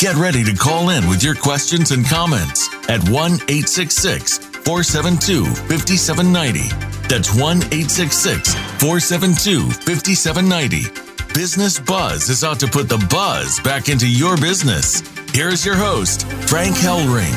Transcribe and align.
Get 0.00 0.16
ready 0.16 0.42
to 0.44 0.54
call 0.54 0.88
in 0.88 1.06
with 1.10 1.22
your 1.22 1.34
questions 1.34 1.90
and 1.90 2.06
comments 2.06 2.74
at 2.88 3.06
1 3.10 3.32
866 3.32 4.38
472 4.38 5.44
5790. 5.44 6.68
That's 7.06 7.34
1 7.34 7.58
866 7.58 8.54
472 8.80 9.68
5790. 9.70 11.34
Business 11.34 11.78
Buzz 11.78 12.30
is 12.30 12.42
out 12.42 12.58
to 12.60 12.66
put 12.66 12.88
the 12.88 12.96
buzz 13.10 13.60
back 13.60 13.90
into 13.90 14.08
your 14.08 14.38
business. 14.38 15.02
Here's 15.34 15.66
your 15.66 15.76
host, 15.76 16.26
Frank 16.48 16.76
Hellring. 16.76 17.36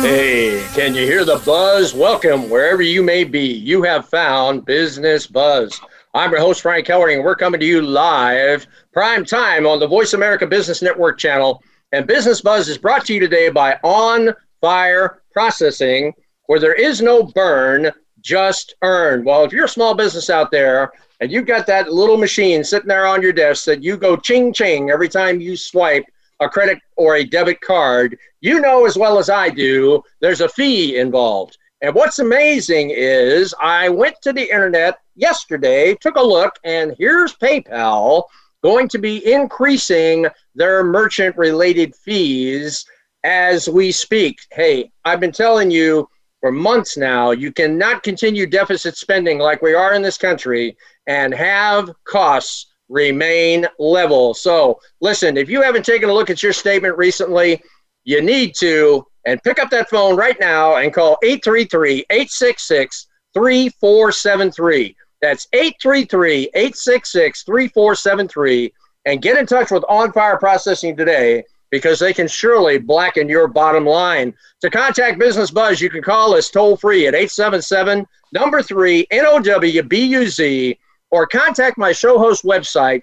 Hey, 0.00 0.66
can 0.72 0.94
you 0.94 1.02
hear 1.02 1.26
the 1.26 1.42
buzz? 1.44 1.92
Welcome 1.92 2.48
wherever 2.48 2.80
you 2.80 3.02
may 3.02 3.22
be. 3.24 3.52
You 3.52 3.82
have 3.82 4.08
found 4.08 4.64
Business 4.64 5.26
Buzz. 5.26 5.78
I'm 6.16 6.30
your 6.30 6.40
host, 6.40 6.62
Frank 6.62 6.86
Hellring, 6.86 7.16
and 7.16 7.24
we're 7.24 7.36
coming 7.36 7.60
to 7.60 7.66
you 7.66 7.82
live, 7.82 8.66
prime 8.90 9.22
time 9.22 9.66
on 9.66 9.78
the 9.78 9.86
Voice 9.86 10.14
America 10.14 10.46
Business 10.46 10.80
Network 10.80 11.18
channel. 11.18 11.62
And 11.92 12.06
Business 12.06 12.40
Buzz 12.40 12.70
is 12.70 12.78
brought 12.78 13.04
to 13.04 13.12
you 13.12 13.20
today 13.20 13.50
by 13.50 13.78
On 13.82 14.32
Fire 14.62 15.20
Processing, 15.34 16.14
where 16.46 16.58
there 16.58 16.72
is 16.72 17.02
no 17.02 17.22
burn, 17.22 17.92
just 18.22 18.76
earn. 18.80 19.26
Well, 19.26 19.44
if 19.44 19.52
you're 19.52 19.66
a 19.66 19.68
small 19.68 19.94
business 19.94 20.30
out 20.30 20.50
there 20.50 20.90
and 21.20 21.30
you've 21.30 21.44
got 21.44 21.66
that 21.66 21.92
little 21.92 22.16
machine 22.16 22.64
sitting 22.64 22.88
there 22.88 23.06
on 23.06 23.20
your 23.20 23.34
desk 23.34 23.66
that 23.66 23.82
you 23.82 23.98
go 23.98 24.16
ching 24.16 24.54
ching 24.54 24.88
every 24.88 25.10
time 25.10 25.38
you 25.38 25.54
swipe 25.54 26.06
a 26.40 26.48
credit 26.48 26.78
or 26.96 27.16
a 27.16 27.24
debit 27.24 27.60
card, 27.60 28.16
you 28.40 28.58
know 28.60 28.86
as 28.86 28.96
well 28.96 29.18
as 29.18 29.28
I 29.28 29.50
do, 29.50 30.02
there's 30.22 30.40
a 30.40 30.48
fee 30.48 30.96
involved. 30.96 31.58
And 31.82 31.94
what's 31.94 32.18
amazing 32.18 32.90
is 32.90 33.54
I 33.60 33.88
went 33.88 34.16
to 34.22 34.32
the 34.32 34.42
internet 34.42 34.98
yesterday, 35.14 35.94
took 36.00 36.16
a 36.16 36.22
look, 36.22 36.54
and 36.64 36.94
here's 36.98 37.34
PayPal 37.36 38.24
going 38.62 38.88
to 38.88 38.98
be 38.98 39.32
increasing 39.32 40.26
their 40.54 40.82
merchant 40.82 41.36
related 41.36 41.94
fees 41.94 42.84
as 43.24 43.68
we 43.68 43.92
speak. 43.92 44.38
Hey, 44.50 44.90
I've 45.04 45.20
been 45.20 45.32
telling 45.32 45.70
you 45.70 46.08
for 46.40 46.50
months 46.50 46.96
now, 46.96 47.30
you 47.30 47.52
cannot 47.52 48.02
continue 48.02 48.46
deficit 48.46 48.96
spending 48.96 49.38
like 49.38 49.62
we 49.62 49.74
are 49.74 49.94
in 49.94 50.02
this 50.02 50.18
country 50.18 50.76
and 51.06 51.34
have 51.34 51.90
costs 52.04 52.66
remain 52.88 53.66
level. 53.78 54.32
So, 54.34 54.80
listen, 55.00 55.36
if 55.36 55.48
you 55.50 55.62
haven't 55.62 55.84
taken 55.84 56.08
a 56.08 56.14
look 56.14 56.30
at 56.30 56.42
your 56.42 56.52
statement 56.52 56.96
recently, 56.96 57.62
you 58.04 58.22
need 58.22 58.54
to 58.56 59.06
and 59.26 59.42
pick 59.42 59.58
up 59.58 59.70
that 59.70 59.90
phone 59.90 60.16
right 60.16 60.38
now 60.40 60.76
and 60.76 60.94
call 60.94 61.18
833 61.22 62.06
866 62.08 63.08
3473. 63.34 64.96
That's 65.20 65.46
833 65.52 66.50
866 66.54 67.42
3473. 67.42 68.72
And 69.04 69.22
get 69.22 69.36
in 69.36 69.46
touch 69.46 69.70
with 69.70 69.84
On 69.88 70.12
Fire 70.12 70.38
Processing 70.38 70.96
today 70.96 71.44
because 71.70 71.98
they 71.98 72.12
can 72.12 72.28
surely 72.28 72.78
blacken 72.78 73.28
your 73.28 73.48
bottom 73.48 73.84
line. 73.84 74.32
To 74.62 74.70
contact 74.70 75.18
Business 75.18 75.50
Buzz, 75.50 75.80
you 75.80 75.90
can 75.90 76.02
call 76.02 76.34
us 76.34 76.48
toll 76.48 76.76
free 76.76 77.06
at 77.06 77.14
877 77.14 78.06
number 78.32 78.62
3 78.62 79.06
NOWBUZ 79.12 80.78
or 81.10 81.26
contact 81.26 81.78
my 81.78 81.92
show 81.92 82.18
host 82.18 82.44
website 82.44 83.02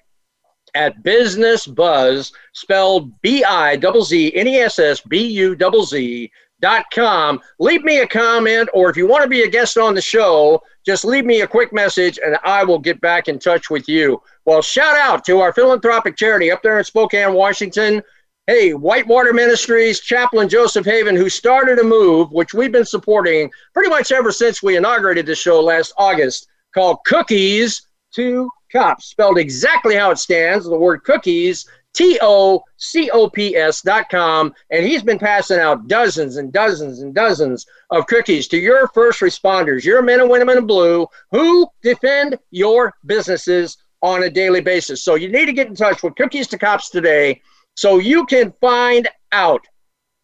at 0.76 1.04
Business 1.04 1.68
Buzz, 1.68 2.32
spelled 2.54 3.22
B 3.22 3.44
I 3.44 3.78
Z 3.78 4.36
N 4.36 4.48
E 4.48 4.58
S 4.58 4.80
S 4.80 5.02
B 5.02 5.28
U 5.28 5.58
Z 5.86 6.32
dot 6.62 6.86
com. 6.94 7.40
Leave 7.60 7.84
me 7.84 8.00
a 8.00 8.08
comment, 8.08 8.70
or 8.74 8.90
if 8.90 8.98
you 8.98 9.08
want 9.08 9.24
to 9.24 9.30
be 9.30 9.44
a 9.44 9.50
guest 9.50 9.78
on 9.78 9.94
the 9.94 10.02
show, 10.02 10.62
just 10.86 11.06
leave 11.06 11.26
me 11.26 11.42
a 11.42 11.48
quick 11.48 11.74
message 11.74 12.20
and 12.24 12.38
I 12.44 12.64
will 12.64 12.80
get 12.80 13.02
back 13.02 13.28
in 13.28 13.40
touch 13.40 13.70
with 13.70 13.88
you. 13.88 14.22
Well, 14.46 14.62
shout 14.62 14.98
out 14.98 15.26
to 15.26 15.40
our 15.40 15.54
philanthropic 15.54 16.18
charity 16.18 16.52
up 16.52 16.62
there 16.64 16.78
in 16.78 16.84
Spokane, 16.84 17.34
Washington. 17.34 18.02
Hey, 18.48 18.74
Whitewater 18.74 19.32
Ministries, 19.32 20.02
Chaplain 20.02 20.50
Joseph 20.50 20.86
Haven, 20.86 21.16
who 21.16 21.30
started 21.30 21.80
a 21.80 21.84
move 21.84 22.32
which 22.32 22.54
we've 22.54 22.74
been 22.74 22.86
supporting 22.86 23.50
pretty 23.74 23.90
much 23.90 24.12
ever 24.12 24.34
since 24.34 24.62
we 24.62 24.76
inaugurated 24.76 25.26
the 25.26 25.36
show 25.36 25.62
last 25.62 25.94
August 25.98 26.48
called 26.74 26.98
Cookies 27.06 27.88
to 28.16 28.50
Cops, 28.74 29.06
spelled 29.06 29.38
exactly 29.38 29.96
how 29.96 30.12
it 30.12 30.18
stands, 30.18 30.66
the 30.66 30.78
word 30.78 31.04
cookies, 31.04 31.68
T 31.94 32.18
O 32.22 32.64
C 32.78 33.10
O 33.12 33.30
P 33.30 33.56
S 33.56 33.82
dot 33.82 34.10
com. 34.10 34.54
And 34.72 34.86
he's 34.86 35.04
been 35.04 35.20
passing 35.20 35.60
out 35.60 35.88
dozens 35.88 36.38
and 36.38 36.52
dozens 36.52 37.02
and 37.02 37.14
dozens 37.14 37.66
of 37.92 38.08
cookies 38.08 38.48
to 38.50 38.58
your 38.58 38.88
first 38.90 39.22
responders, 39.22 39.84
your 39.84 40.02
men 40.02 40.20
and 40.20 40.30
women 40.30 40.58
in 40.58 40.66
blue 40.66 41.08
who 41.32 41.68
defend 41.84 42.38
your 42.50 42.94
businesses 43.06 43.78
on 44.02 44.24
a 44.24 44.30
daily 44.30 44.60
basis. 44.60 45.04
So 45.04 45.16
you 45.16 45.30
need 45.30 45.46
to 45.46 45.54
get 45.54 45.68
in 45.68 45.76
touch 45.76 46.04
with 46.04 46.16
Cookies 46.16 46.48
to 46.48 46.58
Cops 46.58 46.90
today 46.90 47.42
so 47.76 48.00
you 48.00 48.26
can 48.26 48.54
find 48.60 49.08
out 49.32 49.66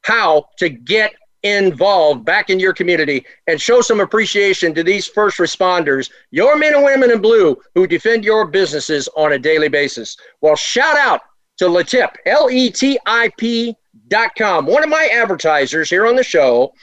how 0.04 0.46
to 0.58 0.70
get 0.70 1.14
involved 1.44 2.26
back 2.26 2.50
in 2.50 2.60
your 2.60 2.74
community 2.74 3.26
and 3.48 3.62
show 3.62 3.82
some 3.82 4.00
appreciation 4.00 4.74
to 4.74 4.84
these 4.84 5.08
first 5.08 5.38
responders, 5.38 6.10
your 6.32 6.58
men 6.58 6.76
and 6.76 6.84
women 6.84 7.12
in 7.12 7.22
blue 7.22 7.58
who 7.76 7.88
defend 7.88 8.24
your 8.24 8.46
businesses 8.46 9.08
on 9.16 9.34
a 9.34 9.40
daily 9.40 9.70
basis. 9.70 10.18
Well, 10.42 10.56
shout 10.56 10.98
out 10.98 11.22
to 11.58 11.66
Letip, 11.66 12.16
L 12.26 12.50
E 12.50 12.70
T 12.70 13.00
I 13.06 13.32
P 13.38 13.76
dot 14.08 14.32
com, 14.38 14.66
one 14.66 14.84
of 14.84 14.90
my 14.90 15.10
advertisers 15.14 15.90
here 15.90 16.08
on 16.08 16.16
the 16.16 16.24
show. 16.24 16.74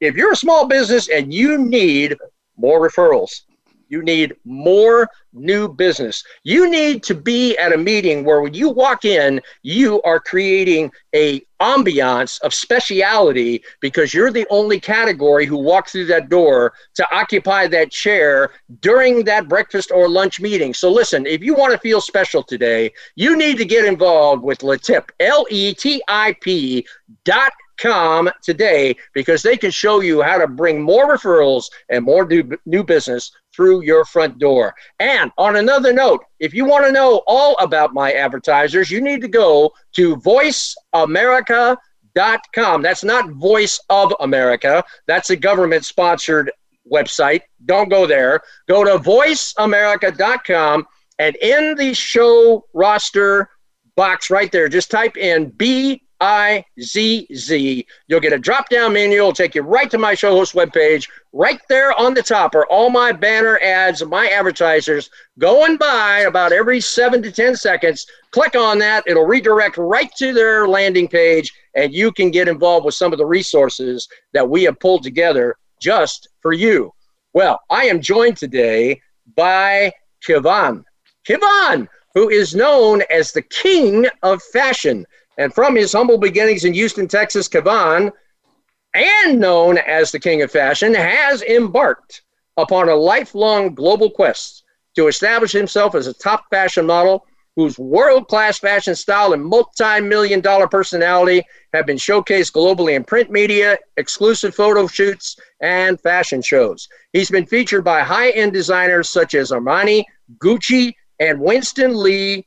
If 0.00 0.14
you're 0.14 0.32
a 0.32 0.36
small 0.36 0.66
business 0.66 1.08
and 1.08 1.32
you 1.32 1.58
need 1.58 2.16
more 2.56 2.80
referrals, 2.80 3.42
you 3.90 4.02
need 4.02 4.34
more 4.44 5.08
new 5.32 5.68
business. 5.68 6.24
You 6.44 6.70
need 6.70 7.02
to 7.02 7.14
be 7.14 7.56
at 7.58 7.72
a 7.72 7.76
meeting 7.76 8.24
where 8.24 8.40
when 8.40 8.54
you 8.54 8.70
walk 8.70 9.04
in, 9.04 9.40
you 9.62 10.00
are 10.02 10.20
creating 10.20 10.90
a 11.14 11.42
ambiance 11.60 12.40
of 12.40 12.54
speciality 12.54 13.62
because 13.80 14.14
you're 14.14 14.32
the 14.32 14.46
only 14.48 14.80
category 14.80 15.44
who 15.44 15.58
walks 15.58 15.92
through 15.92 16.06
that 16.06 16.30
door 16.30 16.72
to 16.94 17.06
occupy 17.14 17.66
that 17.66 17.90
chair 17.90 18.52
during 18.80 19.24
that 19.24 19.48
breakfast 19.48 19.90
or 19.90 20.08
lunch 20.08 20.40
meeting. 20.40 20.72
So 20.72 20.90
listen, 20.90 21.26
if 21.26 21.42
you 21.42 21.54
want 21.54 21.72
to 21.72 21.78
feel 21.78 22.00
special 22.00 22.42
today, 22.42 22.92
you 23.16 23.36
need 23.36 23.58
to 23.58 23.64
get 23.64 23.84
involved 23.84 24.42
with 24.42 24.60
Letip, 24.60 25.10
L 25.18 25.46
E 25.50 25.74
T 25.74 26.00
I 26.08 26.34
P 26.40 26.86
dot 27.24 27.52
com 27.80 28.30
today 28.42 28.94
because 29.14 29.42
they 29.42 29.56
can 29.56 29.70
show 29.70 30.00
you 30.00 30.22
how 30.22 30.38
to 30.38 30.46
bring 30.46 30.82
more 30.82 31.16
referrals 31.16 31.70
and 31.88 32.04
more 32.04 32.26
new, 32.26 32.48
new 32.66 32.84
business 32.84 33.32
through 33.60 33.82
your 33.82 34.06
front 34.06 34.38
door. 34.38 34.74
And 35.00 35.30
on 35.36 35.56
another 35.56 35.92
note, 35.92 36.24
if 36.38 36.54
you 36.54 36.64
want 36.64 36.86
to 36.86 36.92
know 36.92 37.20
all 37.26 37.54
about 37.60 37.92
my 37.92 38.12
advertisers, 38.12 38.90
you 38.90 39.02
need 39.02 39.20
to 39.20 39.28
go 39.28 39.70
to 39.96 40.16
voiceamerica.com. 40.16 42.80
That's 42.80 43.04
not 43.04 43.30
Voice 43.32 43.78
of 43.90 44.14
America, 44.20 44.82
that's 45.06 45.28
a 45.28 45.36
government 45.36 45.84
sponsored 45.84 46.50
website. 46.90 47.42
Don't 47.66 47.90
go 47.90 48.06
there. 48.06 48.40
Go 48.66 48.82
to 48.82 48.92
voiceamerica.com 48.92 50.86
and 51.18 51.36
in 51.36 51.74
the 51.74 51.92
show 51.92 52.64
roster 52.72 53.50
box 53.94 54.30
right 54.30 54.50
there, 54.50 54.70
just 54.70 54.90
type 54.90 55.18
in 55.18 55.50
B 55.50 56.02
I 56.20 56.64
Z 56.80 57.28
Z. 57.34 57.86
You'll 58.08 58.20
get 58.20 58.32
a 58.32 58.38
drop 58.38 58.68
down 58.68 58.92
menu. 58.92 59.18
It'll 59.18 59.32
take 59.32 59.54
you 59.54 59.62
right 59.62 59.90
to 59.90 59.98
my 59.98 60.14
show 60.14 60.32
host 60.32 60.54
webpage. 60.54 61.08
Right 61.32 61.60
there 61.68 61.98
on 61.98 62.14
the 62.14 62.22
top 62.22 62.54
are 62.54 62.66
all 62.66 62.90
my 62.90 63.12
banner 63.12 63.58
ads, 63.60 64.04
my 64.04 64.28
advertisers 64.28 65.08
going 65.38 65.76
by 65.76 66.20
about 66.20 66.52
every 66.52 66.80
seven 66.80 67.22
to 67.22 67.32
10 67.32 67.56
seconds. 67.56 68.06
Click 68.32 68.54
on 68.54 68.78
that. 68.80 69.04
It'll 69.06 69.26
redirect 69.26 69.78
right 69.78 70.10
to 70.18 70.32
their 70.32 70.68
landing 70.68 71.08
page, 71.08 71.52
and 71.74 71.92
you 71.92 72.12
can 72.12 72.30
get 72.30 72.48
involved 72.48 72.84
with 72.84 72.94
some 72.94 73.12
of 73.12 73.18
the 73.18 73.26
resources 73.26 74.08
that 74.32 74.48
we 74.48 74.64
have 74.64 74.78
pulled 74.80 75.02
together 75.02 75.56
just 75.80 76.28
for 76.40 76.52
you. 76.52 76.92
Well, 77.32 77.60
I 77.70 77.84
am 77.84 78.00
joined 78.00 78.36
today 78.36 79.00
by 79.36 79.92
Kivan. 80.26 80.84
Kivan, 81.26 81.88
who 82.14 82.28
is 82.28 82.54
known 82.54 83.02
as 83.10 83.32
the 83.32 83.42
king 83.42 84.06
of 84.22 84.42
fashion. 84.52 85.06
And 85.40 85.54
from 85.54 85.74
his 85.74 85.94
humble 85.94 86.18
beginnings 86.18 86.66
in 86.66 86.74
Houston, 86.74 87.08
Texas, 87.08 87.48
Kavan, 87.48 88.12
and 88.92 89.40
known 89.40 89.78
as 89.78 90.12
the 90.12 90.20
King 90.20 90.42
of 90.42 90.50
Fashion, 90.50 90.92
has 90.92 91.40
embarked 91.40 92.20
upon 92.58 92.90
a 92.90 92.94
lifelong 92.94 93.74
global 93.74 94.10
quest 94.10 94.64
to 94.96 95.06
establish 95.06 95.50
himself 95.50 95.94
as 95.94 96.06
a 96.06 96.12
top 96.12 96.44
fashion 96.50 96.84
model 96.84 97.24
whose 97.56 97.78
world 97.78 98.28
class 98.28 98.58
fashion 98.58 98.94
style 98.94 99.32
and 99.32 99.42
multi 99.42 99.98
million 100.02 100.42
dollar 100.42 100.68
personality 100.68 101.42
have 101.72 101.86
been 101.86 101.96
showcased 101.96 102.52
globally 102.52 102.94
in 102.94 103.02
print 103.02 103.30
media, 103.30 103.78
exclusive 103.96 104.54
photo 104.54 104.86
shoots, 104.86 105.38
and 105.62 105.98
fashion 106.02 106.42
shows. 106.42 106.86
He's 107.14 107.30
been 107.30 107.46
featured 107.46 107.82
by 107.82 108.02
high 108.02 108.28
end 108.32 108.52
designers 108.52 109.08
such 109.08 109.34
as 109.34 109.52
Armani, 109.52 110.04
Gucci, 110.36 110.92
and 111.18 111.40
Winston 111.40 111.96
Lee. 111.96 112.46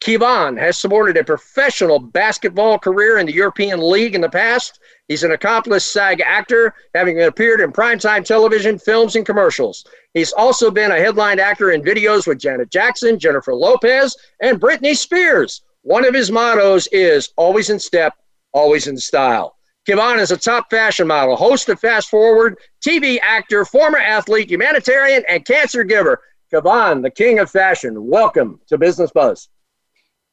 Keyvon 0.00 0.56
has 0.58 0.78
supported 0.78 1.16
a 1.16 1.24
professional 1.24 1.98
basketball 1.98 2.78
career 2.78 3.18
in 3.18 3.26
the 3.26 3.32
European 3.32 3.80
League 3.80 4.14
in 4.14 4.20
the 4.20 4.28
past. 4.28 4.78
He's 5.08 5.24
an 5.24 5.32
accomplished 5.32 5.90
SAG 5.90 6.20
actor, 6.20 6.72
having 6.94 7.20
appeared 7.20 7.60
in 7.60 7.72
primetime 7.72 8.24
television, 8.24 8.78
films, 8.78 9.16
and 9.16 9.26
commercials. 9.26 9.84
He's 10.14 10.32
also 10.32 10.70
been 10.70 10.92
a 10.92 10.98
headline 10.98 11.40
actor 11.40 11.72
in 11.72 11.82
videos 11.82 12.28
with 12.28 12.38
Janet 12.38 12.70
Jackson, 12.70 13.18
Jennifer 13.18 13.54
Lopez, 13.54 14.16
and 14.40 14.60
Britney 14.60 14.96
Spears. 14.96 15.62
One 15.82 16.04
of 16.04 16.14
his 16.14 16.30
mottos 16.30 16.86
is 16.92 17.30
always 17.36 17.68
in 17.68 17.80
step, 17.80 18.14
always 18.52 18.86
in 18.86 18.96
style. 18.96 19.56
Keyvon 19.88 20.20
is 20.20 20.30
a 20.30 20.36
top 20.36 20.70
fashion 20.70 21.08
model, 21.08 21.34
host 21.34 21.68
of 21.70 21.80
Fast 21.80 22.08
Forward, 22.08 22.56
TV 22.86 23.18
actor, 23.20 23.64
former 23.64 23.98
athlete, 23.98 24.48
humanitarian, 24.50 25.24
and 25.28 25.44
cancer 25.44 25.82
giver. 25.82 26.20
Keyvon, 26.52 27.02
the 27.02 27.10
king 27.10 27.40
of 27.40 27.50
fashion, 27.50 28.06
welcome 28.06 28.60
to 28.68 28.78
Business 28.78 29.10
Buzz. 29.10 29.48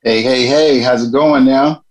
Hey, 0.05 0.21
hey, 0.21 0.45
hey, 0.45 0.81
how's 0.81 1.03
it 1.03 1.11
going 1.11 1.45
now? 1.45 1.83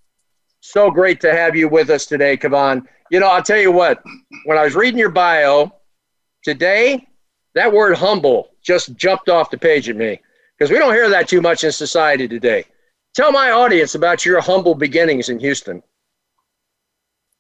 So 0.61 0.89
great 0.89 1.21
to 1.23 1.33
have 1.33 1.57
you 1.57 1.69
with 1.69 1.91
us 1.91 2.07
today, 2.07 2.37
Keyvon. 2.37 2.87
You 3.11 3.19
know, 3.19 3.27
I'll 3.27 3.43
tell 3.43 3.59
you 3.59 3.73
what, 3.73 4.05
when 4.45 4.57
I 4.57 4.63
was 4.63 4.77
reading 4.77 5.01
your 5.01 5.11
bio 5.11 5.73
today, 6.45 7.09
that 7.57 7.73
word 7.73 7.97
humble 7.97 8.51
just 8.63 8.95
jumped 8.95 9.29
off 9.29 9.51
the 9.51 9.59
page 9.59 9.89
at 9.89 9.97
me 9.97 10.21
because 10.57 10.71
we 10.71 10.79
don't 10.79 10.95
hear 10.95 11.09
that 11.11 11.27
too 11.27 11.41
much 11.41 11.65
in 11.65 11.73
society 11.73 12.29
today. 12.29 12.67
Tell 13.17 13.33
my 13.33 13.51
audience 13.51 13.97
about 13.97 14.25
your 14.25 14.41
humble 14.41 14.77
beginnings 14.77 15.29
in 15.29 15.41
Houston. 15.41 15.83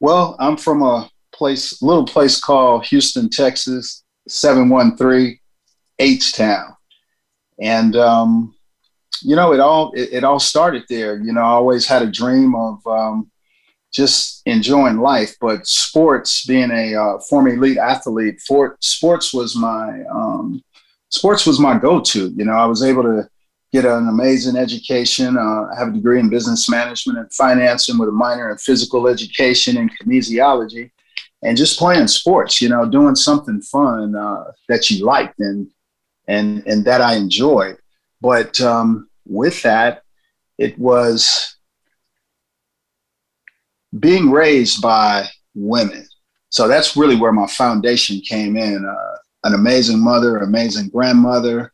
Well, 0.00 0.34
I'm 0.40 0.56
from 0.56 0.82
a 0.82 1.08
place, 1.32 1.82
little 1.82 2.04
place 2.04 2.40
called 2.40 2.84
Houston, 2.86 3.30
Texas, 3.30 4.02
713 4.26 5.38
H 6.00 6.32
Town. 6.32 6.74
And 7.60 7.94
um, 7.94 8.56
you 9.22 9.36
know, 9.36 9.52
it 9.52 9.60
all 9.60 9.92
it, 9.94 10.12
it, 10.12 10.24
all 10.24 10.40
started 10.40 10.84
there. 10.88 11.18
You 11.18 11.32
know, 11.32 11.40
I 11.40 11.50
always 11.50 11.86
had 11.86 12.02
a 12.02 12.10
dream 12.10 12.54
of 12.54 12.86
um, 12.86 13.30
just 13.92 14.42
enjoying 14.46 14.98
life, 14.98 15.36
but 15.40 15.66
sports, 15.66 16.44
being 16.44 16.70
a 16.70 16.94
uh, 16.94 17.18
former 17.28 17.50
elite 17.50 17.78
athlete, 17.78 18.40
for, 18.40 18.76
sports 18.80 19.32
was 19.32 19.54
my 19.54 20.02
um, 20.12 20.62
sports 21.10 21.46
was 21.46 21.60
my 21.60 21.78
go-to. 21.78 22.32
You 22.36 22.44
know, 22.44 22.52
I 22.52 22.66
was 22.66 22.82
able 22.82 23.04
to 23.04 23.28
get 23.72 23.84
an 23.84 24.08
amazing 24.08 24.56
education. 24.56 25.36
Uh, 25.36 25.68
I 25.72 25.78
have 25.78 25.88
a 25.88 25.92
degree 25.92 26.20
in 26.20 26.28
business 26.28 26.68
management 26.68 27.18
and 27.18 27.32
finance, 27.32 27.88
and 27.88 27.98
with 27.98 28.08
a 28.08 28.12
minor 28.12 28.50
in 28.50 28.58
physical 28.58 29.08
education 29.08 29.76
and 29.76 29.90
kinesiology. 29.98 30.90
And 31.42 31.58
just 31.58 31.78
playing 31.78 32.06
sports, 32.06 32.62
you 32.62 32.70
know, 32.70 32.86
doing 32.86 33.14
something 33.14 33.60
fun 33.60 34.16
uh, 34.16 34.44
that 34.68 34.90
you 34.90 35.04
liked 35.04 35.38
and 35.40 35.70
and 36.26 36.62
and 36.66 36.84
that 36.86 37.00
I 37.00 37.16
enjoyed. 37.16 37.76
But 38.24 38.58
um, 38.62 39.10
with 39.26 39.60
that, 39.64 40.02
it 40.56 40.78
was 40.78 41.58
being 44.00 44.30
raised 44.30 44.80
by 44.80 45.28
women. 45.54 46.08
So 46.48 46.66
that's 46.66 46.96
really 46.96 47.16
where 47.16 47.32
my 47.32 47.46
foundation 47.46 48.22
came 48.22 48.56
in. 48.56 48.82
Uh, 48.82 49.16
an 49.46 49.52
amazing 49.52 50.02
mother, 50.02 50.38
amazing 50.38 50.88
grandmother, 50.88 51.70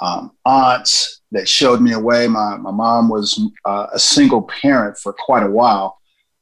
um, 0.00 0.30
aunts 0.46 1.20
that 1.32 1.46
showed 1.46 1.82
me 1.82 1.92
a 1.92 2.00
way. 2.00 2.26
My, 2.28 2.56
my 2.56 2.70
mom 2.70 3.10
was 3.10 3.38
uh, 3.66 3.88
a 3.92 3.98
single 3.98 4.40
parent 4.44 4.96
for 4.96 5.12
quite 5.12 5.42
a 5.42 5.50
while, 5.50 5.98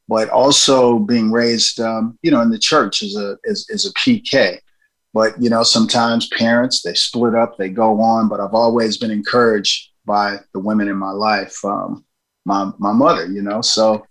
but 0.07 0.29
also 0.29 0.99
being 0.99 1.33
raised, 1.33 1.81
um, 1.81 2.17
you 2.21 2.31
know, 2.31 2.39
in 2.39 2.49
the 2.49 2.57
church 2.57 3.03
as 3.03 3.17
a, 3.17 3.37
as, 3.45 3.67
as 3.73 3.85
a 3.85 3.91
PK. 3.95 4.57
But, 5.13 5.39
you 5.41 5.49
know, 5.49 5.63
sometimes 5.63 6.27
parents, 6.29 6.81
they 6.81 6.95
split 6.95 7.35
up, 7.35 7.57
they 7.57 7.69
go 7.69 8.01
on, 8.01 8.27
but 8.27 8.39
I've 8.39 8.55
always 8.55 8.97
been 8.97 9.11
encouraged 9.11 9.91
by 10.05 10.37
the 10.53 10.59
women 10.59 10.87
in 10.87 10.97
my 10.97 11.11
life, 11.11 11.63
um, 11.63 12.03
my 12.45 12.71
my 12.77 12.91
mother, 12.91 13.25
you 13.25 13.41
know. 13.41 13.61
So 13.61 14.05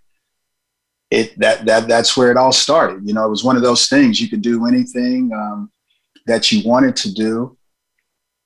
it 1.11 1.39
that 1.39 1.67
that 1.67 1.89
that's 1.89 2.17
where 2.17 2.31
it 2.31 2.37
all 2.37 2.53
started. 2.53 3.07
You 3.07 3.15
know, 3.15 3.27
it 3.27 3.31
was 3.31 3.45
one 3.45 3.57
of 3.57 3.63
those 3.63 3.89
things 3.89 4.21
you 4.21 4.29
could 4.29 4.43
do 4.43 4.67
anything 4.67 5.31
um, 5.33 5.71
that 6.27 6.51
you 6.51 6.67
wanted 6.69 6.97
to 6.97 7.13
do, 7.13 7.57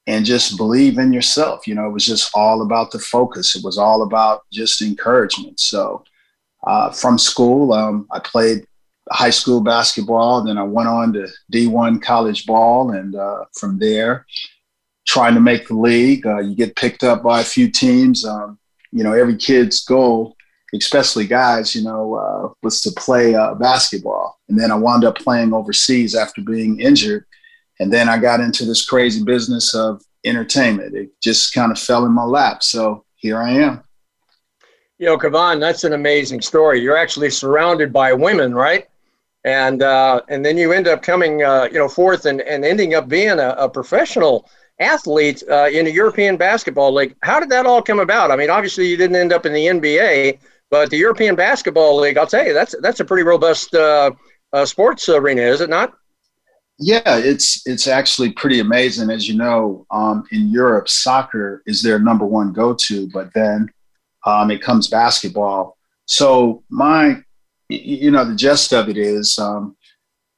and 0.06 0.24
just 0.24 0.56
believe 0.56 0.98
in 0.98 1.12
yourself. 1.12 1.66
You 1.66 1.74
know, 1.74 1.86
it 1.86 1.92
was 1.92 2.06
just 2.06 2.30
all 2.34 2.62
about 2.62 2.90
the 2.90 2.98
focus. 2.98 3.54
It 3.54 3.64
was 3.64 3.78
all 3.78 4.02
about 4.02 4.42
just 4.52 4.82
encouragement. 4.82 5.60
So 5.60 6.04
uh, 6.66 6.90
from 6.90 7.18
school, 7.18 7.72
um, 7.72 8.08
I 8.10 8.18
played 8.18 8.66
high 9.10 9.30
school 9.30 9.60
basketball. 9.60 10.42
Then 10.42 10.58
I 10.58 10.62
went 10.64 10.88
on 10.88 11.12
to 11.14 11.28
D1 11.52 12.02
college 12.02 12.46
ball, 12.46 12.90
and 12.90 13.14
uh, 13.14 13.44
from 13.54 13.78
there 13.78 14.26
trying 15.06 15.34
to 15.34 15.40
make 15.40 15.68
the 15.68 15.74
league. 15.74 16.26
Uh, 16.26 16.40
you 16.40 16.54
get 16.54 16.76
picked 16.76 17.04
up 17.04 17.22
by 17.22 17.40
a 17.40 17.44
few 17.44 17.70
teams. 17.70 18.24
Um, 18.24 18.58
you 18.92 19.04
know, 19.04 19.12
every 19.12 19.36
kid's 19.36 19.84
goal, 19.84 20.36
especially 20.74 21.26
guys, 21.26 21.74
you 21.74 21.82
know, 21.82 22.14
uh, 22.14 22.52
was 22.62 22.80
to 22.82 22.90
play 22.92 23.34
uh, 23.34 23.54
basketball. 23.54 24.38
And 24.48 24.58
then 24.58 24.70
I 24.70 24.74
wound 24.74 25.04
up 25.04 25.16
playing 25.16 25.54
overseas 25.54 26.14
after 26.14 26.42
being 26.42 26.80
injured. 26.80 27.24
And 27.78 27.92
then 27.92 28.08
I 28.08 28.18
got 28.18 28.40
into 28.40 28.64
this 28.64 28.84
crazy 28.84 29.22
business 29.22 29.74
of 29.74 30.02
entertainment. 30.24 30.96
It 30.96 31.10
just 31.22 31.54
kind 31.54 31.70
of 31.70 31.78
fell 31.78 32.04
in 32.04 32.12
my 32.12 32.24
lap. 32.24 32.62
So 32.62 33.04
here 33.16 33.38
I 33.38 33.50
am. 33.50 33.82
Know, 34.98 35.18
Keyvon, 35.18 35.60
that's 35.60 35.84
an 35.84 35.92
amazing 35.92 36.40
story. 36.40 36.80
You're 36.80 36.96
actually 36.96 37.28
surrounded 37.28 37.92
by 37.92 38.14
women, 38.14 38.54
right? 38.54 38.88
And 39.46 39.82
uh, 39.82 40.20
and 40.28 40.44
then 40.44 40.58
you 40.58 40.72
end 40.72 40.88
up 40.88 41.02
coming, 41.02 41.42
uh, 41.42 41.68
you 41.72 41.78
know, 41.78 41.88
forth 41.88 42.26
and, 42.26 42.42
and 42.42 42.64
ending 42.64 42.94
up 42.94 43.08
being 43.08 43.38
a, 43.38 43.50
a 43.50 43.68
professional 43.68 44.50
athlete 44.80 45.42
uh, 45.48 45.68
in 45.72 45.86
a 45.86 45.90
European 45.90 46.36
basketball 46.36 46.92
league. 46.92 47.14
How 47.22 47.40
did 47.40 47.48
that 47.50 47.64
all 47.64 47.80
come 47.80 48.00
about? 48.00 48.30
I 48.30 48.36
mean, 48.36 48.50
obviously 48.50 48.88
you 48.88 48.96
didn't 48.96 49.16
end 49.16 49.32
up 49.32 49.46
in 49.46 49.52
the 49.52 49.66
NBA, 49.66 50.38
but 50.70 50.90
the 50.90 50.96
European 50.96 51.36
Basketball 51.36 51.96
League, 51.96 52.18
I'll 52.18 52.26
tell 52.26 52.44
you, 52.44 52.52
that's 52.52 52.74
that's 52.82 53.00
a 53.00 53.04
pretty 53.04 53.22
robust 53.22 53.72
uh, 53.74 54.10
uh, 54.52 54.64
sports 54.64 55.08
arena, 55.08 55.42
is 55.42 55.60
it 55.60 55.70
not? 55.70 55.94
Yeah, 56.78 57.00
it's 57.06 57.66
it's 57.66 57.86
actually 57.86 58.32
pretty 58.32 58.60
amazing. 58.60 59.10
As 59.10 59.28
you 59.28 59.36
know, 59.36 59.86
um, 59.90 60.24
in 60.32 60.48
Europe, 60.48 60.88
soccer 60.88 61.62
is 61.66 61.82
their 61.82 61.98
number 61.98 62.26
one 62.26 62.52
go-to, 62.52 63.08
but 63.12 63.32
then 63.32 63.70
um, 64.26 64.50
it 64.50 64.60
comes 64.60 64.88
basketball. 64.88 65.78
So 66.06 66.62
my, 66.68 67.22
you 67.68 68.10
know, 68.10 68.24
the 68.24 68.34
gist 68.34 68.72
of 68.72 68.88
it 68.88 68.96
is 68.96 69.38
um, 69.38 69.76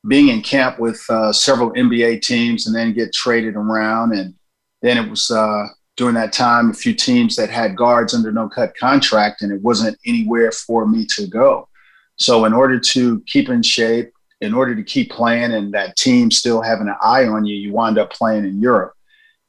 being 0.06 0.28
in 0.28 0.42
camp 0.42 0.78
with 0.78 1.02
uh, 1.11 1.32
several 1.32 1.73
NBA 1.73 2.23
teams 2.23 2.66
and 2.66 2.75
then 2.75 2.92
get 2.92 3.12
traded 3.12 3.56
around. 3.56 4.12
And 4.12 4.35
then 4.82 4.97
it 4.97 5.08
was 5.08 5.30
uh, 5.30 5.66
during 5.97 6.14
that 6.14 6.32
time 6.32 6.70
a 6.70 6.75
few 6.75 6.94
teams 6.94 7.37
that 7.37 7.50
had 7.50 7.76
guards 7.76 8.14
under 8.14 8.32
no 8.32 8.49
cut 8.49 8.76
contract, 8.76 9.42
and 9.42 9.52
it 9.52 9.61
wasn't 9.62 9.99
anywhere 10.06 10.52
for 10.52 10.87
me 10.87 11.06
to 11.16 11.26
go. 11.26 11.68
So, 12.16 12.44
in 12.44 12.52
order 12.52 12.78
to 12.78 13.20
keep 13.26 13.49
in 13.49 13.62
shape, 13.62 14.12
in 14.40 14.54
order 14.54 14.75
to 14.75 14.82
keep 14.82 15.11
playing, 15.11 15.52
and 15.52 15.73
that 15.75 15.97
team 15.97 16.30
still 16.30 16.62
having 16.62 16.88
an 16.88 16.97
eye 17.02 17.26
on 17.26 17.44
you, 17.44 17.56
you 17.56 17.73
wind 17.73 17.99
up 17.99 18.12
playing 18.12 18.44
in 18.44 18.62
Europe. 18.62 18.94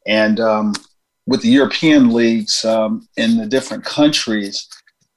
And 0.08 0.40
um, 0.40 0.74
with 1.28 1.42
the 1.42 1.50
European 1.50 2.12
leagues 2.12 2.66
um, 2.66 3.08
in 3.16 3.38
the 3.38 3.46
different 3.46 3.86
countries, 3.86 4.68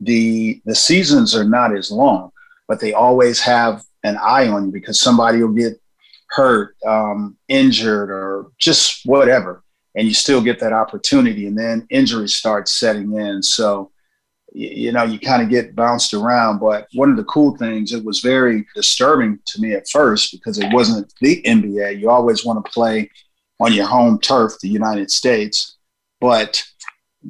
the 0.00 0.60
the 0.66 0.74
seasons 0.74 1.34
are 1.34 1.44
not 1.44 1.74
as 1.74 1.90
long, 1.90 2.31
but 2.72 2.80
they 2.80 2.94
always 2.94 3.38
have 3.38 3.84
an 4.02 4.16
eye 4.16 4.48
on 4.48 4.64
you 4.64 4.72
because 4.72 4.98
somebody 4.98 5.42
will 5.42 5.52
get 5.52 5.78
hurt, 6.30 6.74
um, 6.86 7.36
injured, 7.48 8.08
or 8.08 8.46
just 8.58 9.04
whatever, 9.04 9.62
and 9.94 10.08
you 10.08 10.14
still 10.14 10.40
get 10.40 10.58
that 10.60 10.72
opportunity. 10.72 11.46
And 11.46 11.58
then 11.58 11.86
injuries 11.90 12.34
start 12.34 12.70
setting 12.70 13.12
in. 13.12 13.42
So, 13.42 13.90
you 14.54 14.90
know, 14.90 15.02
you 15.02 15.18
kind 15.18 15.42
of 15.42 15.50
get 15.50 15.76
bounced 15.76 16.14
around. 16.14 16.60
But 16.60 16.88
one 16.94 17.10
of 17.10 17.18
the 17.18 17.24
cool 17.24 17.58
things, 17.58 17.92
it 17.92 18.02
was 18.02 18.20
very 18.20 18.64
disturbing 18.74 19.38
to 19.48 19.60
me 19.60 19.74
at 19.74 19.86
first 19.90 20.32
because 20.32 20.58
it 20.58 20.72
wasn't 20.72 21.12
the 21.20 21.42
NBA. 21.42 22.00
You 22.00 22.08
always 22.08 22.42
want 22.42 22.64
to 22.64 22.72
play 22.72 23.10
on 23.60 23.74
your 23.74 23.86
home 23.86 24.18
turf, 24.18 24.54
the 24.62 24.68
United 24.70 25.10
States. 25.10 25.76
But 26.22 26.64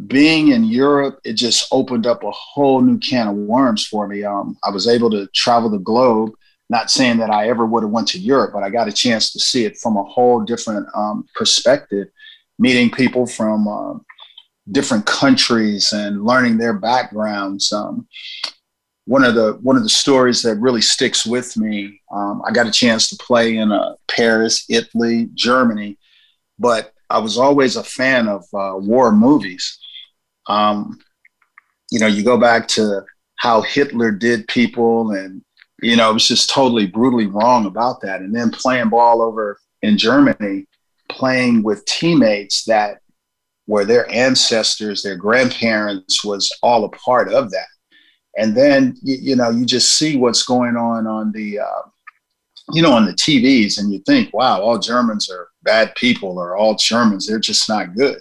being 0.07 0.49
in 0.49 0.65
Europe, 0.65 1.21
it 1.25 1.35
just 1.35 1.69
opened 1.71 2.07
up 2.07 2.23
a 2.25 2.31
whole 2.31 2.81
new 2.81 2.99
can 2.99 3.29
of 3.29 3.35
worms 3.35 3.87
for 3.87 4.09
me. 4.09 4.25
Um, 4.25 4.57
I 4.65 4.71
was 4.71 4.89
able 4.89 5.11
to 5.11 5.27
travel 5.29 5.69
the 5.69 5.79
globe 5.79 6.33
not 6.73 6.91
saying 6.91 7.19
that 7.19 7.29
I 7.29 7.49
ever 7.51 7.67
would 7.67 7.83
have 7.83 7.93
went 7.93 8.09
to 8.09 8.19
Europe, 8.19 8.53
but 8.55 8.63
I 8.63 8.71
got 8.71 8.89
a 8.89 8.93
chance 8.93 9.31
to 9.33 9.39
see 9.39 9.67
it 9.67 9.77
from 9.77 9.99
a 9.99 10.03
whole 10.05 10.41
different 10.41 10.89
um, 10.95 11.29
perspective, 11.35 12.09
meeting 12.59 12.91
people 12.91 13.27
from 13.27 13.69
uh, 13.69 13.99
different 14.71 15.05
countries 15.05 15.93
and 15.93 16.25
learning 16.25 16.57
their 16.57 16.73
backgrounds. 16.73 17.71
Um, 17.75 18.09
one 19.05 19.23
of 19.23 19.35
the 19.35 19.59
one 19.61 19.77
of 19.77 19.83
the 19.83 19.91
stories 19.91 20.41
that 20.43 20.57
really 20.57 20.81
sticks 20.81 21.27
with 21.27 21.59
me, 21.59 22.01
um, 22.11 22.41
I 22.47 22.53
got 22.53 22.67
a 22.67 22.73
chance 22.73 23.11
to 23.11 23.17
play 23.17 23.59
in 23.59 23.71
uh, 23.71 23.97
Paris, 24.09 24.65
Italy, 24.71 25.29
Germany, 25.35 25.99
but 26.59 26.95
I 27.11 27.19
was 27.19 27.37
always 27.37 27.77
a 27.77 27.85
fan 27.85 28.29
of 28.29 28.45
uh, 28.55 28.79
war 28.79 29.13
movies. 29.13 29.79
Um, 30.49 30.99
you 31.91 31.99
know, 31.99 32.07
you 32.07 32.25
go 32.25 32.39
back 32.39 32.69
to 32.69 33.03
how 33.37 33.63
Hitler 33.63 34.11
did 34.11 34.49
people, 34.49 35.13
and 35.13 35.43
you 35.83 35.97
know, 35.97 36.11
it 36.11 36.15
was 36.15 36.29
just 36.29 36.51
totally 36.51 36.87
brutally 36.87 37.27
wrong 37.27 37.67
about 37.67 38.01
that. 38.03 38.21
And 38.21 38.35
then 38.35 38.51
playing 38.51 38.89
ball 38.89 39.21
over 39.21 39.59
in 39.83 39.99
Germany, 39.99 40.67
playing 41.09 41.63
with 41.63 41.85
teammates 41.85 42.65
that 42.65 43.01
were 43.67 43.85
their 43.85 44.11
ancestors, 44.11 45.03
their 45.03 45.17
grandparents 45.17 46.25
was 46.25 46.53
all 46.63 46.85
a 46.85 46.89
part 46.91 47.33
of 47.33 47.51
that. 47.51 47.67
And 48.37 48.57
then 48.57 48.97
you, 49.03 49.17
you 49.21 49.37
know, 49.37 49.51
you 49.51 49.65
just 49.67 49.97
see 49.97 50.17
what's 50.17 50.45
going 50.45 50.77
on 50.77 51.07
on 51.07 51.33
the 51.33 51.61
uh, 51.61 51.83
you 52.73 52.83
know, 52.83 52.93
on 52.93 53.07
the 53.07 53.13
TVs 53.13 53.79
and 53.79 53.93
you 53.93 53.99
think, 54.07 54.33
wow, 54.33 54.61
all 54.61 54.79
Germans 54.79 55.31
are 55.31 55.49
bad 55.63 55.95
people 55.97 56.39
or 56.39 56.57
all 56.57 56.75
Germans, 56.75 57.27
they're 57.27 57.39
just 57.39 57.69
not 57.69 57.95
good. 57.95 58.19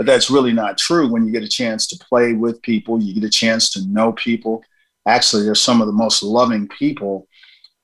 But 0.00 0.06
that's 0.06 0.30
really 0.30 0.54
not 0.54 0.78
true 0.78 1.12
when 1.12 1.26
you 1.26 1.30
get 1.30 1.42
a 1.42 1.46
chance 1.48 1.86
to 1.88 1.98
play 2.02 2.32
with 2.32 2.62
people, 2.62 3.02
you 3.02 3.12
get 3.12 3.22
a 3.22 3.28
chance 3.28 3.68
to 3.72 3.86
know 3.86 4.12
people. 4.12 4.64
Actually, 5.06 5.42
they're 5.42 5.54
some 5.54 5.82
of 5.82 5.88
the 5.88 5.92
most 5.92 6.22
loving 6.22 6.68
people 6.68 7.28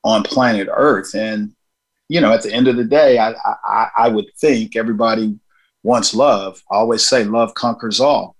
on 0.02 0.22
planet 0.22 0.66
Earth. 0.72 1.14
And, 1.14 1.54
you 2.08 2.22
know, 2.22 2.32
at 2.32 2.40
the 2.40 2.50
end 2.50 2.68
of 2.68 2.76
the 2.78 2.84
day, 2.84 3.18
I, 3.18 3.34
I, 3.66 3.88
I 3.98 4.08
would 4.08 4.24
think 4.38 4.76
everybody 4.76 5.38
wants 5.82 6.14
love. 6.14 6.62
I 6.70 6.76
always 6.76 7.04
say 7.04 7.22
love 7.24 7.52
conquers 7.52 8.00
all. 8.00 8.34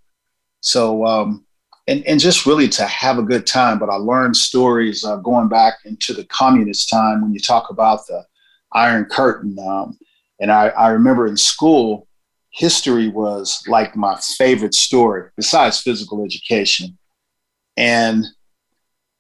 So, 0.61 1.04
um, 1.04 1.45
and, 1.87 2.02
and 2.06 2.18
just 2.18 2.47
really 2.47 2.68
to 2.68 2.87
have 2.87 3.18
a 3.18 3.23
good 3.23 3.47
time. 3.47 3.78
But 3.78 3.90
I 3.90 3.97
learned 3.97 4.38
stories 4.38 5.04
uh, 5.04 5.16
going 5.16 5.49
back 5.49 5.80
into 5.85 6.14
the 6.14 6.25
communist 6.25 6.88
time 6.88 7.21
when 7.21 7.35
you 7.35 7.40
talk 7.40 7.68
about 7.68 8.06
the 8.06 8.25
Iron 8.73 9.04
Curtain. 9.04 9.54
Um, 9.59 9.99
and 10.40 10.50
I, 10.50 10.68
I 10.68 10.88
remember 10.88 11.26
in 11.26 11.37
school, 11.37 12.06
history 12.56 13.08
was 13.08 13.62
like 13.68 13.94
my 13.94 14.16
favorite 14.38 14.75
story 14.75 15.30
besides 15.36 15.80
physical 15.80 16.25
education. 16.25 16.96
And 17.76 18.25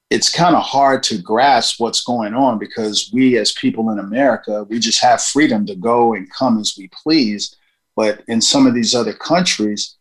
it's 0.08 0.34
kind 0.34 0.56
of 0.56 0.62
hard 0.62 1.02
to 1.04 1.18
grasp 1.18 1.80
what's 1.80 2.02
going 2.02 2.32
on 2.32 2.58
because 2.58 3.10
we, 3.12 3.36
as 3.38 3.52
people 3.52 3.90
in 3.90 3.98
America, 3.98 4.64
we 4.64 4.78
just 4.78 5.02
have 5.02 5.22
freedom 5.22 5.66
to 5.66 5.74
go 5.74 6.14
and 6.14 6.32
come 6.32 6.58
as 6.58 6.74
we 6.78 6.88
please. 6.88 7.54
But 7.96 8.22
in 8.28 8.40
some 8.40 8.66
of 8.66 8.74
these 8.74 8.94
other 8.94 9.12
countries, 9.12 9.96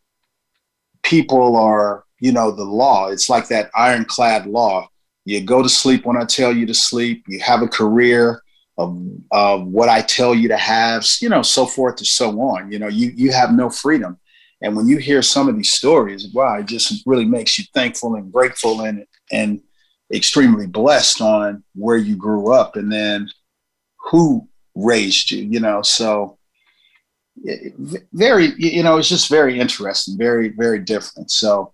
people 1.04 1.56
are 1.56 2.06
you 2.20 2.32
know, 2.32 2.52
the 2.52 2.64
law. 2.64 3.10
It's 3.10 3.30
like 3.30 3.48
that 3.50 3.70
ironclad 3.76 4.48
law. 4.48 4.90
You 5.26 5.42
go 5.42 5.62
to 5.62 5.70
sleep 5.70 6.06
when 6.06 6.18
I 6.18 6.26
tell 6.26 6.56
you 6.56 6.66
to 6.66 6.74
sleep. 6.74 7.24
You 7.28 7.40
have 7.40 7.62
a 7.62 7.68
career 7.68 8.42
of, 8.78 9.02
of 9.32 9.68
what 9.68 9.90
I 9.90 10.02
tell 10.02 10.36
you 10.36 10.48
to 10.50 10.58
have, 10.58 11.06
you 11.22 11.30
know, 11.30 11.42
so 11.42 11.66
forth 11.66 11.98
and 12.00 12.08
so 12.08 12.40
on. 12.42 12.72
You 12.72 12.80
know, 12.80 12.88
you, 12.88 13.12
you 13.16 13.32
have 13.32 13.54
no 13.54 13.70
freedom. 13.70 14.18
And 14.62 14.76
when 14.76 14.88
you 14.88 14.98
hear 14.98 15.22
some 15.22 15.48
of 15.48 15.56
these 15.56 15.72
stories, 15.72 16.28
wow, 16.34 16.60
it 16.60 16.66
just 16.66 17.04
really 17.06 17.26
makes 17.26 17.58
you 17.58 17.66
thankful 17.74 18.16
and 18.16 18.32
grateful 18.32 18.82
and, 18.82 19.06
and 19.32 19.62
extremely 20.14 20.68
blessed 20.68 21.22
on 21.22 21.64
where 21.74 21.98
you 21.98 22.16
grew 22.16 22.52
up 22.52 22.76
and 22.76 22.92
then 22.92 23.30
who 23.98 24.48
raised 24.76 25.32
you, 25.32 25.44
you 25.44 25.60
know. 25.60 25.82
So 25.82 26.38
eh, 27.48 27.70
very, 28.14 28.54
you 28.58 28.84
know, 28.84 28.98
it's 28.98 29.10
just 29.10 29.30
very 29.30 29.60
interesting, 29.60 30.18
very, 30.18 30.50
very 30.50 30.80
different. 30.80 31.32
So 31.32 31.74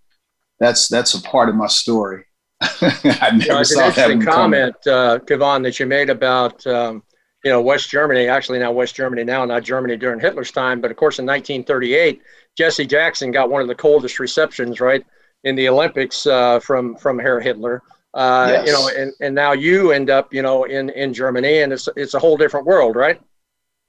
that's 0.60 0.88
that's 0.88 1.14
a 1.14 1.22
part 1.22 1.50
of 1.50 1.56
my 1.56 1.68
story. 1.68 2.24
I 2.82 3.32
never 3.32 3.46
yeah, 3.46 3.60
it's 3.62 3.74
saw 3.74 3.82
an 3.82 3.88
interesting 3.88 4.22
comment, 4.22 4.76
uh, 4.86 5.20
Kevon, 5.20 5.64
that 5.64 5.80
you 5.80 5.88
made 5.88 6.10
about 6.10 6.66
um, 6.68 7.04
you 7.44 7.52
know 7.52 7.62
West 7.62 7.90
Germany. 7.90 8.28
Actually, 8.28 8.60
now 8.60 8.72
West 8.72 8.96
Germany 8.96 9.24
now, 9.24 9.46
not 9.46 9.64
Germany 9.64 9.98
during 9.98 10.20
Hitler's 10.20 10.52
time, 10.52 10.80
but 10.80 10.92
of 10.92 10.98
course 10.98 11.18
in 11.18 11.26
1938, 11.26 12.22
Jesse 12.56 12.86
Jackson 12.86 13.32
got 13.32 13.50
one 13.50 13.62
of 13.62 13.68
the 13.68 13.76
coldest 13.76 14.20
receptions, 14.20 14.80
right, 14.80 15.04
in 15.44 15.56
the 15.56 15.68
Olympics 15.70 16.28
uh, 16.28 16.60
from 16.60 16.96
from 16.98 17.18
Herr 17.18 17.40
Hitler. 17.40 17.82
Uh, 18.14 18.50
yes. 18.52 18.68
You 18.68 18.74
know, 18.74 18.90
and, 18.96 19.14
and 19.22 19.34
now 19.34 19.54
you 19.54 19.92
end 19.92 20.10
up, 20.10 20.34
you 20.34 20.42
know, 20.42 20.66
in 20.66 20.90
in 20.92 21.14
Germany, 21.14 21.62
and 21.62 21.74
it's 21.74 21.90
it's 21.96 22.14
a 22.14 22.20
whole 22.20 22.38
different 22.38 22.66
world, 22.68 22.96
right? 22.96 23.20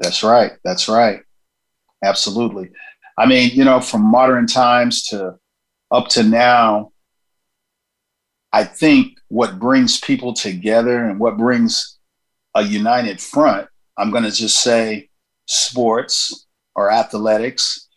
That's 0.00 0.22
right. 0.22 0.52
That's 0.64 0.88
right. 0.88 1.20
Absolutely. 2.04 2.70
I 3.18 3.26
mean, 3.26 3.50
you 3.52 3.64
know, 3.64 3.80
from 3.80 4.02
modern 4.02 4.46
times 4.46 5.02
to 5.08 5.38
up 5.90 6.08
to 6.08 6.22
now, 6.22 6.91
I 8.52 8.64
think 8.64 9.18
what 9.28 9.58
brings 9.58 10.00
people 10.00 10.34
together 10.34 11.04
and 11.04 11.18
what 11.18 11.38
brings 11.38 11.98
a 12.54 12.62
united 12.62 13.20
front, 13.20 13.68
I'm 13.96 14.10
going 14.10 14.24
to 14.24 14.30
just 14.30 14.62
say 14.62 15.08
sports 15.46 16.46
or 16.74 16.90
athletics, 16.90 17.88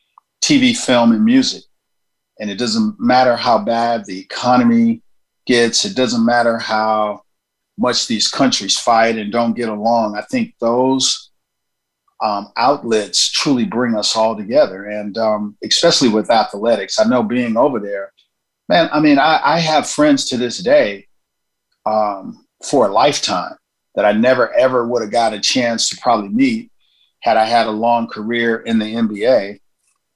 TV, 0.43 0.75
film, 0.75 1.11
and 1.11 1.25
music. 1.25 1.63
And 2.39 2.49
it 2.49 2.57
doesn't 2.57 2.99
matter 2.99 3.35
how 3.35 3.59
bad 3.59 4.05
the 4.05 4.19
economy 4.19 5.01
gets, 5.45 5.85
it 5.85 5.95
doesn't 5.95 6.25
matter 6.25 6.57
how 6.57 7.23
much 7.77 8.07
these 8.07 8.27
countries 8.29 8.79
fight 8.79 9.17
and 9.17 9.31
don't 9.31 9.55
get 9.55 9.69
along. 9.69 10.15
I 10.15 10.21
think 10.21 10.55
those 10.59 11.31
um, 12.21 12.51
outlets 12.55 13.29
truly 13.29 13.65
bring 13.65 13.95
us 13.95 14.15
all 14.15 14.35
together. 14.35 14.85
And 14.85 15.17
um, 15.17 15.57
especially 15.63 16.09
with 16.09 16.31
athletics, 16.31 16.99
I 16.99 17.03
know 17.05 17.23
being 17.23 17.57
over 17.57 17.79
there, 17.79 18.11
man, 18.67 18.89
I 18.91 18.99
mean, 18.99 19.19
I, 19.19 19.39
I 19.43 19.59
have 19.59 19.89
friends 19.89 20.25
to 20.25 20.37
this 20.37 20.59
day 20.59 21.07
um, 21.85 22.45
for 22.63 22.87
a 22.87 22.91
lifetime 22.91 23.55
that 23.95 24.05
I 24.05 24.11
never 24.11 24.53
ever 24.53 24.87
would 24.87 25.01
have 25.01 25.11
got 25.11 25.33
a 25.33 25.39
chance 25.39 25.89
to 25.89 25.97
probably 25.97 26.29
meet 26.29 26.71
had 27.21 27.37
I 27.37 27.45
had 27.45 27.67
a 27.67 27.71
long 27.71 28.07
career 28.07 28.57
in 28.57 28.77
the 28.77 28.85
NBA. 28.85 29.59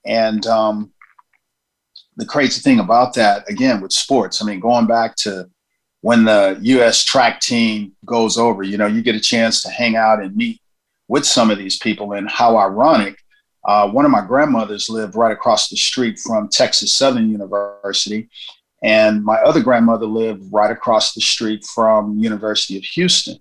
And 0.05 0.45
um, 0.45 0.91
the 2.17 2.25
crazy 2.25 2.61
thing 2.61 2.79
about 2.79 3.13
that, 3.15 3.49
again, 3.49 3.81
with 3.81 3.91
sports, 3.91 4.41
I 4.41 4.45
mean, 4.45 4.59
going 4.59 4.85
back 4.85 5.15
to 5.17 5.49
when 6.01 6.23
the 6.23 6.57
US 6.61 7.03
track 7.03 7.39
team 7.39 7.93
goes 8.05 8.37
over, 8.37 8.63
you 8.63 8.77
know, 8.77 8.85
you 8.85 9.01
get 9.01 9.15
a 9.15 9.19
chance 9.19 9.61
to 9.63 9.69
hang 9.69 9.95
out 9.95 10.21
and 10.21 10.35
meet 10.35 10.61
with 11.07 11.25
some 11.25 11.49
of 11.49 11.57
these 11.57 11.77
people. 11.77 12.13
And 12.13 12.29
how 12.29 12.57
ironic, 12.57 13.17
uh, 13.65 13.89
one 13.89 14.05
of 14.05 14.11
my 14.11 14.25
grandmothers 14.25 14.89
lived 14.89 15.15
right 15.15 15.31
across 15.31 15.69
the 15.69 15.75
street 15.75 16.19
from 16.19 16.47
Texas 16.47 16.93
Southern 16.93 17.29
University. 17.29 18.29
And 18.81 19.23
my 19.23 19.35
other 19.37 19.61
grandmother 19.61 20.05
lived 20.05 20.43
right 20.51 20.71
across 20.71 21.13
the 21.13 21.21
street 21.21 21.65
from 21.65 22.17
University 22.17 22.77
of 22.77 22.83
Houston. 22.83 23.37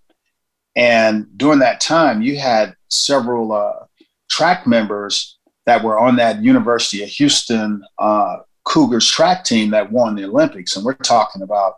And 0.75 1.26
during 1.37 1.60
that 1.60 1.80
time, 1.80 2.22
you 2.22 2.38
had 2.38 2.75
several 2.88 3.52
uh, 3.52 3.84
track 4.28 4.66
members 4.66 5.38
that 5.66 5.82
were 5.82 5.98
on 5.98 6.16
that 6.16 6.42
University 6.42 7.02
of 7.02 7.08
Houston 7.10 7.84
uh, 7.98 8.38
Cougars 8.64 9.08
track 9.08 9.44
team 9.44 9.70
that 9.70 9.92
won 9.92 10.14
the 10.14 10.25
Olympics. 10.25 10.76
And 10.76 10.84
we're 10.84 10.94
talking 10.94 11.42
about 11.42 11.75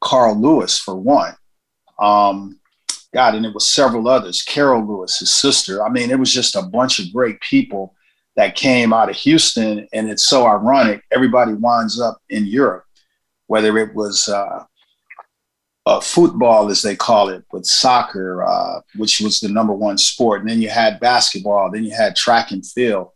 Carl 0.00 0.40
Lewis, 0.40 0.78
for 0.78 0.96
one. 0.96 1.34
Um, 1.98 2.58
God, 3.14 3.36
and 3.36 3.46
it 3.46 3.54
was 3.54 3.64
several 3.64 4.08
others. 4.08 4.42
Carol 4.42 4.86
Lewis, 4.86 5.20
his 5.20 5.34
sister. 5.34 5.86
I 5.86 5.88
mean, 5.88 6.10
it 6.10 6.18
was 6.18 6.32
just 6.32 6.56
a 6.56 6.62
bunch 6.62 6.98
of 6.98 7.12
great 7.12 7.40
people 7.40 7.94
that 8.36 8.56
came 8.56 8.92
out 8.92 9.08
of 9.08 9.16
Houston, 9.16 9.86
and 9.92 10.10
it's 10.10 10.24
so 10.24 10.46
ironic. 10.46 11.02
Everybody 11.12 11.54
winds 11.54 12.00
up 12.00 12.18
in 12.28 12.44
Europe, 12.44 12.84
whether 13.46 13.78
it 13.78 13.94
was 13.94 14.28
uh, 14.28 14.64
uh, 15.86 16.00
football, 16.00 16.68
as 16.70 16.82
they 16.82 16.96
call 16.96 17.28
it, 17.28 17.44
with 17.52 17.64
soccer, 17.64 18.42
uh, 18.42 18.80
which 18.96 19.20
was 19.20 19.38
the 19.38 19.48
number 19.48 19.72
one 19.72 19.96
sport, 19.96 20.40
and 20.40 20.50
then 20.50 20.60
you 20.60 20.68
had 20.68 20.98
basketball, 20.98 21.70
then 21.70 21.84
you 21.84 21.94
had 21.94 22.16
track 22.16 22.50
and 22.50 22.66
field. 22.66 23.10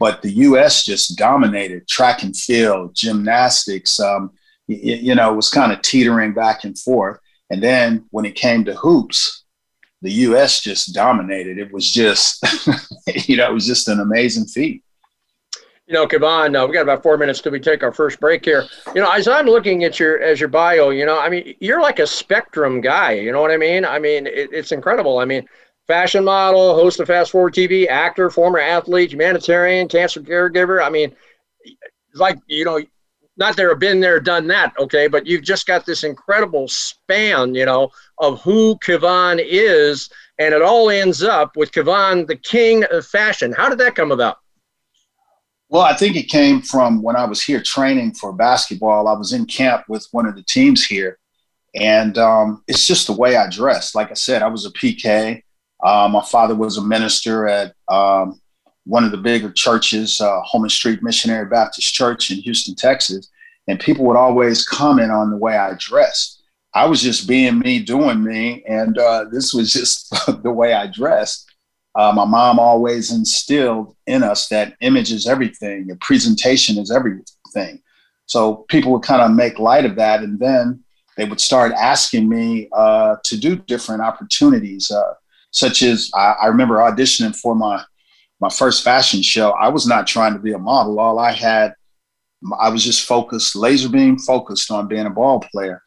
But 0.00 0.22
the 0.22 0.32
U.S. 0.46 0.84
just 0.84 1.18
dominated 1.18 1.86
track 1.86 2.22
and 2.22 2.34
field, 2.34 2.94
gymnastics. 2.94 4.00
Um, 4.00 4.30
you, 4.66 4.94
you 4.94 5.14
know, 5.14 5.30
it 5.30 5.36
was 5.36 5.50
kind 5.50 5.72
of 5.72 5.82
teetering 5.82 6.32
back 6.32 6.64
and 6.64 6.78
forth. 6.78 7.18
And 7.50 7.62
then 7.62 8.06
when 8.10 8.24
it 8.24 8.34
came 8.34 8.64
to 8.64 8.74
hoops, 8.74 9.41
the 10.02 10.12
U.S. 10.12 10.60
just 10.60 10.94
dominated. 10.94 11.58
It 11.58 11.72
was 11.72 11.90
just, 11.90 12.44
you 13.28 13.36
know, 13.36 13.48
it 13.48 13.54
was 13.54 13.66
just 13.66 13.88
an 13.88 14.00
amazing 14.00 14.46
feat. 14.46 14.82
You 15.86 15.94
know, 15.94 16.06
Kevon, 16.06 16.60
uh, 16.60 16.66
we 16.66 16.74
got 16.74 16.82
about 16.82 17.02
four 17.02 17.16
minutes 17.16 17.40
till 17.40 17.52
we 17.52 17.60
take 17.60 17.82
our 17.82 17.92
first 17.92 18.20
break 18.20 18.44
here. 18.44 18.66
You 18.94 19.00
know, 19.00 19.10
as 19.10 19.28
I'm 19.28 19.46
looking 19.46 19.84
at 19.84 19.98
your 19.98 20.20
as 20.20 20.40
your 20.40 20.48
bio, 20.48 20.90
you 20.90 21.04
know, 21.04 21.18
I 21.18 21.28
mean, 21.28 21.54
you're 21.60 21.80
like 21.80 21.98
a 21.98 22.06
spectrum 22.06 22.80
guy. 22.80 23.12
You 23.12 23.32
know 23.32 23.40
what 23.40 23.50
I 23.50 23.56
mean? 23.56 23.84
I 23.84 23.98
mean, 23.98 24.26
it, 24.26 24.50
it's 24.52 24.72
incredible. 24.72 25.18
I 25.18 25.24
mean, 25.24 25.46
fashion 25.86 26.24
model, 26.24 26.74
host 26.74 27.00
of 27.00 27.08
Fast 27.08 27.32
Forward 27.32 27.54
TV, 27.54 27.88
actor, 27.88 28.30
former 28.30 28.58
athlete, 28.58 29.12
humanitarian, 29.12 29.88
cancer 29.88 30.20
caregiver. 30.20 30.84
I 30.84 30.88
mean, 30.88 31.14
like 32.14 32.38
you 32.46 32.64
know, 32.64 32.80
not 33.36 33.56
there 33.56 33.70
have 33.70 33.78
been 33.78 34.00
there, 34.00 34.20
done 34.20 34.46
that, 34.48 34.74
okay, 34.78 35.08
but 35.08 35.26
you've 35.26 35.42
just 35.42 35.66
got 35.66 35.86
this 35.86 36.04
incredible 36.04 36.68
span, 36.68 37.54
you 37.54 37.64
know, 37.64 37.90
of 38.18 38.40
who 38.42 38.76
Kevon 38.84 39.42
is, 39.44 40.10
and 40.38 40.54
it 40.54 40.62
all 40.62 40.90
ends 40.90 41.22
up 41.22 41.56
with 41.56 41.72
Kevon, 41.72 42.26
the 42.26 42.36
king 42.36 42.84
of 42.90 43.06
fashion. 43.06 43.52
How 43.52 43.68
did 43.68 43.78
that 43.78 43.94
come 43.94 44.12
about? 44.12 44.36
Well, 45.70 45.82
I 45.82 45.96
think 45.96 46.16
it 46.16 46.24
came 46.24 46.60
from 46.60 47.00
when 47.00 47.16
I 47.16 47.24
was 47.24 47.42
here 47.42 47.62
training 47.62 48.12
for 48.12 48.34
basketball. 48.34 49.08
I 49.08 49.14
was 49.14 49.32
in 49.32 49.46
camp 49.46 49.84
with 49.88 50.06
one 50.12 50.26
of 50.26 50.36
the 50.36 50.42
teams 50.42 50.84
here, 50.84 51.18
and 51.74 52.18
um, 52.18 52.62
it's 52.68 52.86
just 52.86 53.06
the 53.06 53.14
way 53.14 53.36
I 53.36 53.48
dressed. 53.48 53.94
Like 53.94 54.10
I 54.10 54.14
said, 54.14 54.42
I 54.42 54.48
was 54.48 54.66
a 54.66 54.70
PK. 54.70 55.42
Uh, 55.82 56.10
my 56.12 56.22
father 56.22 56.54
was 56.54 56.76
a 56.76 56.82
minister 56.82 57.48
at 57.48 57.74
um, 57.88 58.41
one 58.84 59.04
of 59.04 59.10
the 59.10 59.16
bigger 59.16 59.50
churches, 59.50 60.20
uh, 60.20 60.40
Holman 60.42 60.70
Street 60.70 61.02
Missionary 61.02 61.46
Baptist 61.46 61.94
Church 61.94 62.30
in 62.30 62.38
Houston, 62.38 62.74
Texas, 62.74 63.28
and 63.68 63.78
people 63.78 64.04
would 64.06 64.16
always 64.16 64.66
comment 64.66 65.12
on 65.12 65.30
the 65.30 65.36
way 65.36 65.56
I 65.56 65.74
dressed. 65.78 66.42
I 66.74 66.86
was 66.86 67.02
just 67.02 67.28
being 67.28 67.58
me, 67.58 67.80
doing 67.80 68.24
me, 68.24 68.64
and 68.66 68.98
uh, 68.98 69.26
this 69.30 69.52
was 69.52 69.72
just 69.72 70.10
the 70.42 70.50
way 70.50 70.72
I 70.72 70.86
dressed. 70.86 71.48
Uh, 71.94 72.12
my 72.14 72.24
mom 72.24 72.58
always 72.58 73.12
instilled 73.12 73.94
in 74.06 74.22
us 74.22 74.48
that 74.48 74.74
image 74.80 75.12
is 75.12 75.26
everything, 75.26 75.86
your 75.86 75.98
presentation 76.00 76.78
is 76.78 76.90
everything. 76.90 77.82
So 78.26 78.64
people 78.68 78.92
would 78.92 79.02
kind 79.02 79.20
of 79.20 79.32
make 79.32 79.58
light 79.58 79.84
of 79.84 79.96
that, 79.96 80.22
and 80.22 80.38
then 80.38 80.82
they 81.16 81.26
would 81.26 81.40
start 81.40 81.72
asking 81.72 82.28
me 82.28 82.68
uh, 82.72 83.16
to 83.24 83.36
do 83.36 83.56
different 83.56 84.00
opportunities, 84.00 84.90
uh, 84.90 85.14
such 85.50 85.82
as 85.82 86.10
I, 86.14 86.34
I 86.42 86.46
remember 86.46 86.76
auditioning 86.76 87.36
for 87.36 87.54
my 87.54 87.84
my 88.42 88.48
first 88.48 88.82
fashion 88.82 89.22
show, 89.22 89.52
I 89.52 89.68
was 89.68 89.86
not 89.86 90.08
trying 90.08 90.32
to 90.32 90.40
be 90.40 90.52
a 90.52 90.58
model. 90.58 90.98
All 90.98 91.20
I 91.20 91.30
had, 91.30 91.74
I 92.58 92.70
was 92.70 92.82
just 92.82 93.06
focused, 93.06 93.54
laser 93.54 93.88
beam 93.88 94.18
focused 94.18 94.68
on 94.72 94.88
being 94.88 95.06
a 95.06 95.10
ball 95.10 95.44
player. 95.52 95.80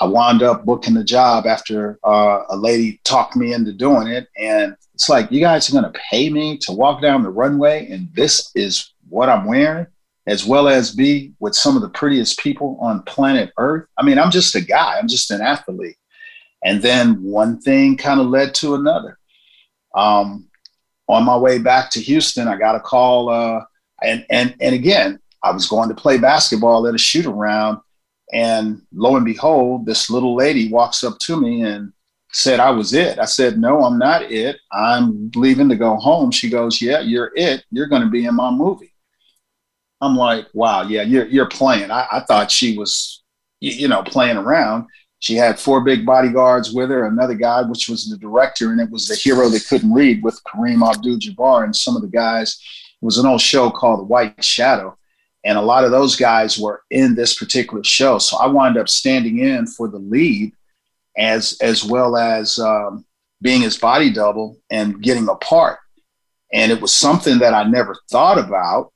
I 0.00 0.06
wound 0.06 0.42
up 0.42 0.64
booking 0.64 0.94
the 0.94 1.04
job 1.04 1.46
after 1.46 1.98
uh, 2.02 2.44
a 2.48 2.56
lady 2.56 2.98
talked 3.04 3.36
me 3.36 3.52
into 3.52 3.74
doing 3.74 4.06
it. 4.06 4.26
And 4.38 4.74
it's 4.94 5.10
like, 5.10 5.30
you 5.30 5.40
guys 5.40 5.68
are 5.68 5.78
going 5.78 5.92
to 5.92 6.00
pay 6.10 6.30
me 6.30 6.56
to 6.62 6.72
walk 6.72 7.02
down 7.02 7.22
the 7.22 7.28
runway, 7.28 7.86
and 7.90 8.08
this 8.14 8.52
is 8.54 8.94
what 9.10 9.28
I'm 9.28 9.44
wearing, 9.44 9.86
as 10.26 10.46
well 10.46 10.66
as 10.66 10.94
be 10.94 11.34
with 11.40 11.54
some 11.54 11.76
of 11.76 11.82
the 11.82 11.90
prettiest 11.90 12.38
people 12.38 12.78
on 12.80 13.02
planet 13.02 13.52
Earth. 13.58 13.86
I 13.98 14.02
mean, 14.02 14.18
I'm 14.18 14.30
just 14.30 14.54
a 14.54 14.62
guy, 14.62 14.96
I'm 14.98 15.08
just 15.08 15.30
an 15.30 15.42
athlete. 15.42 15.96
And 16.64 16.80
then 16.80 17.22
one 17.22 17.60
thing 17.60 17.98
kind 17.98 18.18
of 18.18 18.28
led 18.28 18.54
to 18.56 18.76
another. 18.76 19.18
Um, 19.94 20.47
on 21.08 21.24
my 21.24 21.36
way 21.36 21.58
back 21.58 21.90
to 21.90 22.00
Houston, 22.00 22.48
I 22.48 22.56
got 22.56 22.76
a 22.76 22.80
call. 22.80 23.30
Uh, 23.30 23.64
and, 24.02 24.24
and, 24.30 24.54
and 24.60 24.74
again, 24.74 25.18
I 25.42 25.50
was 25.52 25.66
going 25.66 25.88
to 25.88 25.94
play 25.94 26.18
basketball 26.18 26.86
at 26.86 26.94
a 26.94 26.98
shoot 26.98 27.26
around. 27.26 27.78
And 28.32 28.82
lo 28.92 29.16
and 29.16 29.24
behold, 29.24 29.86
this 29.86 30.10
little 30.10 30.36
lady 30.36 30.70
walks 30.70 31.02
up 31.02 31.18
to 31.20 31.40
me 31.40 31.62
and 31.62 31.92
said 32.32 32.60
I 32.60 32.70
was 32.70 32.92
it. 32.92 33.18
I 33.18 33.24
said, 33.24 33.58
No, 33.58 33.84
I'm 33.84 33.98
not 33.98 34.30
it. 34.30 34.58
I'm 34.70 35.30
leaving 35.34 35.68
to 35.70 35.76
go 35.76 35.96
home. 35.96 36.30
She 36.30 36.50
goes, 36.50 36.82
Yeah, 36.82 37.00
you're 37.00 37.32
it. 37.34 37.64
You're 37.70 37.86
going 37.86 38.02
to 38.02 38.10
be 38.10 38.26
in 38.26 38.34
my 38.34 38.50
movie. 38.50 38.92
I'm 40.00 40.14
like, 40.14 40.46
Wow, 40.52 40.82
yeah, 40.82 41.02
you're, 41.02 41.26
you're 41.26 41.48
playing. 41.48 41.90
I, 41.90 42.06
I 42.12 42.20
thought 42.20 42.50
she 42.50 42.76
was, 42.76 43.22
you 43.60 43.88
know, 43.88 44.02
playing 44.02 44.36
around. 44.36 44.86
She 45.20 45.34
had 45.34 45.58
four 45.58 45.80
big 45.80 46.06
bodyguards 46.06 46.72
with 46.72 46.90
her, 46.90 47.06
another 47.06 47.34
guy, 47.34 47.62
which 47.62 47.88
was 47.88 48.08
the 48.08 48.16
director, 48.16 48.70
and 48.70 48.80
it 48.80 48.90
was 48.90 49.08
the 49.08 49.16
hero 49.16 49.48
they 49.48 49.58
couldn't 49.58 49.92
read 49.92 50.22
with 50.22 50.42
Kareem 50.44 50.88
Abdul 50.88 51.18
Jabbar 51.18 51.64
and 51.64 51.74
some 51.74 51.96
of 51.96 52.02
the 52.02 52.08
guys. 52.08 52.60
It 53.00 53.04
was 53.04 53.18
an 53.18 53.26
old 53.26 53.40
show 53.40 53.70
called 53.70 54.00
The 54.00 54.04
White 54.04 54.44
Shadow. 54.44 54.96
And 55.44 55.56
a 55.56 55.62
lot 55.62 55.84
of 55.84 55.90
those 55.90 56.16
guys 56.16 56.58
were 56.58 56.82
in 56.90 57.14
this 57.14 57.36
particular 57.36 57.82
show. 57.82 58.18
So 58.18 58.36
I 58.36 58.46
wound 58.46 58.76
up 58.76 58.88
standing 58.88 59.38
in 59.38 59.66
for 59.66 59.88
the 59.88 59.98
lead 59.98 60.52
as 61.16 61.56
as 61.60 61.84
well 61.84 62.16
as 62.16 62.58
um, 62.58 63.04
being 63.40 63.62
his 63.62 63.76
body 63.76 64.10
double 64.10 64.58
and 64.70 65.02
getting 65.02 65.28
a 65.28 65.34
part. 65.36 65.78
And 66.52 66.72
it 66.72 66.80
was 66.80 66.92
something 66.92 67.38
that 67.38 67.54
I 67.54 67.64
never 67.64 67.96
thought 68.10 68.38
about 68.38 68.92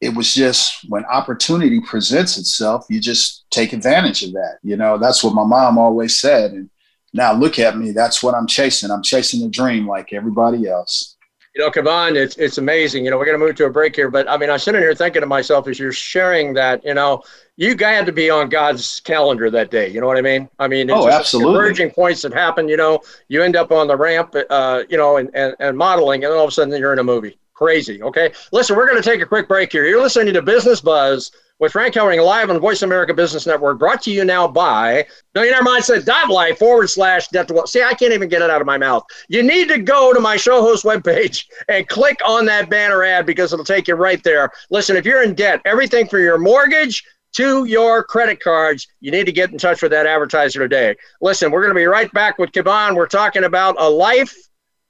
it 0.00 0.14
was 0.14 0.34
just 0.34 0.88
when 0.88 1.04
opportunity 1.04 1.80
presents 1.80 2.38
itself, 2.38 2.86
you 2.88 3.00
just 3.00 3.44
take 3.50 3.72
advantage 3.72 4.22
of 4.22 4.32
that. 4.32 4.58
You 4.62 4.76
know, 4.76 4.96
that's 4.96 5.22
what 5.22 5.34
my 5.34 5.44
mom 5.44 5.78
always 5.78 6.18
said. 6.18 6.52
And 6.52 6.70
now 7.12 7.34
look 7.34 7.58
at 7.58 7.76
me, 7.76 7.90
that's 7.92 8.22
what 8.22 8.34
I'm 8.34 8.46
chasing. 8.46 8.90
I'm 8.90 9.02
chasing 9.02 9.44
a 9.44 9.48
dream 9.48 9.86
like 9.86 10.12
everybody 10.12 10.68
else. 10.68 11.16
You 11.54 11.64
know, 11.64 11.70
Kavan, 11.70 12.14
it's 12.14 12.36
it's 12.36 12.58
amazing. 12.58 13.04
You 13.04 13.10
know, 13.10 13.18
we're 13.18 13.24
going 13.24 13.38
to 13.38 13.44
move 13.44 13.56
to 13.56 13.64
a 13.64 13.70
break 13.70 13.96
here, 13.96 14.08
but 14.08 14.30
I 14.30 14.36
mean, 14.36 14.48
I'm 14.48 14.60
sitting 14.60 14.80
here 14.80 14.94
thinking 14.94 15.20
to 15.20 15.26
myself 15.26 15.66
as 15.66 15.80
you're 15.80 15.92
sharing 15.92 16.54
that, 16.54 16.82
you 16.84 16.94
know, 16.94 17.24
you 17.56 17.76
had 17.76 18.06
to 18.06 18.12
be 18.12 18.30
on 18.30 18.48
God's 18.48 19.00
calendar 19.00 19.50
that 19.50 19.68
day. 19.68 19.88
You 19.88 20.00
know 20.00 20.06
what 20.06 20.16
I 20.16 20.20
mean? 20.20 20.48
I 20.60 20.68
mean, 20.68 20.88
it's 20.88 20.96
oh, 20.96 21.10
absolutely. 21.10 21.54
Emerging 21.54 21.90
points 21.90 22.22
that 22.22 22.32
happen. 22.32 22.68
You 22.68 22.76
know, 22.76 23.00
you 23.26 23.42
end 23.42 23.56
up 23.56 23.72
on 23.72 23.88
the 23.88 23.96
ramp, 23.96 24.36
uh, 24.48 24.84
you 24.88 24.96
know, 24.96 25.16
and, 25.16 25.28
and 25.34 25.56
and 25.58 25.76
modeling, 25.76 26.22
and 26.22 26.32
all 26.32 26.44
of 26.44 26.50
a 26.50 26.52
sudden 26.52 26.72
you're 26.78 26.92
in 26.92 27.00
a 27.00 27.04
movie 27.04 27.36
crazy. 27.60 28.02
Okay. 28.02 28.32
Listen, 28.52 28.74
we're 28.74 28.88
going 28.88 29.00
to 29.00 29.08
take 29.08 29.20
a 29.20 29.26
quick 29.26 29.46
break 29.46 29.70
here. 29.70 29.86
You're 29.86 30.00
listening 30.00 30.32
to 30.32 30.42
Business 30.42 30.80
Buzz 30.80 31.30
with 31.58 31.72
Frank 31.72 31.94
Hellring 31.94 32.24
live 32.24 32.48
on 32.48 32.58
Voice 32.58 32.80
America 32.80 33.12
Business 33.12 33.46
Network, 33.46 33.78
brought 33.78 34.00
to 34.02 34.10
you 34.10 34.24
now 34.24 34.48
by 34.48 35.06
Millionaire 35.34 35.62
Mindset.life 35.62 36.58
forward 36.58 36.88
slash 36.88 37.28
debt 37.28 37.48
to 37.48 37.54
wealth. 37.54 37.68
See, 37.68 37.82
I 37.82 37.92
can't 37.92 38.14
even 38.14 38.30
get 38.30 38.40
it 38.40 38.48
out 38.48 38.62
of 38.62 38.66
my 38.66 38.78
mouth. 38.78 39.04
You 39.28 39.42
need 39.42 39.68
to 39.68 39.78
go 39.78 40.14
to 40.14 40.20
my 40.20 40.38
show 40.38 40.62
host 40.62 40.86
webpage 40.86 41.44
and 41.68 41.86
click 41.86 42.18
on 42.26 42.46
that 42.46 42.70
banner 42.70 43.02
ad 43.02 43.26
because 43.26 43.52
it'll 43.52 43.62
take 43.62 43.88
you 43.88 43.94
right 43.94 44.22
there. 44.24 44.50
Listen, 44.70 44.96
if 44.96 45.04
you're 45.04 45.22
in 45.22 45.34
debt, 45.34 45.60
everything 45.66 46.08
for 46.08 46.18
your 46.18 46.38
mortgage, 46.38 47.04
to 47.32 47.64
your 47.64 48.02
credit 48.02 48.40
cards, 48.40 48.88
you 49.00 49.12
need 49.12 49.24
to 49.26 49.32
get 49.32 49.52
in 49.52 49.58
touch 49.58 49.82
with 49.82 49.92
that 49.92 50.06
advertiser 50.06 50.58
today. 50.58 50.96
Listen, 51.20 51.52
we're 51.52 51.60
going 51.60 51.74
to 51.74 51.78
be 51.78 51.84
right 51.84 52.10
back 52.12 52.38
with 52.38 52.50
Kavan. 52.50 52.96
We're 52.96 53.06
talking 53.06 53.44
about 53.44 53.76
a 53.78 53.88
life 53.88 54.34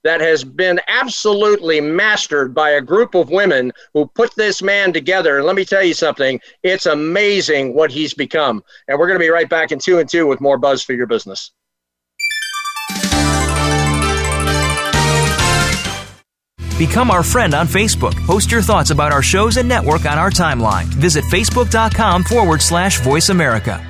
that 0.04 0.20
has 0.20 0.44
been 0.44 0.80
absolutely 0.88 1.80
mastered 1.80 2.54
by 2.54 2.70
a 2.70 2.80
group 2.80 3.14
of 3.14 3.30
women 3.30 3.72
who 3.94 4.06
put 4.06 4.34
this 4.36 4.62
man 4.62 4.92
together. 4.92 5.38
And 5.38 5.46
let 5.46 5.56
me 5.56 5.64
tell 5.64 5.82
you 5.82 5.94
something, 5.94 6.40
it's 6.62 6.86
amazing 6.86 7.74
what 7.74 7.90
he's 7.90 8.14
become. 8.14 8.62
And 8.88 8.98
we're 8.98 9.06
going 9.06 9.18
to 9.18 9.24
be 9.24 9.30
right 9.30 9.48
back 9.48 9.72
in 9.72 9.78
two 9.78 9.98
and 9.98 10.08
two 10.08 10.26
with 10.26 10.40
more 10.40 10.58
Buzz 10.58 10.82
for 10.82 10.92
Your 10.92 11.06
Business. 11.06 11.52
Become 16.78 17.10
our 17.10 17.22
friend 17.22 17.52
on 17.52 17.66
Facebook. 17.66 18.14
Post 18.26 18.50
your 18.50 18.62
thoughts 18.62 18.90
about 18.90 19.12
our 19.12 19.22
shows 19.22 19.58
and 19.58 19.68
network 19.68 20.06
on 20.06 20.18
our 20.18 20.30
timeline. 20.30 20.84
Visit 20.84 21.24
facebook.com 21.24 22.24
forward 22.24 22.62
slash 22.62 23.00
voice 23.00 23.28
America. 23.28 23.89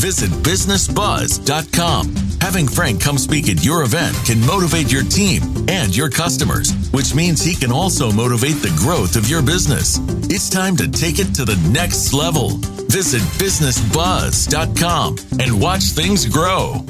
Visit 0.00 0.30
businessbuzz.com. 0.42 2.14
Having 2.40 2.68
Frank 2.68 3.00
come 3.00 3.18
speak 3.18 3.48
at 3.48 3.64
your 3.64 3.82
event 3.82 4.16
can 4.26 4.44
motivate 4.44 4.90
your 4.90 5.04
team 5.04 5.42
and 5.68 5.96
your 5.96 6.10
customers, 6.10 6.72
which 6.90 7.14
means 7.14 7.40
he 7.40 7.54
can 7.54 7.70
also 7.70 8.10
motivate 8.10 8.56
the 8.56 8.74
growth 8.76 9.14
of 9.16 9.28
your 9.28 9.42
business. 9.42 9.98
It's 10.28 10.50
time 10.50 10.76
to 10.76 10.90
take 10.90 11.18
it 11.18 11.34
to 11.36 11.44
the 11.44 11.56
next 11.70 12.12
level. 12.12 12.58
Visit 12.88 13.22
businessbuzz.com 13.38 15.16
and 15.40 15.60
watch 15.60 15.82
things 15.84 16.26
grow. 16.26 16.84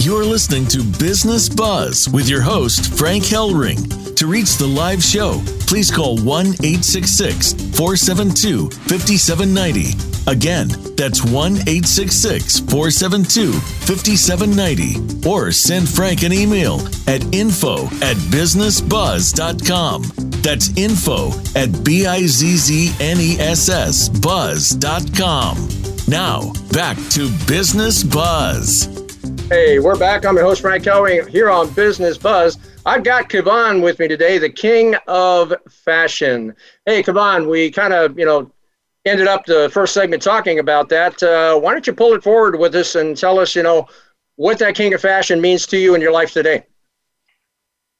You're 0.00 0.24
listening 0.24 0.66
to 0.68 0.82
Business 0.98 1.48
Buzz 1.50 2.08
with 2.08 2.30
your 2.30 2.40
host, 2.40 2.96
Frank 2.96 3.24
Hellring. 3.24 4.07
To 4.18 4.26
reach 4.26 4.56
the 4.56 4.66
live 4.66 5.00
show, 5.00 5.40
please 5.68 5.92
call 5.92 6.18
1 6.18 6.46
866 6.46 7.52
472 7.78 8.68
5790. 8.68 9.94
Again, 10.28 10.66
that's 10.96 11.22
1 11.22 11.52
866 11.68 12.58
472 12.66 13.52
5790. 13.52 15.28
Or 15.28 15.52
send 15.52 15.88
Frank 15.88 16.24
an 16.24 16.32
email 16.32 16.80
at 17.06 17.22
info 17.32 17.84
at 18.02 18.16
businessbuzz.com. 18.34 20.02
That's 20.42 20.76
info 20.76 21.30
at 21.54 21.84
B 21.84 22.04
I 22.04 22.26
Z 22.26 22.56
Z 22.56 22.94
N 22.98 23.18
E 23.20 23.38
S 23.38 23.68
S 23.68 24.08
buzz.com. 24.08 25.68
Now, 26.08 26.52
back 26.72 26.96
to 27.10 27.30
Business 27.46 28.02
Buzz. 28.02 28.88
Hey, 29.48 29.78
we're 29.78 29.96
back. 29.96 30.26
I'm 30.26 30.34
your 30.34 30.44
host, 30.44 30.60
Frank 30.60 30.82
Hellring, 30.82 31.28
here 31.28 31.48
on 31.50 31.70
Business 31.70 32.18
Buzz. 32.18 32.58
I've 32.88 33.04
got 33.04 33.28
Kavan 33.28 33.82
with 33.82 33.98
me 33.98 34.08
today, 34.08 34.38
the 34.38 34.48
king 34.48 34.96
of 35.06 35.52
fashion. 35.68 36.54
Hey, 36.86 37.02
Kavan, 37.02 37.46
we 37.46 37.70
kind 37.70 37.92
of, 37.92 38.18
you 38.18 38.24
know, 38.24 38.50
ended 39.04 39.28
up 39.28 39.44
the 39.44 39.68
first 39.74 39.92
segment 39.92 40.22
talking 40.22 40.58
about 40.58 40.88
that. 40.88 41.22
Uh, 41.22 41.60
why 41.60 41.72
don't 41.72 41.86
you 41.86 41.92
pull 41.92 42.14
it 42.14 42.22
forward 42.22 42.58
with 42.58 42.74
us 42.74 42.94
and 42.94 43.14
tell 43.14 43.38
us, 43.38 43.54
you 43.54 43.62
know, 43.62 43.86
what 44.36 44.58
that 44.60 44.74
king 44.74 44.94
of 44.94 45.02
fashion 45.02 45.38
means 45.38 45.66
to 45.66 45.76
you 45.76 45.94
in 45.96 46.00
your 46.00 46.12
life 46.12 46.32
today? 46.32 46.64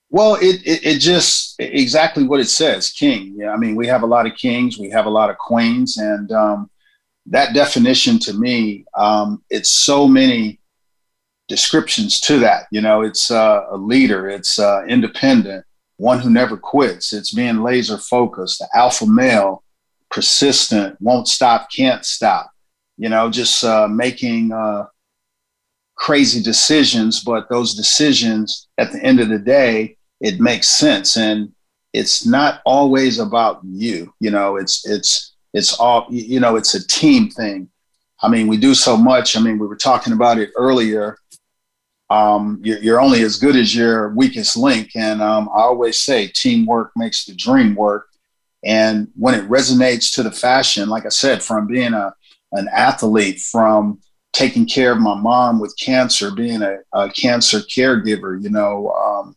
Well, 0.09 0.37
it, 0.37 0.63
it, 0.65 0.87
it 0.87 0.99
just 1.01 1.57
exactly 1.59 2.27
what 2.27 2.41
it 2.41 2.49
says, 2.49 2.91
king. 2.91 3.35
Yeah, 3.37 3.51
I 3.51 3.59
mean, 3.59 3.77
we 3.77 3.87
have 3.89 4.05
a 4.05 4.07
lot 4.07 4.25
of 4.25 4.37
kings, 4.37 4.79
we 4.79 4.89
have 4.89 5.05
a 5.05 5.11
lot 5.11 5.29
of 5.29 5.37
queens, 5.37 5.99
and 5.99 6.33
um, 6.33 6.71
that 7.27 7.53
definition 7.53 8.19
to 8.21 8.33
me, 8.33 8.87
um, 8.95 9.43
it's 9.51 9.69
so 9.69 10.09
many 10.09 10.61
descriptions 11.49 12.21
to 12.21 12.39
that. 12.41 12.67
You 12.71 12.81
know, 12.81 13.03
it's 13.03 13.31
uh, 13.31 13.67
a 13.71 13.77
leader, 13.77 14.29
it's 14.29 14.59
uh, 14.59 14.85
independent, 14.87 15.65
one 15.97 16.21
who 16.21 16.31
never 16.31 16.57
quits, 16.57 17.13
it's 17.13 17.35
being 17.35 17.63
laser 17.63 17.99
focused, 17.99 18.61
the 18.61 18.69
alpha 18.75 19.07
male, 19.07 19.65
persistent, 20.11 21.01
won't 21.01 21.27
stop, 21.29 21.69
can't 21.75 22.05
stop. 22.05 22.51
You 22.97 23.09
know, 23.09 23.31
just 23.31 23.65
uh, 23.65 23.89
making 23.89 24.53
uh, 24.53 24.87
crazy 25.95 26.43
decisions, 26.43 27.23
but 27.23 27.49
those 27.49 27.75
decisions 27.75 28.69
at 28.79 28.93
the 28.93 29.03
end 29.03 29.21
of 29.21 29.29
the 29.29 29.39
day, 29.39 29.97
it 30.21 30.41
makes 30.41 30.69
sense, 30.69 31.17
and 31.17 31.53
it's 31.93 32.27
not 32.27 32.61
always 32.65 33.19
about 33.19 33.61
you. 33.65 34.13
You 34.21 34.31
know, 34.31 34.57
it's 34.57 34.87
it's 34.89 35.35
it's 35.55 35.79
all 35.79 36.07
you 36.11 36.41
know. 36.41 36.57
It's 36.57 36.75
a 36.75 36.87
team 36.87 37.31
thing. 37.31 37.69
I 38.21 38.29
mean, 38.29 38.49
we 38.49 38.57
do 38.57 38.75
so 38.75 38.97
much. 38.97 39.37
I 39.37 39.41
mean, 39.41 39.61
we 39.61 39.67
were 39.69 39.77
talking 39.77 40.13
about 40.13 40.39
it 40.39 40.51
earlier 40.57 41.17
um, 42.11 42.61
you're, 42.63 42.79
you're, 42.79 43.01
only 43.01 43.23
as 43.23 43.37
good 43.37 43.57
as 43.57 43.75
your 43.75 44.11
weakest 44.11 44.57
link. 44.57 44.93
And 44.95 45.21
um, 45.21 45.49
I 45.51 45.61
always 45.61 45.99
say 45.99 46.29
teamwork 46.29 46.93
makes 46.97 47.25
the 47.25 47.35
dream 47.35 47.75
work. 47.75 48.09
And 48.65 49.09
when 49.15 49.35
it 49.35 49.49
resonates 49.49 50.15
to 50.15 50.23
the 50.23 50.33
fashion, 50.33 50.89
like 50.89 51.05
I 51.05 51.11
said, 51.11 51.43
from 51.43 51.67
being 51.67 51.93
a, 51.93 52.15
an 52.53 52.69
athlete, 52.73 53.41
from 53.41 54.01
taking 54.33 54.67
care 54.67 54.93
of 54.93 54.99
my 54.99 55.15
mom 55.15 55.61
with 55.61 55.77
cancer, 55.79 56.31
being 56.31 56.63
a, 56.63 56.79
a 56.93 57.11
cancer 57.11 57.59
caregiver, 57.59 58.43
you 58.43 58.51
know, 58.51 58.89
um, 58.91 59.37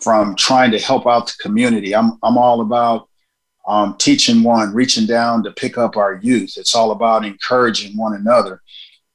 from 0.00 0.34
trying 0.36 0.70
to 0.70 0.78
help 0.78 1.06
out 1.06 1.26
the 1.26 1.34
community, 1.40 1.94
I'm, 1.94 2.18
I'm 2.22 2.38
all 2.38 2.60
about 2.60 3.08
um, 3.66 3.96
teaching 3.98 4.42
one, 4.42 4.74
reaching 4.74 5.06
down 5.06 5.42
to 5.44 5.52
pick 5.52 5.76
up 5.76 5.96
our 5.96 6.14
youth. 6.22 6.54
It's 6.56 6.74
all 6.74 6.92
about 6.92 7.24
encouraging 7.24 7.96
one 7.96 8.14
another 8.14 8.62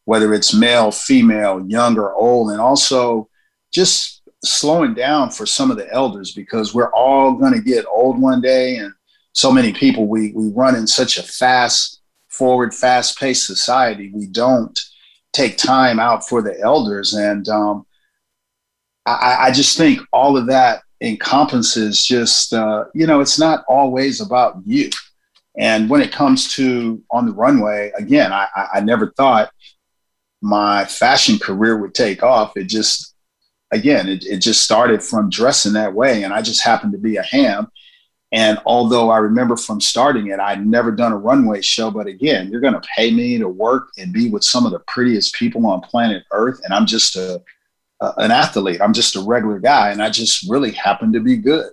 whether 0.07 0.33
it's 0.33 0.53
male, 0.53 0.89
female, 0.89 1.61
young 1.67 1.97
or 1.97 2.13
old, 2.13 2.49
and 2.51 2.61
also 2.61 3.27
just 3.73 4.21
slowing 4.41 4.93
down 4.93 5.29
for 5.29 5.45
some 5.45 5.69
of 5.69 5.75
the 5.75 5.91
elders 5.91 6.31
because 6.31 6.73
we're 6.73 6.93
all 6.93 7.33
going 7.33 7.51
to 7.51 7.59
get 7.59 7.85
old 7.93 8.17
one 8.17 8.39
day 8.39 8.77
and 8.77 8.93
so 9.33 9.51
many 9.51 9.73
people 9.73 10.07
we 10.07 10.31
we 10.31 10.47
run 10.51 10.75
in 10.75 10.87
such 10.87 11.17
a 11.17 11.23
fast 11.23 11.99
forward 12.29 12.73
fast 12.73 13.19
paced 13.19 13.45
society 13.45 14.09
we 14.13 14.27
don't 14.27 14.79
take 15.33 15.57
time 15.57 15.99
out 15.99 16.25
for 16.25 16.41
the 16.41 16.57
elders 16.61 17.13
and 17.13 17.49
um, 17.49 17.85
I, 19.05 19.47
I, 19.47 19.51
just 19.51 19.77
think 19.77 19.99
all 20.13 20.37
of 20.37 20.47
that 20.47 20.83
encompasses 21.01 22.05
just 22.05 22.53
uh, 22.53 22.85
you 22.93 23.07
know 23.07 23.19
it's 23.19 23.37
not 23.37 23.65
always 23.67 24.21
about 24.21 24.61
you. 24.65 24.89
And 25.59 25.89
when 25.89 26.01
it 26.01 26.11
comes 26.11 26.53
to 26.53 27.03
on 27.11 27.25
the 27.25 27.33
runway 27.33 27.91
again 27.97 28.31
i, 28.31 28.47
I 28.75 28.79
never 28.79 29.11
thought 29.17 29.51
my 30.41 30.85
fashion 30.85 31.39
career 31.39 31.77
would 31.77 31.93
take 31.93 32.23
off. 32.23 32.55
It 32.55 32.65
just, 32.65 33.15
again, 33.71 34.07
it, 34.07 34.25
it 34.25 34.37
just 34.37 34.61
started 34.61 35.01
from 35.01 35.29
dressing 35.29 35.73
that 35.73 35.93
way. 35.93 36.23
And 36.23 36.33
I 36.33 36.41
just 36.41 36.63
happened 36.63 36.91
to 36.93 36.97
be 36.97 37.17
a 37.17 37.23
ham. 37.23 37.71
And 38.31 38.59
although 38.65 39.09
I 39.09 39.17
remember 39.17 39.55
from 39.55 39.79
starting 39.79 40.27
it, 40.27 40.39
I'd 40.39 40.65
never 40.65 40.91
done 40.91 41.13
a 41.13 41.17
runway 41.17 41.61
show. 41.61 41.89
But 41.89 42.07
again, 42.07 42.49
you're 42.49 42.61
going 42.61 42.73
to 42.73 42.87
pay 42.95 43.09
me 43.09 43.37
to 43.37 43.47
work 43.47 43.89
and 43.97 44.13
be 44.13 44.29
with 44.29 44.43
some 44.43 44.65
of 44.65 44.73
the 44.73 44.79
prettiest 44.79 45.33
people 45.33 45.65
on 45.65 45.81
planet 45.81 46.23
Earth. 46.31 46.59
And 46.63 46.73
I'm 46.73 46.85
just 46.85 47.15
a, 47.15 47.41
a 48.01 48.13
an 48.17 48.31
athlete. 48.31 48.81
I'm 48.81 48.93
just 48.93 49.15
a 49.15 49.21
regular 49.21 49.59
guy. 49.59 49.91
And 49.91 50.03
I 50.03 50.09
just 50.09 50.49
really 50.49 50.71
happen 50.71 51.13
to 51.13 51.21
be 51.21 51.37
good. 51.37 51.71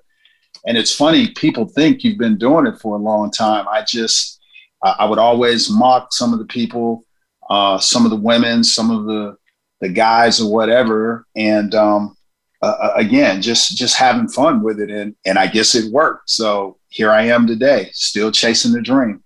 And 0.67 0.79
it's 0.79 0.95
funny, 0.95 1.33
people 1.33 1.67
think 1.67 2.05
you've 2.05 2.19
been 2.19 2.39
doing 2.39 2.67
it 2.67 2.81
for 2.81 2.97
a 2.97 3.03
long 3.03 3.31
time. 3.31 3.67
I 3.69 3.83
just, 3.83 4.41
I 4.83 5.05
would 5.05 5.19
always 5.19 5.69
mock 5.69 6.13
some 6.13 6.33
of 6.33 6.39
the 6.39 6.47
people 6.47 7.04
uh, 7.51 7.79
some 7.79 8.05
of 8.05 8.11
the 8.11 8.17
women, 8.17 8.65
some 8.65 8.91
of 8.91 9.07
the 9.07 9.37
the 9.81 9.89
guys 9.89 10.41
or 10.41 10.51
whatever, 10.51 11.27
and 11.37 11.75
um, 11.75 12.17
uh, 12.63 12.67
uh, 12.67 12.93
again, 12.97 13.43
just 13.43 13.77
just 13.77 13.97
having 13.97 14.29
fun 14.29 14.63
with 14.63 14.81
it, 14.81 14.91
and 14.91 15.15
and 15.27 15.39
I 15.39 15.47
guess 15.47 15.75
it 15.75 15.93
worked. 15.93 16.31
So 16.31 16.79
here 16.89 17.11
I 17.11 17.25
am 17.25 17.47
today, 17.47 17.91
still 17.93 18.33
chasing 18.33 18.73
the 18.73 18.81
dream. 18.81 19.23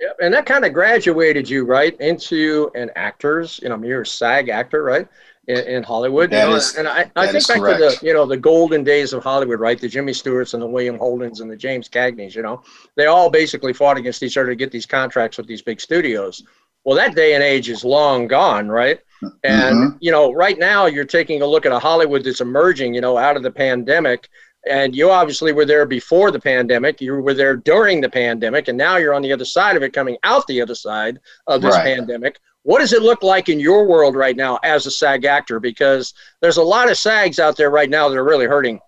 Yep, 0.00 0.16
and 0.22 0.32
that 0.32 0.46
kind 0.46 0.64
of 0.64 0.72
graduated 0.72 1.50
you 1.50 1.64
right 1.64 1.98
into 2.00 2.70
an 2.74 2.90
actor's. 2.96 3.60
You 3.62 3.68
know, 3.68 3.82
you're 3.82 4.02
a 4.02 4.06
SAG 4.06 4.48
actor, 4.48 4.82
right? 4.82 5.06
In, 5.48 5.58
in 5.58 5.82
Hollywood, 5.82 6.30
that 6.30 6.44
you 6.44 6.50
know, 6.50 6.56
is, 6.56 6.76
and 6.76 6.86
I, 6.86 7.10
I 7.16 7.26
think 7.26 7.46
back 7.46 7.58
correct. 7.58 7.78
to 7.78 7.98
the 8.00 8.06
you 8.06 8.14
know 8.14 8.24
the 8.24 8.36
golden 8.36 8.84
days 8.84 9.12
of 9.12 9.22
Hollywood, 9.22 9.60
right? 9.60 9.78
The 9.78 9.88
Jimmy 9.88 10.14
Stewarts 10.14 10.54
and 10.54 10.62
the 10.62 10.66
William 10.66 10.98
Holdens 10.98 11.42
and 11.42 11.50
the 11.50 11.56
James 11.56 11.88
Cagneys. 11.88 12.34
You 12.34 12.42
know, 12.42 12.62
they 12.94 13.06
all 13.06 13.28
basically 13.28 13.74
fought 13.74 13.98
against 13.98 14.22
each 14.22 14.38
other 14.38 14.48
to 14.48 14.56
get 14.56 14.70
these 14.70 14.86
contracts 14.86 15.36
with 15.36 15.46
these 15.46 15.60
big 15.62 15.80
studios. 15.80 16.44
Well, 16.84 16.96
that 16.96 17.14
day 17.14 17.34
and 17.34 17.42
age 17.42 17.68
is 17.68 17.84
long 17.84 18.26
gone, 18.28 18.68
right? 18.68 19.00
And 19.44 19.76
mm-hmm. 19.76 19.96
you 20.00 20.12
know, 20.12 20.32
right 20.32 20.58
now 20.58 20.86
you're 20.86 21.04
taking 21.04 21.42
a 21.42 21.46
look 21.46 21.66
at 21.66 21.72
a 21.72 21.78
Hollywood 21.78 22.24
that's 22.24 22.40
emerging, 22.40 22.94
you 22.94 23.00
know, 23.00 23.18
out 23.18 23.36
of 23.36 23.42
the 23.42 23.50
pandemic. 23.50 24.28
And 24.68 24.94
you 24.94 25.10
obviously 25.10 25.52
were 25.52 25.64
there 25.64 25.86
before 25.86 26.30
the 26.30 26.40
pandemic. 26.40 27.00
You 27.00 27.14
were 27.14 27.34
there 27.34 27.56
during 27.56 28.00
the 28.00 28.08
pandemic, 28.08 28.68
and 28.68 28.76
now 28.76 28.96
you're 28.96 29.14
on 29.14 29.22
the 29.22 29.32
other 29.32 29.44
side 29.44 29.76
of 29.76 29.82
it, 29.82 29.92
coming 29.92 30.16
out 30.24 30.46
the 30.46 30.60
other 30.60 30.74
side 30.74 31.18
of 31.46 31.62
this 31.62 31.74
right. 31.74 31.96
pandemic. 31.96 32.38
What 32.62 32.80
does 32.80 32.92
it 32.92 33.02
look 33.02 33.22
like 33.22 33.48
in 33.48 33.60
your 33.60 33.86
world 33.86 34.14
right 34.14 34.36
now 34.36 34.58
as 34.62 34.84
a 34.84 34.90
SAG 34.90 35.24
actor? 35.24 35.60
Because 35.60 36.12
there's 36.42 36.58
a 36.58 36.62
lot 36.62 36.90
of 36.90 36.98
SAGs 36.98 37.38
out 37.38 37.56
there 37.56 37.70
right 37.70 37.88
now 37.88 38.08
that 38.08 38.18
are 38.18 38.24
really 38.24 38.46
hurting. 38.46 38.80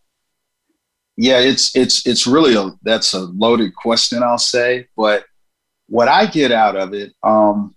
Yeah, 1.16 1.38
it's 1.38 1.74
it's 1.76 2.06
it's 2.06 2.26
really 2.26 2.54
a 2.54 2.72
that's 2.82 3.14
a 3.14 3.20
loaded 3.20 3.74
question, 3.74 4.22
I'll 4.22 4.38
say. 4.38 4.88
But 4.96 5.24
what 5.88 6.08
I 6.08 6.26
get 6.26 6.52
out 6.52 6.76
of 6.76 6.94
it, 6.94 7.12
um, 7.22 7.74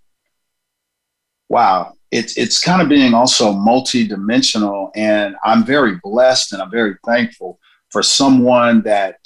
wow, 1.48 1.94
it's 2.10 2.36
it's 2.36 2.62
kind 2.62 2.80
of 2.80 2.88
being 2.88 3.14
also 3.14 3.52
multi-dimensional, 3.52 4.92
and 4.94 5.36
I'm 5.44 5.64
very 5.64 5.98
blessed 6.02 6.52
and 6.52 6.62
I'm 6.62 6.70
very 6.70 6.96
thankful 7.04 7.58
for 7.90 8.02
someone 8.02 8.82
that 8.82 9.16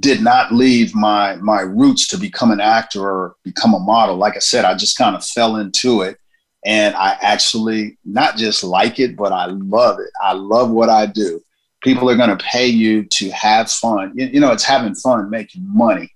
did 0.00 0.20
not 0.22 0.52
leave 0.52 0.94
my 0.94 1.36
my 1.36 1.60
roots 1.60 2.06
to 2.08 2.18
become 2.18 2.50
an 2.50 2.60
actor 2.60 3.02
or 3.02 3.36
become 3.44 3.74
a 3.74 3.80
model. 3.80 4.16
Like 4.16 4.36
I 4.36 4.40
said, 4.40 4.64
I 4.64 4.74
just 4.74 4.98
kind 4.98 5.16
of 5.16 5.24
fell 5.24 5.56
into 5.56 6.02
it, 6.02 6.18
and 6.64 6.94
I 6.94 7.16
actually 7.20 7.98
not 8.04 8.36
just 8.36 8.64
like 8.64 8.98
it, 8.98 9.16
but 9.16 9.32
I 9.32 9.46
love 9.46 9.98
it. 10.00 10.10
I 10.22 10.32
love 10.32 10.70
what 10.70 10.88
I 10.88 11.06
do. 11.06 11.40
People 11.82 12.10
are 12.10 12.16
going 12.16 12.36
to 12.36 12.44
pay 12.44 12.66
you 12.66 13.04
to 13.04 13.30
have 13.30 13.70
fun. 13.70 14.12
You, 14.14 14.26
you 14.26 14.40
know, 14.40 14.50
it's 14.50 14.64
having 14.64 14.94
fun, 14.94 15.30
making 15.30 15.62
money 15.66 16.10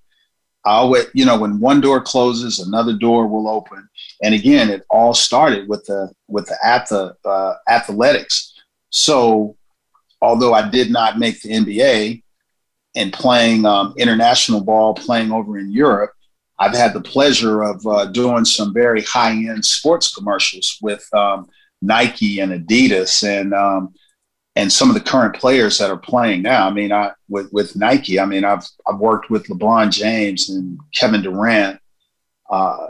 I 0.64 0.72
always, 0.72 1.06
you 1.14 1.24
know, 1.24 1.38
when 1.38 1.58
one 1.58 1.80
door 1.80 2.02
closes, 2.02 2.58
another 2.58 2.92
door 2.92 3.26
will 3.26 3.48
open. 3.48 3.88
And 4.22 4.34
again, 4.34 4.70
it 4.70 4.84
all 4.90 5.14
started 5.14 5.68
with 5.68 5.84
the 5.86 6.12
with 6.28 6.46
the 6.46 6.56
at 6.64 6.88
the 6.88 7.16
uh, 7.24 7.54
athletics. 7.68 8.54
So, 8.90 9.56
although 10.20 10.52
I 10.52 10.68
did 10.68 10.90
not 10.90 11.18
make 11.18 11.40
the 11.40 11.50
NBA 11.50 12.22
and 12.96 13.12
playing 13.12 13.64
um, 13.64 13.94
international 13.96 14.60
ball, 14.60 14.94
playing 14.94 15.32
over 15.32 15.58
in 15.58 15.70
Europe, 15.72 16.12
I've 16.58 16.74
had 16.74 16.92
the 16.92 17.00
pleasure 17.00 17.62
of 17.62 17.84
uh, 17.86 18.06
doing 18.06 18.44
some 18.44 18.74
very 18.74 19.02
high 19.02 19.32
end 19.32 19.64
sports 19.64 20.14
commercials 20.14 20.76
with 20.82 21.08
um, 21.14 21.48
Nike 21.80 22.40
and 22.40 22.52
Adidas 22.52 23.26
and 23.26 23.54
um, 23.54 23.94
and 24.56 24.70
some 24.70 24.90
of 24.90 24.94
the 24.94 25.00
current 25.00 25.34
players 25.34 25.78
that 25.78 25.90
are 25.90 25.96
playing 25.96 26.42
now. 26.42 26.66
I 26.66 26.70
mean, 26.70 26.92
I 26.92 27.12
with 27.28 27.50
with 27.52 27.76
Nike. 27.76 28.20
I 28.20 28.26
mean, 28.26 28.44
I've 28.44 28.66
I've 28.86 28.98
worked 28.98 29.30
with 29.30 29.46
LeBron 29.46 29.90
James 29.90 30.50
and 30.50 30.78
Kevin 30.94 31.22
Durant, 31.22 31.80
uh, 32.50 32.88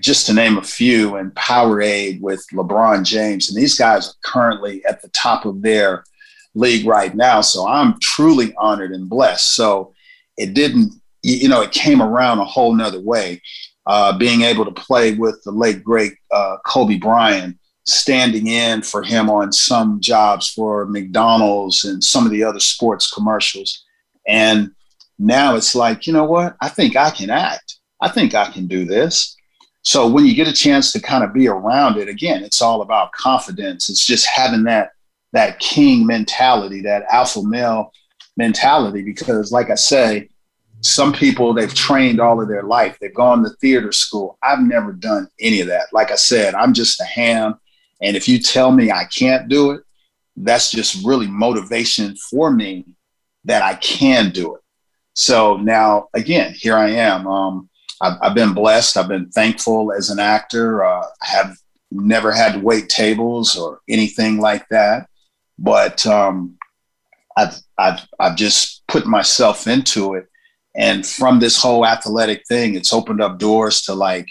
just 0.00 0.26
to 0.26 0.34
name 0.34 0.58
a 0.58 0.62
few, 0.62 1.16
and 1.16 1.34
Powerade 1.34 2.20
with 2.20 2.44
LeBron 2.52 3.04
James, 3.04 3.48
and 3.48 3.56
these 3.56 3.76
guys 3.76 4.08
are 4.08 4.14
currently 4.24 4.84
at 4.84 5.02
the 5.02 5.08
top 5.08 5.44
of 5.46 5.62
their 5.62 6.04
league 6.54 6.86
right 6.86 7.14
now. 7.14 7.40
So 7.40 7.66
I'm 7.66 7.98
truly 8.00 8.54
honored 8.56 8.92
and 8.92 9.08
blessed. 9.08 9.54
So 9.54 9.94
it 10.36 10.54
didn't 10.54 10.92
you 11.26 11.48
know, 11.48 11.60
it 11.60 11.72
came 11.72 12.00
around 12.00 12.38
a 12.38 12.44
whole 12.44 12.72
nother 12.72 13.00
way. 13.00 13.42
Uh, 13.86 14.16
being 14.16 14.42
able 14.42 14.64
to 14.64 14.72
play 14.72 15.14
with 15.14 15.42
the 15.44 15.50
late 15.50 15.82
great 15.82 16.14
uh, 16.32 16.56
Kobe 16.66 16.96
Bryant, 16.96 17.56
standing 17.84 18.48
in 18.48 18.82
for 18.82 19.02
him 19.02 19.30
on 19.30 19.52
some 19.52 20.00
jobs 20.00 20.50
for 20.50 20.86
McDonald's 20.86 21.84
and 21.84 22.02
some 22.02 22.24
of 22.24 22.32
the 22.32 22.42
other 22.42 22.58
sports 22.58 23.10
commercials. 23.10 23.84
And 24.26 24.72
now 25.20 25.54
it's 25.54 25.76
like, 25.76 26.06
you 26.06 26.12
know 26.12 26.24
what? 26.24 26.56
I 26.60 26.68
think 26.68 26.96
I 26.96 27.10
can 27.10 27.30
act. 27.30 27.76
I 28.00 28.08
think 28.08 28.34
I 28.34 28.50
can 28.50 28.66
do 28.66 28.84
this. 28.84 29.35
So 29.86 30.08
when 30.08 30.26
you 30.26 30.34
get 30.34 30.48
a 30.48 30.52
chance 30.52 30.90
to 30.92 31.00
kind 31.00 31.22
of 31.22 31.32
be 31.32 31.46
around 31.46 31.96
it, 31.96 32.08
again, 32.08 32.42
it's 32.42 32.60
all 32.60 32.82
about 32.82 33.12
confidence. 33.12 33.88
It's 33.88 34.04
just 34.04 34.26
having 34.26 34.64
that 34.64 34.90
that 35.32 35.60
king 35.60 36.04
mentality, 36.04 36.80
that 36.80 37.04
alpha 37.08 37.40
male 37.44 37.92
mentality. 38.36 39.02
Because, 39.02 39.52
like 39.52 39.70
I 39.70 39.76
say, 39.76 40.28
some 40.80 41.12
people 41.12 41.54
they've 41.54 41.72
trained 41.72 42.20
all 42.20 42.42
of 42.42 42.48
their 42.48 42.64
life. 42.64 42.98
They've 43.00 43.14
gone 43.14 43.44
to 43.44 43.50
theater 43.60 43.92
school. 43.92 44.36
I've 44.42 44.58
never 44.58 44.92
done 44.92 45.28
any 45.38 45.60
of 45.60 45.68
that. 45.68 45.86
Like 45.92 46.10
i 46.10 46.16
said 46.16 46.54
i'm 46.54 46.74
just 46.74 47.00
a 47.00 47.04
ham. 47.04 47.54
And 48.02 48.16
if 48.16 48.28
you 48.28 48.40
tell 48.40 48.72
me 48.72 48.90
i 48.90 49.04
can't 49.04 49.48
do 49.48 49.70
it 49.70 49.82
that's 50.38 50.70
just 50.70 51.02
really 51.06 51.26
motivation 51.26 52.14
for 52.16 52.50
me 52.50 52.84
that 53.44 53.62
i 53.62 53.74
can 53.76 54.30
do 54.30 54.56
it. 54.56 54.62
So 55.14 55.56
now 55.56 56.08
again 56.12 56.54
here 56.54 56.76
i 56.76 56.90
am. 56.90 57.26
Um, 57.26 57.70
I've, 58.00 58.18
I've, 58.22 58.34
been 58.34 58.52
blessed. 58.52 58.96
I've 58.96 59.08
been 59.08 59.30
thankful 59.30 59.92
as 59.92 60.10
an 60.10 60.18
actor. 60.18 60.84
Uh, 60.84 61.06
i 61.22 61.26
have 61.26 61.56
never 61.90 62.32
had 62.32 62.54
to 62.54 62.60
wait 62.60 62.88
tables 62.88 63.56
or 63.56 63.80
anything 63.88 64.40
like 64.40 64.68
that. 64.68 65.08
But 65.58 66.06
um, 66.06 66.56
I've, 67.36 67.56
I've, 67.78 68.00
I've 68.18 68.36
just 68.36 68.86
put 68.86 69.06
myself 69.06 69.66
into 69.66 70.14
it. 70.14 70.26
And 70.74 71.06
from 71.06 71.38
this 71.38 71.60
whole 71.60 71.86
athletic 71.86 72.42
thing, 72.46 72.74
it's 72.74 72.92
opened 72.92 73.22
up 73.22 73.38
doors 73.38 73.82
to 73.82 73.94
like 73.94 74.28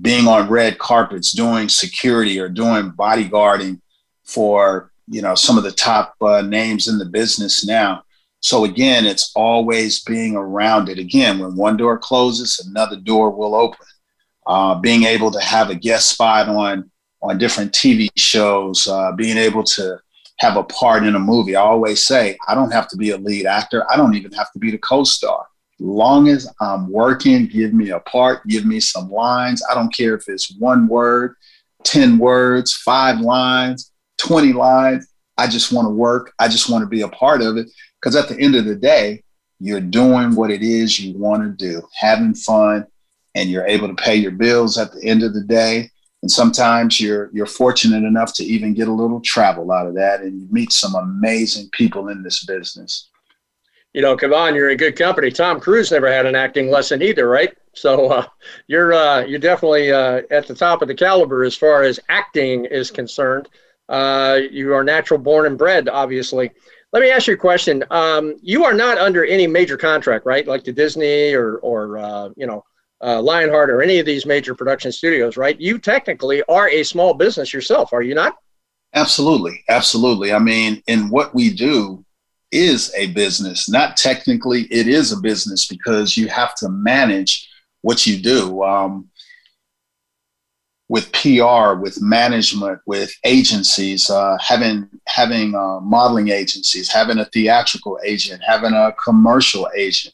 being 0.00 0.28
on 0.28 0.48
red 0.48 0.78
carpets, 0.78 1.32
doing 1.32 1.68
security 1.68 2.38
or 2.38 2.48
doing 2.48 2.92
bodyguarding 2.92 3.80
for, 4.24 4.92
you 5.08 5.20
know, 5.20 5.34
some 5.34 5.58
of 5.58 5.64
the 5.64 5.72
top 5.72 6.14
uh, 6.20 6.42
names 6.42 6.86
in 6.86 6.98
the 6.98 7.04
business 7.04 7.66
now. 7.66 8.04
So 8.40 8.64
again, 8.64 9.06
it's 9.06 9.32
always 9.34 10.02
being 10.02 10.36
around 10.36 10.88
it. 10.88 10.98
Again, 10.98 11.38
when 11.38 11.56
one 11.56 11.76
door 11.76 11.98
closes, 11.98 12.66
another 12.66 12.96
door 12.96 13.30
will 13.30 13.54
open. 13.54 13.86
Uh, 14.46 14.74
being 14.76 15.04
able 15.04 15.30
to 15.30 15.40
have 15.40 15.70
a 15.70 15.74
guest 15.74 16.08
spot 16.08 16.48
on 16.48 16.90
on 17.22 17.36
different 17.36 17.70
TV 17.72 18.08
shows, 18.16 18.88
uh, 18.88 19.12
being 19.12 19.36
able 19.36 19.62
to 19.62 19.98
have 20.38 20.56
a 20.56 20.64
part 20.64 21.04
in 21.04 21.14
a 21.14 21.18
movie. 21.18 21.54
I 21.54 21.60
always 21.60 22.02
say 22.02 22.38
I 22.48 22.54
don't 22.54 22.72
have 22.72 22.88
to 22.88 22.96
be 22.96 23.10
a 23.10 23.18
lead 23.18 23.44
actor. 23.44 23.84
I 23.92 23.96
don't 23.96 24.14
even 24.14 24.32
have 24.32 24.50
to 24.52 24.58
be 24.58 24.70
the 24.70 24.78
co-star 24.78 25.46
long 25.80 26.28
as 26.28 26.48
I'm 26.60 26.90
working, 26.90 27.46
give 27.46 27.72
me 27.72 27.90
a 27.90 28.00
part, 28.00 28.46
give 28.46 28.64
me 28.64 28.78
some 28.80 29.10
lines. 29.10 29.62
I 29.68 29.74
don't 29.74 29.92
care 29.92 30.14
if 30.14 30.28
it's 30.28 30.54
one 30.58 30.86
word, 30.86 31.34
10 31.84 32.18
words, 32.18 32.74
five 32.74 33.20
lines, 33.20 33.90
20 34.18 34.52
lines. 34.52 35.08
I 35.38 35.46
just 35.46 35.72
want 35.72 35.86
to 35.86 35.90
work. 35.90 36.32
I 36.38 36.48
just 36.48 36.68
want 36.68 36.82
to 36.82 36.88
be 36.88 37.00
a 37.00 37.08
part 37.08 37.40
of 37.40 37.56
it. 37.56 37.70
Because 38.00 38.16
at 38.16 38.28
the 38.28 38.40
end 38.40 38.54
of 38.54 38.64
the 38.64 38.74
day, 38.74 39.22
you're 39.58 39.80
doing 39.80 40.34
what 40.34 40.50
it 40.50 40.62
is 40.62 40.98
you 40.98 41.18
want 41.18 41.42
to 41.42 41.50
do, 41.50 41.82
having 41.98 42.34
fun, 42.34 42.86
and 43.34 43.50
you're 43.50 43.66
able 43.66 43.88
to 43.88 43.94
pay 43.94 44.16
your 44.16 44.30
bills 44.30 44.78
at 44.78 44.92
the 44.92 45.04
end 45.04 45.22
of 45.22 45.34
the 45.34 45.42
day. 45.42 45.90
And 46.22 46.30
sometimes 46.30 47.00
you're 47.00 47.30
you're 47.32 47.46
fortunate 47.46 48.04
enough 48.04 48.34
to 48.34 48.44
even 48.44 48.74
get 48.74 48.88
a 48.88 48.92
little 48.92 49.20
travel 49.20 49.72
out 49.72 49.86
of 49.86 49.94
that, 49.94 50.20
and 50.20 50.40
you 50.40 50.48
meet 50.50 50.72
some 50.72 50.94
amazing 50.94 51.68
people 51.72 52.08
in 52.08 52.22
this 52.22 52.44
business 52.44 53.10
you 53.92 54.02
know, 54.02 54.16
Kevon, 54.16 54.54
you're 54.54 54.70
in 54.70 54.76
good 54.76 54.96
company. 54.96 55.30
Tom 55.30 55.58
Cruise 55.58 55.90
never 55.90 56.10
had 56.10 56.26
an 56.26 56.36
acting 56.36 56.70
lesson 56.70 57.02
either, 57.02 57.28
right? 57.28 57.56
So 57.74 58.08
uh, 58.08 58.26
you're 58.66 58.92
uh, 58.92 59.24
you're 59.24 59.38
definitely 59.38 59.92
uh, 59.92 60.22
at 60.30 60.46
the 60.46 60.54
top 60.54 60.82
of 60.82 60.88
the 60.88 60.94
caliber 60.94 61.44
as 61.44 61.56
far 61.56 61.82
as 61.82 61.98
acting 62.08 62.64
is 62.66 62.90
concerned. 62.90 63.48
Uh, 63.88 64.38
you 64.50 64.72
are 64.74 64.84
natural 64.84 65.18
born 65.18 65.46
and 65.46 65.58
bred, 65.58 65.88
obviously. 65.88 66.50
Let 66.92 67.02
me 67.02 67.10
ask 67.10 67.28
you 67.28 67.34
a 67.34 67.36
question. 67.36 67.84
Um, 67.90 68.34
you 68.42 68.64
are 68.64 68.74
not 68.74 68.98
under 68.98 69.24
any 69.24 69.46
major 69.46 69.76
contract, 69.76 70.26
right? 70.26 70.46
Like 70.46 70.64
to 70.64 70.72
Disney 70.72 71.32
or 71.34 71.58
or 71.58 71.98
uh, 71.98 72.30
you 72.36 72.46
know 72.46 72.64
uh, 73.00 73.20
Lionheart 73.22 73.70
or 73.70 73.82
any 73.82 73.98
of 73.98 74.06
these 74.06 74.26
major 74.26 74.54
production 74.54 74.90
studios, 74.92 75.36
right? 75.36 75.58
You 75.60 75.78
technically 75.78 76.42
are 76.48 76.68
a 76.68 76.82
small 76.82 77.14
business 77.14 77.52
yourself, 77.52 77.92
are 77.92 78.02
you 78.02 78.14
not? 78.14 78.36
Absolutely, 78.94 79.62
absolutely. 79.68 80.32
I 80.32 80.40
mean, 80.40 80.82
in 80.88 81.10
what 81.10 81.32
we 81.32 81.54
do, 81.54 82.04
is 82.52 82.92
a 82.96 83.08
business. 83.08 83.68
Not 83.68 83.96
technically, 83.96 84.62
it 84.70 84.88
is 84.88 85.12
a 85.12 85.20
business 85.20 85.66
because 85.66 86.16
you 86.16 86.28
have 86.28 86.54
to 86.56 86.68
manage 86.68 87.48
what 87.82 88.06
you 88.06 88.18
do. 88.18 88.62
Um, 88.62 89.08
with 90.90 91.12
PR, 91.12 91.74
with 91.74 92.02
management, 92.02 92.80
with 92.84 93.14
agencies, 93.24 94.10
uh, 94.10 94.36
having 94.40 94.88
having 95.06 95.54
uh, 95.54 95.78
modeling 95.78 96.30
agencies, 96.30 96.90
having 96.90 97.18
a 97.18 97.26
theatrical 97.26 97.96
agent, 98.04 98.42
having 98.44 98.72
a 98.72 98.92
commercial 99.04 99.68
agent, 99.76 100.12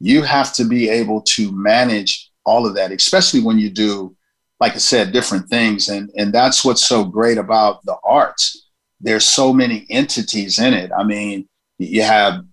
you 0.00 0.20
have 0.20 0.52
to 0.52 0.66
be 0.66 0.90
able 0.90 1.22
to 1.22 1.50
manage 1.52 2.30
all 2.44 2.66
of 2.66 2.74
that, 2.74 2.92
especially 2.92 3.40
when 3.40 3.58
you 3.58 3.70
do, 3.70 4.14
like 4.60 4.74
I 4.74 4.78
said, 4.78 5.12
different 5.12 5.48
things. 5.48 5.88
And 5.88 6.10
and 6.14 6.30
that's 6.30 6.62
what's 6.62 6.84
so 6.84 7.04
great 7.04 7.38
about 7.38 7.82
the 7.86 7.96
arts. 8.04 8.68
There's 9.00 9.24
so 9.24 9.54
many 9.54 9.86
entities 9.88 10.58
in 10.58 10.74
it. 10.74 10.90
I 10.92 11.04
mean, 11.04 11.48
you 11.78 12.02
have 12.02 12.44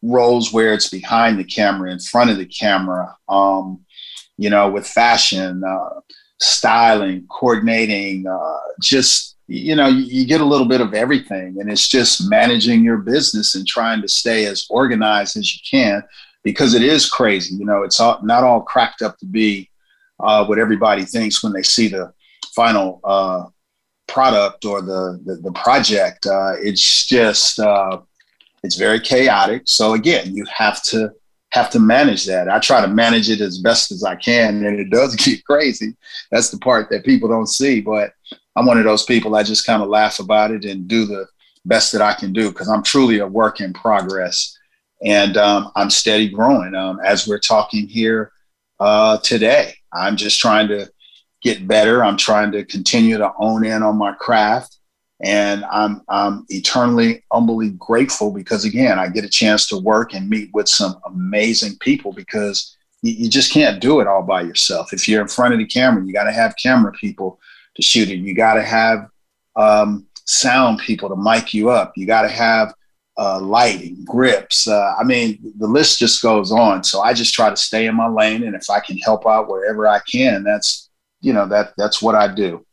roles 0.00 0.54
where 0.54 0.72
it's 0.72 0.88
behind 0.88 1.38
the 1.38 1.44
camera, 1.44 1.92
in 1.92 1.98
front 1.98 2.30
of 2.30 2.38
the 2.38 2.46
camera, 2.46 3.14
um, 3.28 3.84
you 4.38 4.48
know, 4.48 4.70
with 4.70 4.86
fashion, 4.86 5.62
uh, 5.62 6.00
styling, 6.40 7.26
coordinating, 7.28 8.26
uh, 8.26 8.58
just, 8.80 9.36
you 9.46 9.76
know, 9.76 9.88
you, 9.88 10.04
you, 10.04 10.26
get 10.26 10.40
a 10.40 10.44
little 10.44 10.66
bit 10.66 10.80
of 10.80 10.94
everything. 10.94 11.60
And 11.60 11.70
it's 11.70 11.88
just 11.88 12.28
managing 12.30 12.82
your 12.82 12.98
business 12.98 13.54
and 13.54 13.66
trying 13.66 14.00
to 14.02 14.08
stay 14.08 14.46
as 14.46 14.66
organized 14.70 15.36
as 15.36 15.54
you 15.54 15.60
can 15.68 16.02
because 16.42 16.74
it 16.74 16.82
is 16.82 17.08
crazy. 17.08 17.54
You 17.54 17.66
know, 17.66 17.82
it's 17.82 18.00
all, 18.00 18.20
not 18.22 18.44
all 18.44 18.62
cracked 18.62 19.02
up 19.02 19.18
to 19.18 19.26
be 19.26 19.68
uh, 20.18 20.44
what 20.46 20.58
everybody 20.58 21.04
thinks 21.04 21.42
when 21.42 21.52
they 21.52 21.62
see 21.62 21.88
the 21.88 22.12
final 22.54 23.00
uh, 23.04 23.44
product 24.06 24.64
or 24.64 24.80
the, 24.80 25.20
the, 25.24 25.36
the 25.36 25.52
project. 25.52 26.26
Uh, 26.26 26.54
it's 26.62 27.06
just, 27.06 27.58
uh, 27.58 28.00
it's 28.62 28.76
very 28.76 29.00
chaotic. 29.00 29.62
So 29.66 29.94
again, 29.94 30.34
you 30.34 30.44
have 30.54 30.82
to 30.84 31.12
have 31.52 31.70
to 31.70 31.80
manage 31.80 32.26
that. 32.26 32.48
I 32.48 32.58
try 32.58 32.80
to 32.80 32.88
manage 32.88 33.28
it 33.28 33.40
as 33.40 33.58
best 33.58 33.90
as 33.90 34.04
I 34.04 34.16
can, 34.16 34.64
and 34.64 34.78
it 34.78 34.90
does 34.90 35.16
get 35.24 35.44
crazy. 35.44 35.96
That's 36.30 36.50
the 36.50 36.58
part 36.58 36.90
that 36.90 37.04
people 37.04 37.28
don't 37.28 37.48
see. 37.48 37.80
But 37.80 38.12
I'm 38.56 38.66
one 38.66 38.78
of 38.78 38.84
those 38.84 39.04
people. 39.04 39.34
I 39.34 39.42
just 39.42 39.66
kind 39.66 39.82
of 39.82 39.88
laugh 39.88 40.20
about 40.20 40.50
it 40.50 40.64
and 40.64 40.88
do 40.88 41.06
the 41.06 41.26
best 41.64 41.92
that 41.92 42.02
I 42.02 42.14
can 42.14 42.32
do 42.32 42.50
because 42.50 42.68
I'm 42.68 42.82
truly 42.82 43.18
a 43.18 43.26
work 43.26 43.60
in 43.60 43.72
progress, 43.72 44.56
and 45.04 45.36
um, 45.36 45.70
I'm 45.76 45.90
steady 45.90 46.28
growing. 46.28 46.74
Um, 46.74 47.00
as 47.04 47.26
we're 47.26 47.38
talking 47.38 47.88
here 47.88 48.32
uh, 48.78 49.18
today, 49.18 49.74
I'm 49.92 50.16
just 50.16 50.40
trying 50.40 50.68
to 50.68 50.90
get 51.42 51.66
better. 51.66 52.04
I'm 52.04 52.16
trying 52.16 52.52
to 52.52 52.64
continue 52.64 53.18
to 53.18 53.32
own 53.38 53.64
in 53.64 53.82
on 53.82 53.96
my 53.96 54.12
craft 54.12 54.79
and 55.22 55.64
I'm, 55.66 56.02
I'm 56.08 56.46
eternally, 56.48 57.24
humbly 57.30 57.70
grateful 57.70 58.32
because, 58.32 58.64
again, 58.64 58.98
I 58.98 59.08
get 59.08 59.24
a 59.24 59.28
chance 59.28 59.68
to 59.68 59.78
work 59.78 60.14
and 60.14 60.28
meet 60.28 60.50
with 60.54 60.68
some 60.68 60.98
amazing 61.06 61.76
people 61.80 62.12
because 62.12 62.76
you, 63.02 63.12
you 63.12 63.28
just 63.28 63.52
can't 63.52 63.80
do 63.80 64.00
it 64.00 64.06
all 64.06 64.22
by 64.22 64.42
yourself. 64.42 64.92
If 64.92 65.06
you're 65.08 65.22
in 65.22 65.28
front 65.28 65.52
of 65.52 65.58
the 65.58 65.66
camera, 65.66 66.04
you 66.04 66.12
got 66.12 66.24
to 66.24 66.32
have 66.32 66.54
camera 66.62 66.92
people 66.92 67.38
to 67.76 67.82
shoot 67.82 68.08
it. 68.08 68.16
You 68.16 68.34
got 68.34 68.54
to 68.54 68.62
have 68.62 69.08
um, 69.56 70.06
sound 70.24 70.78
people 70.78 71.08
to 71.08 71.16
mic 71.16 71.52
you 71.52 71.70
up. 71.70 71.92
You 71.96 72.06
got 72.06 72.22
to 72.22 72.28
have 72.28 72.74
uh, 73.18 73.38
lighting, 73.40 74.02
grips. 74.04 74.66
Uh, 74.66 74.94
I 74.98 75.04
mean, 75.04 75.38
the 75.58 75.66
list 75.66 75.98
just 75.98 76.22
goes 76.22 76.50
on. 76.50 76.82
So 76.82 77.02
I 77.02 77.12
just 77.12 77.34
try 77.34 77.50
to 77.50 77.56
stay 77.56 77.86
in 77.86 77.94
my 77.94 78.08
lane, 78.08 78.44
and 78.44 78.54
if 78.54 78.70
I 78.70 78.80
can 78.80 78.96
help 78.98 79.26
out 79.26 79.48
wherever 79.48 79.86
I 79.86 80.00
can, 80.10 80.42
that's 80.42 80.88
you 81.20 81.34
know 81.34 81.46
that 81.48 81.74
that's 81.76 82.00
what 82.00 82.14
I 82.14 82.32
do. 82.32 82.64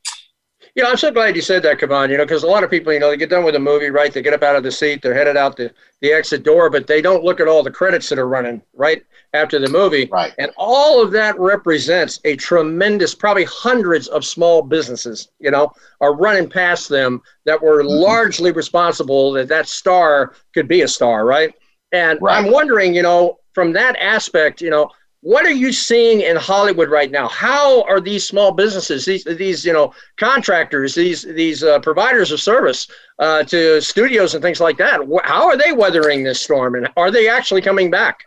You 0.78 0.84
know, 0.84 0.92
I'm 0.92 0.98
so 0.98 1.12
glad 1.12 1.36
you 1.36 1.42
said 1.42 1.64
that, 1.64 1.80
Kavan. 1.80 2.12
You 2.12 2.18
know, 2.18 2.24
because 2.24 2.44
a 2.44 2.48
lot 2.48 2.64
of 2.64 2.70
people, 2.70 2.94
you 2.94 3.00
know, 3.00 3.10
they 3.10 3.18
get 3.18 3.32
done 3.32 3.44
with 3.44 3.56
a 3.56 3.60
movie, 3.60 3.90
right? 3.90 4.14
They 4.14 4.22
get 4.22 4.36
up 4.36 4.44
out 4.44 4.56
of 4.56 4.62
the 4.62 4.72
seat, 4.72 5.02
they're 5.02 5.16
headed 5.16 5.36
out 5.36 5.58
the, 5.58 5.74
the 6.02 6.14
exit 6.14 6.44
door, 6.44 6.70
but 6.70 6.86
they 6.86 7.02
don't 7.02 7.24
look 7.24 7.40
at 7.40 7.48
all 7.48 7.64
the 7.64 7.72
credits 7.72 8.10
that 8.10 8.20
are 8.20 8.28
running 8.28 8.62
right 8.76 9.04
after 9.34 9.58
the 9.58 9.72
movie. 9.72 10.08
Right. 10.12 10.36
And 10.38 10.52
all 10.56 11.02
of 11.02 11.12
that 11.14 11.40
represents 11.40 12.20
a 12.26 12.36
tremendous, 12.36 13.16
probably 13.16 13.46
hundreds 13.46 14.08
of 14.10 14.24
small 14.24 14.62
businesses, 14.62 15.30
you 15.40 15.50
know, 15.50 15.72
are 16.00 16.16
running 16.16 16.48
past 16.48 16.90
them 16.90 17.24
that 17.46 17.60
were 17.60 17.82
mm-hmm. 17.82 17.90
largely 17.90 18.52
responsible 18.52 19.32
that 19.32 19.48
that 19.48 19.68
star 19.68 20.36
could 20.54 20.68
be 20.68 20.82
a 20.82 20.88
star, 20.88 21.26
right? 21.26 21.56
And 21.92 22.20
right. 22.22 22.38
I'm 22.38 22.52
wondering, 22.52 22.94
you 22.94 23.02
know, 23.02 23.40
from 23.56 23.74
that 23.74 23.96
aspect, 24.00 24.62
you 24.62 24.70
know, 24.70 24.92
what 25.22 25.46
are 25.46 25.52
you 25.52 25.72
seeing 25.72 26.22
in 26.22 26.36
Hollywood 26.36 26.90
right 26.90 27.10
now? 27.10 27.28
How 27.28 27.84
are 27.84 28.00
these 28.00 28.28
small 28.28 28.52
businesses, 28.52 29.06
these 29.06 29.24
these 29.24 29.66
you 29.66 29.74
know 29.74 29.94
contractors, 30.18 30.94
these 30.94 31.24
these 31.24 31.64
uh, 31.64 31.80
providers 31.80 32.32
of 32.32 32.40
service 32.40 32.88
uh, 33.20 33.44
to 33.44 33.82
studios 33.82 34.36
and 34.36 34.44
things 34.44 34.60
like 34.60 34.78
that? 34.78 35.02
How 35.24 35.48
are 35.48 35.58
they 35.58 35.72
weathering 35.72 36.24
this 36.24 36.42
storm, 36.42 36.76
and 36.76 36.88
are 36.96 37.12
they 37.12 37.28
actually 37.28 37.62
coming 37.62 37.90
back? 37.90 38.20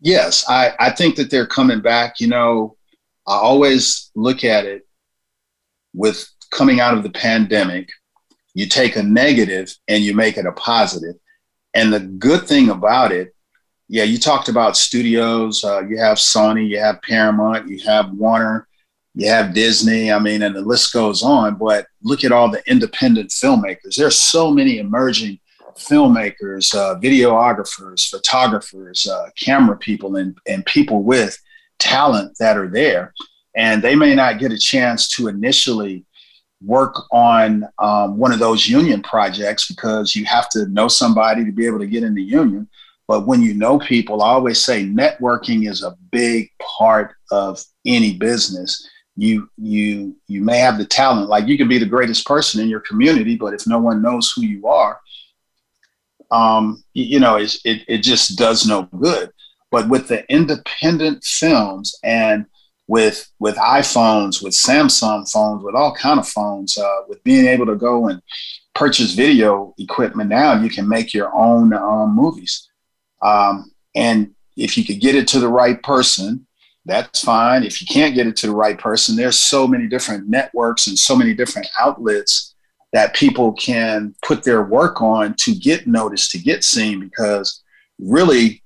Yes, 0.00 0.44
I 0.48 0.72
I 0.78 0.90
think 0.90 1.16
that 1.16 1.30
they're 1.30 1.46
coming 1.46 1.80
back. 1.80 2.20
You 2.20 2.28
know, 2.28 2.76
I 3.26 3.34
always 3.34 4.10
look 4.14 4.44
at 4.44 4.66
it 4.66 4.86
with 5.94 6.28
coming 6.52 6.80
out 6.80 6.96
of 6.96 7.02
the 7.02 7.10
pandemic. 7.10 7.90
You 8.54 8.66
take 8.66 8.96
a 8.96 9.02
negative 9.02 9.74
and 9.88 10.02
you 10.02 10.14
make 10.14 10.38
it 10.38 10.46
a 10.46 10.52
positive, 10.52 11.16
and 11.74 11.92
the 11.92 12.00
good 12.00 12.46
thing 12.46 12.70
about 12.70 13.10
it 13.10 13.35
yeah, 13.88 14.04
you 14.04 14.18
talked 14.18 14.48
about 14.48 14.76
studios. 14.76 15.62
Uh, 15.64 15.82
you 15.86 15.98
have 15.98 16.18
Sony, 16.18 16.68
you 16.68 16.78
have 16.78 17.02
Paramount, 17.02 17.68
you 17.68 17.78
have 17.86 18.10
Warner, 18.12 18.66
you 19.14 19.28
have 19.28 19.54
Disney. 19.54 20.10
I 20.10 20.18
mean, 20.18 20.42
and 20.42 20.54
the 20.54 20.60
list 20.60 20.92
goes 20.92 21.22
on. 21.22 21.54
But 21.54 21.86
look 22.02 22.24
at 22.24 22.32
all 22.32 22.50
the 22.50 22.62
independent 22.66 23.30
filmmakers. 23.30 23.94
There's 23.96 24.18
so 24.18 24.50
many 24.50 24.78
emerging 24.78 25.38
filmmakers, 25.76 26.74
uh, 26.74 26.98
videographers, 26.98 28.10
photographers, 28.10 29.06
uh, 29.06 29.30
camera 29.36 29.76
people, 29.76 30.16
and, 30.16 30.36
and 30.48 30.64
people 30.66 31.02
with 31.02 31.38
talent 31.78 32.36
that 32.40 32.56
are 32.56 32.68
there. 32.68 33.12
And 33.54 33.82
they 33.82 33.94
may 33.94 34.14
not 34.14 34.38
get 34.38 34.52
a 34.52 34.58
chance 34.58 35.08
to 35.10 35.28
initially 35.28 36.04
work 36.62 37.02
on 37.12 37.68
um, 37.78 38.16
one 38.16 38.32
of 38.32 38.38
those 38.38 38.66
union 38.66 39.02
projects 39.02 39.68
because 39.68 40.16
you 40.16 40.24
have 40.24 40.48
to 40.48 40.66
know 40.68 40.88
somebody 40.88 41.44
to 41.44 41.52
be 41.52 41.66
able 41.66 41.78
to 41.78 41.86
get 41.86 42.02
in 42.02 42.14
the 42.14 42.22
union 42.22 42.66
but 43.08 43.26
when 43.26 43.42
you 43.42 43.54
know 43.54 43.78
people, 43.78 44.22
I 44.22 44.30
always 44.30 44.64
say 44.64 44.84
networking 44.84 45.68
is 45.68 45.82
a 45.82 45.96
big 46.10 46.50
part 46.78 47.14
of 47.30 47.62
any 47.84 48.14
business. 48.14 48.88
You 49.16 49.48
you 49.56 50.16
you 50.26 50.42
may 50.42 50.58
have 50.58 50.76
the 50.76 50.84
talent, 50.84 51.28
like 51.28 51.46
you 51.46 51.56
can 51.56 51.68
be 51.68 51.78
the 51.78 51.86
greatest 51.86 52.26
person 52.26 52.60
in 52.60 52.68
your 52.68 52.80
community, 52.80 53.36
but 53.36 53.54
if 53.54 53.66
no 53.66 53.78
one 53.78 54.02
knows 54.02 54.32
who 54.32 54.42
you 54.42 54.66
are, 54.66 55.00
um, 56.30 56.82
you, 56.92 57.20
know, 57.20 57.36
it, 57.36 57.56
it 57.64 57.98
just 57.98 58.36
does 58.36 58.66
no 58.66 58.82
good. 58.98 59.30
But 59.70 59.88
with 59.88 60.08
the 60.08 60.30
independent 60.32 61.24
films 61.24 61.98
and 62.04 62.46
with 62.88 63.30
with 63.38 63.56
iPhones, 63.56 64.42
with 64.42 64.52
Samsung 64.52 65.30
phones, 65.30 65.64
with 65.64 65.74
all 65.74 65.94
kind 65.94 66.20
of 66.20 66.28
phones, 66.28 66.78
uh, 66.78 67.00
with 67.08 67.22
being 67.24 67.46
able 67.46 67.66
to 67.66 67.74
go 67.74 68.08
and 68.08 68.22
purchase 68.74 69.12
video 69.12 69.74
equipment 69.78 70.30
now, 70.30 70.60
you 70.60 70.70
can 70.70 70.88
make 70.88 71.12
your 71.12 71.34
own 71.34 71.72
um, 71.72 72.14
movies. 72.14 72.65
Um, 73.22 73.70
and 73.94 74.34
if 74.56 74.76
you 74.76 74.84
could 74.84 75.00
get 75.00 75.14
it 75.14 75.28
to 75.28 75.40
the 75.40 75.48
right 75.48 75.82
person, 75.82 76.46
that's 76.86 77.24
fine. 77.24 77.64
If 77.64 77.80
you 77.80 77.86
can't 77.86 78.14
get 78.14 78.26
it 78.26 78.36
to 78.36 78.46
the 78.46 78.54
right 78.54 78.78
person, 78.78 79.16
there's 79.16 79.38
so 79.38 79.66
many 79.66 79.88
different 79.88 80.28
networks 80.28 80.86
and 80.86 80.98
so 80.98 81.16
many 81.16 81.34
different 81.34 81.66
outlets 81.78 82.54
that 82.92 83.14
people 83.14 83.52
can 83.54 84.14
put 84.22 84.44
their 84.44 84.62
work 84.62 85.02
on 85.02 85.34
to 85.34 85.54
get 85.54 85.86
noticed, 85.86 86.30
to 86.30 86.38
get 86.38 86.62
seen. 86.62 87.00
Because 87.00 87.62
really, 87.98 88.62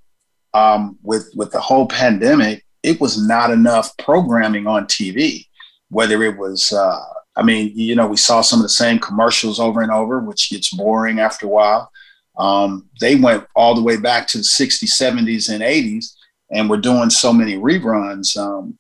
um, 0.53 0.99
with 1.03 1.31
with 1.35 1.51
the 1.51 1.61
whole 1.61 1.87
pandemic, 1.89 2.65
it 2.83 3.01
was 3.01 3.27
not 3.27 3.51
enough 3.51 3.97
programming 3.97 4.67
on 4.67 4.85
TV. 4.87 5.47
Whether 5.89 6.23
it 6.23 6.37
was, 6.37 6.73
uh, 6.73 7.03
I 7.37 7.43
mean, 7.43 7.73
you 7.75 7.97
know, 7.97 8.07
we 8.07 8.17
saw 8.17 8.43
some 8.43 8.61
of 8.61 8.65
the 8.65 8.69
same 8.69 8.99
commercials 8.99 9.59
over 9.59 9.81
and 9.81 9.91
over, 9.91 10.21
which 10.21 10.51
gets 10.51 10.71
boring 10.71 11.21
after 11.21 11.47
a 11.47 11.49
while. 11.49 11.91
Um, 12.39 12.89
they 13.01 13.17
went 13.17 13.47
all 13.55 13.75
the 13.75 13.83
way 13.83 13.97
back 13.97 14.27
to 14.29 14.39
the 14.39 14.45
60s, 14.45 14.85
70s, 14.85 15.53
and 15.53 15.63
80s, 15.63 16.15
and 16.51 16.69
were 16.69 16.77
doing 16.77 17.11
so 17.11 17.33
many 17.33 17.57
reruns. 17.57 18.37
Um, 18.37 18.79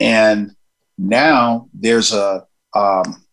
and 0.00 0.54
now 0.98 1.68
there's 1.72 2.12
a 2.12 2.46
um, 2.74 3.24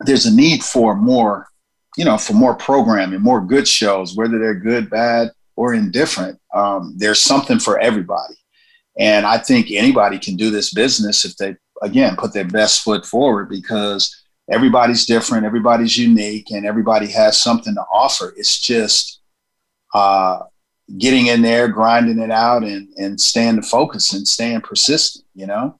there's 0.00 0.26
a 0.26 0.34
need 0.34 0.62
for 0.62 0.94
more, 0.94 1.48
you 1.96 2.04
know, 2.04 2.18
for 2.18 2.32
more 2.32 2.54
programming, 2.54 3.20
more 3.20 3.40
good 3.40 3.66
shows, 3.66 4.16
whether 4.16 4.38
they're 4.38 4.54
good, 4.54 4.90
bad, 4.90 5.30
or 5.56 5.74
indifferent. 5.74 6.38
Um, 6.54 6.94
there's 6.96 7.20
something 7.20 7.58
for 7.58 7.78
everybody, 7.78 8.34
and 8.98 9.26
I 9.26 9.38
think 9.38 9.70
anybody 9.70 10.18
can 10.18 10.36
do 10.36 10.50
this 10.50 10.72
business 10.72 11.24
if 11.24 11.36
they 11.36 11.56
again 11.82 12.16
put 12.16 12.32
their 12.32 12.44
best 12.44 12.82
foot 12.82 13.06
forward 13.06 13.48
because 13.48 14.17
everybody's 14.50 15.06
different, 15.06 15.46
everybody's 15.46 15.96
unique, 15.96 16.50
and 16.50 16.66
everybody 16.66 17.06
has 17.08 17.38
something 17.38 17.74
to 17.74 17.84
offer. 17.92 18.34
It's 18.36 18.58
just 18.60 19.20
uh, 19.94 20.40
getting 20.98 21.26
in 21.26 21.42
there, 21.42 21.68
grinding 21.68 22.18
it 22.18 22.30
out, 22.30 22.64
and 22.64 22.88
and 22.96 23.20
staying 23.20 23.62
focused 23.62 24.14
and 24.14 24.26
staying 24.26 24.62
persistent. 24.62 25.24
You 25.34 25.46
know. 25.46 25.78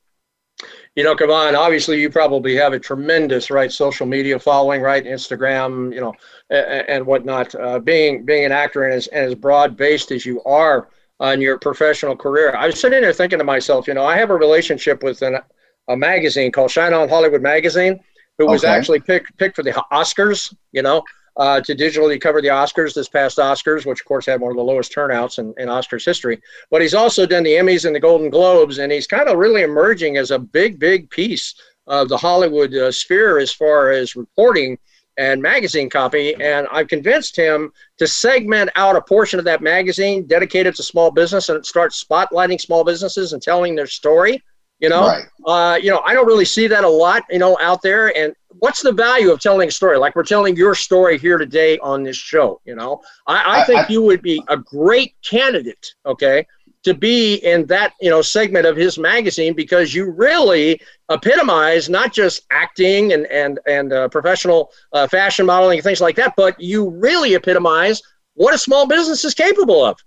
You 0.98 1.04
know, 1.04 1.14
Kavan, 1.14 1.57
obviously 1.57 2.00
you 2.00 2.11
probably 2.11 2.57
have 2.57 2.72
a 2.72 2.78
tremendous 2.78 3.52
right 3.52 3.70
social 3.70 4.04
media 4.04 4.37
following, 4.37 4.83
right? 4.83 5.04
Instagram, 5.04 5.94
you 5.94 6.00
know, 6.00 6.12
and, 6.50 6.88
and 6.88 7.07
whatnot. 7.07 7.54
Uh, 7.54 7.78
being 7.78 8.24
being 8.24 8.44
an 8.44 8.50
actor 8.50 8.83
and 8.83 8.94
as, 8.94 9.07
and 9.09 9.26
as 9.26 9.37
broad 9.37 9.76
based 9.76 10.11
as 10.11 10.26
you 10.26 10.42
are 10.42 10.88
on 11.20 11.40
your 11.40 11.57
professional 11.57 12.16
career, 12.16 12.52
I 12.57 12.66
was 12.66 12.81
sitting 12.81 13.00
there 13.00 13.12
thinking 13.12 13.38
to 13.38 13.44
myself, 13.44 13.87
you 13.87 13.94
know, 13.94 14.04
I 14.04 14.16
have 14.16 14.31
a 14.31 14.37
relationship 14.37 15.04
with 15.04 15.22
an, 15.22 15.38
a 15.87 15.96
magazine 15.96 16.50
called 16.50 16.72
Shine 16.72 16.92
On 16.92 17.09
Hollywood 17.09 17.42
Magazine, 17.42 18.00
who 18.38 18.46
was 18.46 18.64
okay. 18.64 18.72
actually 18.72 19.01
picked 19.01 19.37
picked 19.37 19.57
for 19.57 19.62
the 19.62 19.72
Oscars. 19.92 20.55
You 20.72 20.83
know, 20.83 21.03
uh, 21.38 21.61
to 21.61 21.74
digitally 21.74 22.20
cover 22.20 22.42
the 22.42 22.48
Oscars 22.48 22.94
this 22.94 23.09
past 23.09 23.38
Oscars, 23.38 23.87
which 23.87 24.01
of 24.01 24.07
course 24.07 24.27
had 24.27 24.40
one 24.40 24.51
of 24.51 24.57
the 24.57 24.62
lowest 24.62 24.92
turnouts 24.92 25.38
in, 25.38 25.55
in 25.57 25.68
Oscars 25.68 26.05
history. 26.05 26.40
But 26.70 26.83
he's 26.83 26.94
also 26.94 27.27
done 27.27 27.44
the 27.44 27.55
Emmys 27.55 27.85
and 27.85 27.94
the 27.94 28.01
Golden 28.01 28.29
Globes, 28.29 28.79
and 28.79 28.90
he's 28.90 29.07
kind 29.07 29.29
of 29.29 29.38
really 29.38 29.62
emerging 29.62 30.16
as 30.16 30.31
a 30.31 30.38
big, 30.38 30.79
big 30.79 31.09
piece 31.11 31.55
of 31.87 32.09
the 32.09 32.16
Hollywood 32.16 32.74
uh, 32.74 32.90
sphere 32.90 33.38
as 33.38 33.53
far 33.53 33.90
as 33.90 34.16
reporting 34.16 34.79
and 35.16 35.40
magazine 35.40 35.88
copy. 35.88 36.35
And 36.40 36.66
I've 36.70 36.88
convinced 36.88 37.37
him 37.37 37.72
to 37.98 38.07
segment 38.07 38.70
out 38.77 38.96
a 38.96 39.01
portion 39.01 39.38
of 39.38 39.44
that 39.46 39.62
magazine 39.62 40.27
dedicated 40.27 40.74
to 40.77 40.83
small 40.83 41.11
business 41.11 41.48
and 41.48 41.64
start 41.64 41.92
spotlighting 41.92 42.61
small 42.61 42.85
businesses 42.85 43.33
and 43.33 43.42
telling 43.42 43.74
their 43.74 43.87
story. 43.87 44.42
You 44.81 44.88
know, 44.88 45.09
right. 45.09 45.25
uh, 45.45 45.77
you 45.77 45.91
know, 45.91 46.01
I 46.05 46.14
don't 46.14 46.27
really 46.27 46.45
see 46.45 46.69
that 46.69 46.85
a 46.85 46.88
lot, 46.88 47.25
you 47.31 47.41
know, 47.41 47.59
out 47.61 47.83
there. 47.83 48.17
And 48.17 48.33
what's 48.61 48.81
the 48.81 48.93
value 48.93 49.33
of 49.33 49.41
telling 49.41 49.69
a 49.69 49.73
story? 49.73 49.99
Like 49.99 50.14
we're 50.14 50.23
telling 50.23 50.57
your 50.57 50.75
story 50.75 51.19
here 51.19 51.37
today 51.37 51.79
on 51.79 52.05
this 52.05 52.17
show. 52.17 52.61
You 52.64 52.77
know, 52.77 53.03
I, 53.27 53.61
I 53.61 53.64
think 53.64 53.81
I, 53.81 53.83
I, 53.85 53.88
you 53.88 54.03
would 54.03 54.23
be 54.23 54.43
a 54.49 54.57
great 54.57 55.14
candidate. 55.23 55.95
Okay, 56.07 56.47
to 56.85 56.95
be 56.95 57.37
in 57.37 57.67
that 57.67 57.93
you 58.01 58.11
know 58.11 58.23
segment 58.23 58.67
of 58.67 58.77
his 58.77 58.99
magazine 58.99 59.53
because 59.55 59.95
you 59.95 60.11
really 60.11 60.81
epitomize 61.11 61.88
not 61.88 62.12
just 62.12 62.43
acting 62.51 63.12
and 63.12 63.27
and 63.27 63.59
and 63.67 63.93
uh, 63.93 64.09
professional 64.09 64.71
uh, 64.93 65.07
fashion 65.07 65.47
modeling 65.47 65.79
and 65.79 65.85
things 65.85 66.01
like 66.01 66.17
that, 66.17 66.35
but 66.37 66.59
you 66.61 66.88
really 66.88 67.35
epitomize 67.35 68.01
what 68.35 68.55
a 68.55 68.59
small 68.59 68.87
business 68.87 69.25
is 69.25 69.35
capable 69.35 69.85
of. 69.85 69.99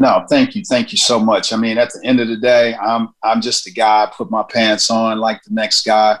No, 0.00 0.24
thank 0.30 0.54
you, 0.54 0.62
thank 0.64 0.92
you 0.92 0.98
so 0.98 1.18
much. 1.18 1.52
I 1.52 1.56
mean, 1.56 1.76
at 1.76 1.92
the 1.92 2.00
end 2.06 2.20
of 2.20 2.28
the 2.28 2.36
day, 2.36 2.76
I'm 2.76 3.08
I'm 3.22 3.40
just 3.40 3.66
a 3.66 3.72
guy. 3.72 4.04
I 4.04 4.06
put 4.06 4.30
my 4.30 4.44
pants 4.44 4.90
on 4.90 5.18
like 5.18 5.42
the 5.42 5.52
next 5.52 5.84
guy, 5.84 6.20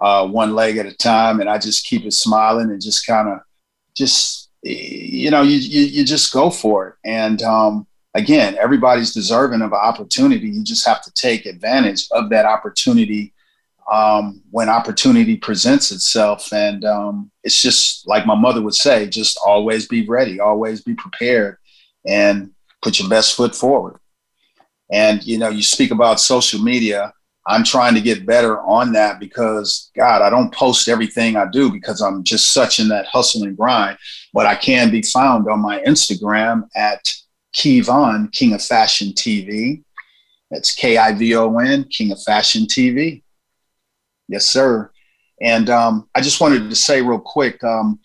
uh, 0.00 0.26
one 0.26 0.54
leg 0.54 0.78
at 0.78 0.86
a 0.86 0.96
time, 0.96 1.40
and 1.40 1.48
I 1.48 1.58
just 1.58 1.84
keep 1.84 2.06
it 2.06 2.14
smiling 2.14 2.70
and 2.70 2.80
just 2.80 3.06
kind 3.06 3.28
of, 3.28 3.40
just 3.94 4.50
you 4.62 5.30
know, 5.30 5.42
you, 5.42 5.58
you 5.58 5.82
you 5.82 6.04
just 6.04 6.32
go 6.32 6.48
for 6.48 6.88
it. 6.88 6.94
And 7.04 7.42
um, 7.42 7.86
again, 8.14 8.56
everybody's 8.58 9.12
deserving 9.12 9.60
of 9.60 9.72
an 9.72 9.78
opportunity. 9.78 10.48
You 10.48 10.64
just 10.64 10.86
have 10.86 11.02
to 11.02 11.12
take 11.12 11.44
advantage 11.44 12.08
of 12.12 12.30
that 12.30 12.46
opportunity 12.46 13.34
um, 13.92 14.40
when 14.50 14.70
opportunity 14.70 15.36
presents 15.36 15.92
itself. 15.92 16.54
And 16.54 16.86
um, 16.86 17.30
it's 17.44 17.60
just 17.60 18.08
like 18.08 18.24
my 18.24 18.34
mother 18.34 18.62
would 18.62 18.74
say, 18.74 19.08
just 19.08 19.38
always 19.44 19.86
be 19.86 20.06
ready, 20.06 20.40
always 20.40 20.80
be 20.80 20.94
prepared, 20.94 21.58
and 22.06 22.52
put 22.82 22.98
your 22.98 23.08
best 23.08 23.36
foot 23.36 23.54
forward. 23.54 23.98
And 24.92 25.24
you 25.24 25.38
know, 25.38 25.48
you 25.48 25.62
speak 25.62 25.90
about 25.90 26.20
social 26.20 26.60
media. 26.60 27.12
I'm 27.46 27.64
trying 27.64 27.94
to 27.94 28.00
get 28.00 28.26
better 28.26 28.60
on 28.60 28.92
that 28.92 29.18
because 29.18 29.90
God, 29.96 30.22
I 30.22 30.30
don't 30.30 30.52
post 30.52 30.88
everything 30.88 31.36
I 31.36 31.46
do 31.50 31.70
because 31.70 32.00
I'm 32.00 32.22
just 32.22 32.52
such 32.52 32.78
in 32.80 32.88
that 32.88 33.06
hustle 33.06 33.44
and 33.44 33.56
grind. 33.56 33.98
But 34.32 34.46
I 34.46 34.54
can 34.54 34.90
be 34.90 35.02
found 35.02 35.48
on 35.48 35.60
my 35.60 35.80
Instagram 35.82 36.68
at 36.76 37.12
Kivon, 37.54 38.30
King 38.32 38.54
of 38.54 38.62
Fashion 38.62 39.08
TV. 39.08 39.82
That's 40.50 40.74
K 40.74 40.96
I 40.96 41.12
V 41.12 41.34
O 41.36 41.56
N, 41.58 41.84
King 41.84 42.12
of 42.12 42.22
Fashion 42.22 42.62
TV. 42.62 43.22
Yes, 44.28 44.46
sir. 44.46 44.90
And 45.40 45.70
um, 45.70 46.08
I 46.14 46.20
just 46.20 46.40
wanted 46.40 46.68
to 46.68 46.76
say 46.76 47.00
real 47.00 47.18
quick 47.18 47.62
um, 47.64 47.98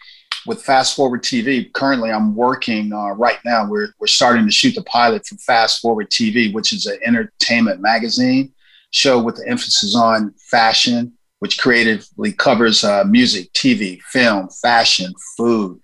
with 0.46 0.64
Fast 0.64 0.96
Forward 0.96 1.24
TV, 1.24 1.72
currently 1.74 2.12
I'm 2.12 2.36
working 2.36 2.94
uh, 2.94 3.12
right 3.12 3.40
now. 3.46 3.68
We're, 3.68 3.90
we're 4.00 4.08
starting 4.08 4.46
to 4.46 4.52
shoot 4.52 4.76
the 4.76 4.84
pilot 4.84 5.26
for 5.26 5.36
Fast 5.38 5.82
Forward 5.82 6.10
TV, 6.10 6.54
which 6.54 6.74
is 6.74 6.86
an 6.86 7.00
entertainment 7.04 7.82
magazine 7.82 8.54
show 8.92 9.22
with 9.22 9.36
the 9.38 9.48
emphasis 9.48 9.96
on 9.96 10.34
fashion, 10.38 11.14
which 11.40 11.58
creatively 11.58 12.32
covers 12.32 12.84
uh, 12.84 13.04
music, 13.06 13.52
TV, 13.54 14.02
film, 14.04 14.50
fashion, 14.62 15.14
food, 15.38 15.80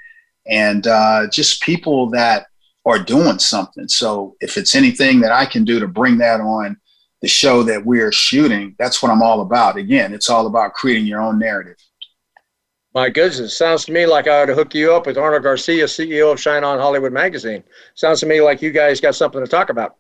and 0.48 0.88
uh, 0.88 1.28
just 1.32 1.62
people 1.62 2.10
that 2.10 2.48
are 2.86 3.00
doing 3.00 3.40
something. 3.40 3.88
So 3.88 4.36
if 4.42 4.58
it's 4.58 4.76
anything 4.76 5.20
that 5.22 5.32
I 5.32 5.46
can 5.46 5.64
do 5.64 5.80
to 5.80 5.88
bring 5.88 6.18
that 6.20 6.42
on 6.42 6.78
the 7.22 7.28
show 7.28 7.64
that 7.64 7.86
we're 7.86 8.12
shooting, 8.12 8.76
that's 8.80 9.04
what 9.04 9.12
I'm 9.12 9.22
all 9.22 9.42
about. 9.42 9.78
Again, 9.78 10.14
it's 10.14 10.30
all 10.30 10.48
about 10.48 10.74
creating 10.74 11.06
your 11.06 11.22
own 11.22 11.38
narrative. 11.38 11.78
My 12.94 13.10
goodness, 13.10 13.58
sounds 13.58 13.86
to 13.86 13.94
me 13.94 14.06
like 14.06 14.28
I 14.28 14.42
ought 14.42 14.48
to 14.48 14.54
hook 14.54 14.76
you 14.76 14.94
up 14.94 15.06
with 15.06 15.18
Arnold 15.18 15.44
Garcia, 15.44 15.86
CEO 15.86 16.34
of 16.34 16.42
Shine 16.42 16.66
On 16.66 16.78
Hollywood 16.78 17.14
Magazine. 17.14 17.64
Sounds 17.96 18.20
to 18.20 18.26
me 18.26 18.42
like 18.42 18.62
you 18.62 18.72
guys 18.72 19.00
got 19.00 19.16
something 19.16 19.40
to 19.40 19.48
talk 19.50 19.70
about. 19.70 19.96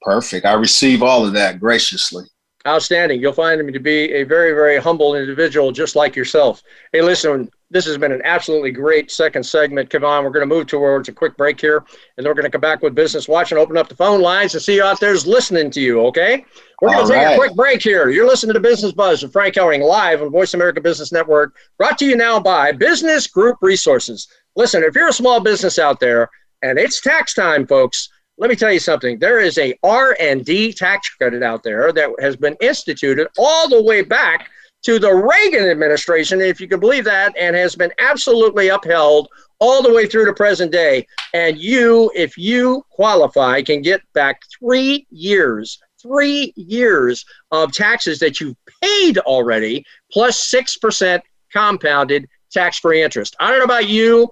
Perfect. 0.00 0.46
I 0.46 0.54
receive 0.54 1.02
all 1.02 1.26
of 1.26 1.34
that 1.34 1.60
graciously. 1.60 2.24
Outstanding. 2.66 3.20
You'll 3.20 3.34
find 3.34 3.60
him 3.60 3.70
to 3.70 3.78
be 3.78 4.12
a 4.12 4.22
very, 4.24 4.52
very 4.52 4.78
humble 4.78 5.14
individual, 5.14 5.72
just 5.72 5.94
like 5.94 6.16
yourself. 6.16 6.62
Hey, 6.92 7.02
listen, 7.02 7.50
this 7.72 7.86
has 7.86 7.96
been 7.96 8.12
an 8.12 8.20
absolutely 8.24 8.70
great 8.70 9.10
second 9.10 9.44
segment. 9.44 9.88
Kivon, 9.88 10.22
we're 10.22 10.30
going 10.30 10.46
to 10.46 10.54
move 10.54 10.66
towards 10.66 11.08
a 11.08 11.12
quick 11.12 11.36
break 11.36 11.58
here, 11.58 11.78
and 11.78 11.86
then 12.18 12.26
we're 12.26 12.34
going 12.34 12.44
to 12.44 12.50
come 12.50 12.60
back 12.60 12.82
with 12.82 12.94
Business 12.94 13.26
Watch 13.26 13.50
and 13.50 13.58
open 13.58 13.78
up 13.78 13.88
the 13.88 13.96
phone 13.96 14.20
lines 14.20 14.54
and 14.54 14.62
see 14.62 14.76
you 14.76 14.82
out 14.82 15.00
there's 15.00 15.26
listening 15.26 15.70
to 15.70 15.80
you, 15.80 16.00
okay? 16.06 16.44
We're 16.80 16.90
going 16.90 17.06
to 17.06 17.12
take 17.12 17.24
right. 17.24 17.32
a 17.32 17.38
quick 17.38 17.54
break 17.54 17.82
here. 17.82 18.10
You're 18.10 18.26
listening 18.26 18.54
to 18.54 18.60
Business 18.60 18.92
Buzz 18.92 19.22
with 19.22 19.32
Frank 19.32 19.54
Hellring 19.54 19.82
live 19.82 20.20
on 20.20 20.30
Voice 20.30 20.52
America 20.52 20.80
Business 20.80 21.12
Network, 21.12 21.56
brought 21.78 21.98
to 21.98 22.04
you 22.04 22.14
now 22.14 22.38
by 22.38 22.72
Business 22.72 23.26
Group 23.26 23.56
Resources. 23.62 24.28
Listen, 24.54 24.82
if 24.82 24.94
you're 24.94 25.08
a 25.08 25.12
small 25.12 25.40
business 25.40 25.78
out 25.78 25.98
there, 25.98 26.28
and 26.60 26.78
it's 26.78 27.00
tax 27.00 27.32
time, 27.32 27.66
folks, 27.66 28.10
let 28.36 28.50
me 28.50 28.56
tell 28.56 28.72
you 28.72 28.80
something. 28.80 29.18
There 29.18 29.40
is 29.40 29.56
a 29.56 29.74
R&D 29.82 30.74
tax 30.74 31.08
credit 31.10 31.42
out 31.42 31.62
there 31.62 31.92
that 31.92 32.10
has 32.20 32.36
been 32.36 32.56
instituted 32.60 33.28
all 33.38 33.68
the 33.68 33.82
way 33.82 34.02
back 34.02 34.50
to 34.82 34.98
the 34.98 35.12
Reagan 35.12 35.68
administration, 35.68 36.40
if 36.40 36.60
you 36.60 36.68
can 36.68 36.80
believe 36.80 37.04
that, 37.04 37.34
and 37.38 37.54
has 37.54 37.76
been 37.76 37.92
absolutely 37.98 38.68
upheld 38.68 39.28
all 39.58 39.82
the 39.82 39.92
way 39.92 40.06
through 40.06 40.26
to 40.26 40.32
present 40.32 40.72
day. 40.72 41.06
And 41.34 41.56
you, 41.56 42.10
if 42.14 42.36
you 42.36 42.84
qualify, 42.90 43.62
can 43.62 43.80
get 43.80 44.00
back 44.12 44.42
three 44.58 45.06
years, 45.10 45.78
three 46.00 46.52
years 46.56 47.24
of 47.52 47.72
taxes 47.72 48.18
that 48.18 48.40
you've 48.40 48.56
paid 48.82 49.18
already, 49.18 49.84
plus 50.10 50.50
6% 50.50 51.20
compounded 51.52 52.28
tax 52.50 52.78
free 52.78 53.02
interest. 53.02 53.36
I 53.38 53.50
don't 53.50 53.60
know 53.60 53.64
about 53.64 53.88
you 53.88 54.28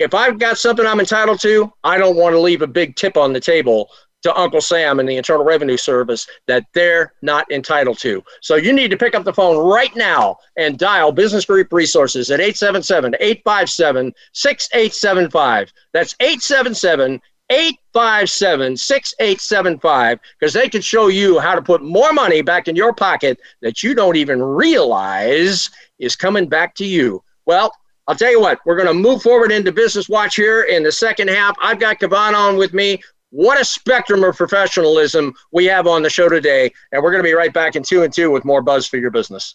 if 0.00 0.14
I've 0.14 0.38
got 0.38 0.56
something 0.58 0.86
I'm 0.86 0.98
entitled 0.98 1.40
to, 1.40 1.70
I 1.84 1.98
don't 1.98 2.16
want 2.16 2.32
to 2.32 2.40
leave 2.40 2.62
a 2.62 2.66
big 2.66 2.96
tip 2.96 3.18
on 3.18 3.34
the 3.34 3.40
table 3.40 3.90
to 4.22 4.34
Uncle 4.38 4.60
Sam 4.60 5.00
and 5.00 5.08
the 5.08 5.16
Internal 5.16 5.44
Revenue 5.44 5.76
Service 5.76 6.26
that 6.46 6.66
they're 6.74 7.14
not 7.22 7.50
entitled 7.50 7.98
to. 8.00 8.22
So 8.42 8.56
you 8.56 8.72
need 8.72 8.90
to 8.90 8.96
pick 8.96 9.14
up 9.14 9.24
the 9.24 9.32
phone 9.32 9.56
right 9.56 9.94
now 9.96 10.36
and 10.56 10.78
dial 10.78 11.12
Business 11.12 11.44
Group 11.44 11.72
Resources 11.72 12.30
at 12.30 12.40
877 12.40 13.14
857 13.20 14.12
6875. 14.32 15.72
That's 15.92 16.14
877 16.20 17.20
857 17.50 18.76
6875 18.76 20.20
because 20.38 20.52
they 20.52 20.68
can 20.68 20.80
show 20.80 21.08
you 21.08 21.40
how 21.40 21.54
to 21.54 21.62
put 21.62 21.82
more 21.82 22.12
money 22.12 22.42
back 22.42 22.68
in 22.68 22.76
your 22.76 22.92
pocket 22.92 23.40
that 23.60 23.82
you 23.82 23.94
don't 23.94 24.16
even 24.16 24.40
realize 24.42 25.68
is 25.98 26.14
coming 26.14 26.48
back 26.48 26.74
to 26.76 26.86
you. 26.86 27.22
Well, 27.46 27.72
I'll 28.06 28.16
tell 28.16 28.30
you 28.30 28.40
what, 28.40 28.60
we're 28.64 28.76
going 28.76 28.88
to 28.88 28.94
move 28.94 29.22
forward 29.22 29.52
into 29.52 29.72
Business 29.72 30.08
Watch 30.08 30.36
here 30.36 30.62
in 30.62 30.82
the 30.82 30.92
second 30.92 31.28
half. 31.28 31.56
I've 31.60 31.78
got 31.78 32.00
Kivon 32.00 32.34
on 32.34 32.56
with 32.56 32.72
me. 32.72 33.00
What 33.30 33.60
a 33.60 33.64
spectrum 33.64 34.24
of 34.24 34.36
professionalism 34.36 35.34
we 35.52 35.64
have 35.66 35.86
on 35.86 36.02
the 36.02 36.10
show 36.10 36.28
today. 36.28 36.72
And 36.92 37.02
we're 37.02 37.12
going 37.12 37.22
to 37.22 37.28
be 37.28 37.34
right 37.34 37.52
back 37.52 37.76
in 37.76 37.82
two 37.82 38.02
and 38.02 38.12
two 38.12 38.30
with 38.30 38.44
more 38.44 38.62
buzz 38.62 38.86
for 38.86 38.96
your 38.96 39.10
business. 39.10 39.54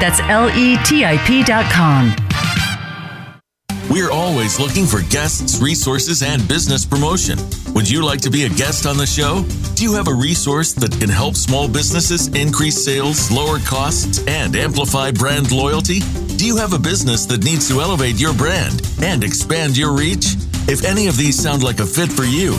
That's 0.00 0.20
L 0.20 0.50
E 0.50 0.76
T 0.84 1.04
I 1.04 1.16
P.com. 1.26 2.14
We're 3.88 4.10
always 4.10 4.58
looking 4.58 4.84
for 4.84 5.00
guests, 5.10 5.62
resources, 5.62 6.22
and 6.22 6.46
business 6.48 6.84
promotion. 6.84 7.38
Would 7.72 7.88
you 7.88 8.04
like 8.04 8.20
to 8.22 8.30
be 8.30 8.44
a 8.44 8.48
guest 8.48 8.84
on 8.84 8.96
the 8.96 9.06
show? 9.06 9.44
Do 9.74 9.84
you 9.84 9.94
have 9.94 10.08
a 10.08 10.14
resource 10.14 10.72
that 10.74 10.98
can 10.98 11.08
help 11.08 11.36
small 11.36 11.68
businesses 11.68 12.26
increase 12.34 12.84
sales, 12.84 13.30
lower 13.30 13.58
costs, 13.60 14.26
and 14.26 14.56
amplify 14.56 15.12
brand 15.12 15.52
loyalty? 15.52 16.00
Do 16.36 16.46
you 16.46 16.56
have 16.56 16.72
a 16.72 16.78
business 16.78 17.26
that 17.26 17.44
needs 17.44 17.68
to 17.68 17.80
elevate 17.80 18.20
your 18.20 18.34
brand 18.34 18.82
and 19.02 19.22
expand 19.22 19.76
your 19.76 19.92
reach? 19.92 20.34
If 20.68 20.84
any 20.84 21.06
of 21.06 21.16
these 21.16 21.40
sound 21.40 21.62
like 21.62 21.78
a 21.78 21.86
fit 21.86 22.10
for 22.10 22.24
you, 22.24 22.58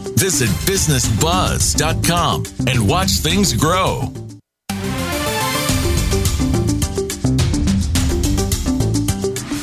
Visit 0.15 0.49
businessbuzz.com 0.69 2.43
and 2.67 2.87
watch 2.87 3.11
things 3.11 3.53
grow. 3.53 4.11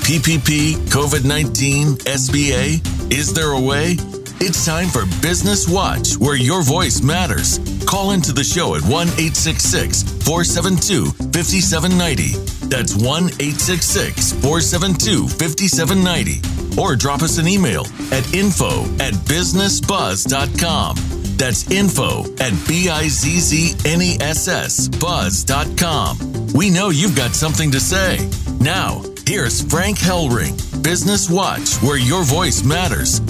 PPP, 0.09 0.74
COVID 0.88 1.24
19, 1.24 1.96
SBA? 1.99 3.12
Is 3.12 3.34
there 3.34 3.53
a 3.53 3.61
way? 3.61 3.96
It's 4.40 4.64
time 4.64 4.88
for 4.88 5.05
Business 5.20 5.68
Watch, 5.68 6.16
where 6.16 6.36
your 6.36 6.62
voice 6.62 7.03
matters. 7.03 7.59
Call 7.86 8.12
into 8.12 8.32
the 8.32 8.44
show 8.44 8.74
at 8.74 8.82
1 8.82 8.90
866 8.90 10.03
472 10.24 11.07
5790. 11.32 12.68
That's 12.68 12.94
1 12.94 13.05
866 13.05 14.32
472 14.32 15.28
5790. 15.28 16.57
Or 16.79 16.95
drop 16.97 17.22
us 17.22 17.39
an 17.39 17.49
email 17.49 17.83
at 18.12 18.33
info 18.33 18.85
at 19.01 19.14
businessbuzz.com. 19.26 20.97
That's 21.37 21.70
info 21.70 22.24
at 22.41 22.53
B 22.66 22.89
I 22.89 23.09
Z 23.09 23.39
Z 23.39 23.76
N 23.85 24.03
E 24.03 24.16
S 24.20 24.49
S 24.49 24.89
buzz.com. 24.89 26.53
We 26.55 26.70
know 26.70 26.91
you've 26.91 27.16
got 27.16 27.35
something 27.35 27.70
to 27.70 27.81
say. 27.81 28.29
Now, 28.61 29.03
here's 29.26 29.62
Frank 29.62 29.99
Hellring, 29.99 30.83
Business 30.83 31.31
Watch, 31.31 31.76
where 31.76 31.99
your 31.99 32.24
voice 32.24 32.64
matters. 32.64 33.20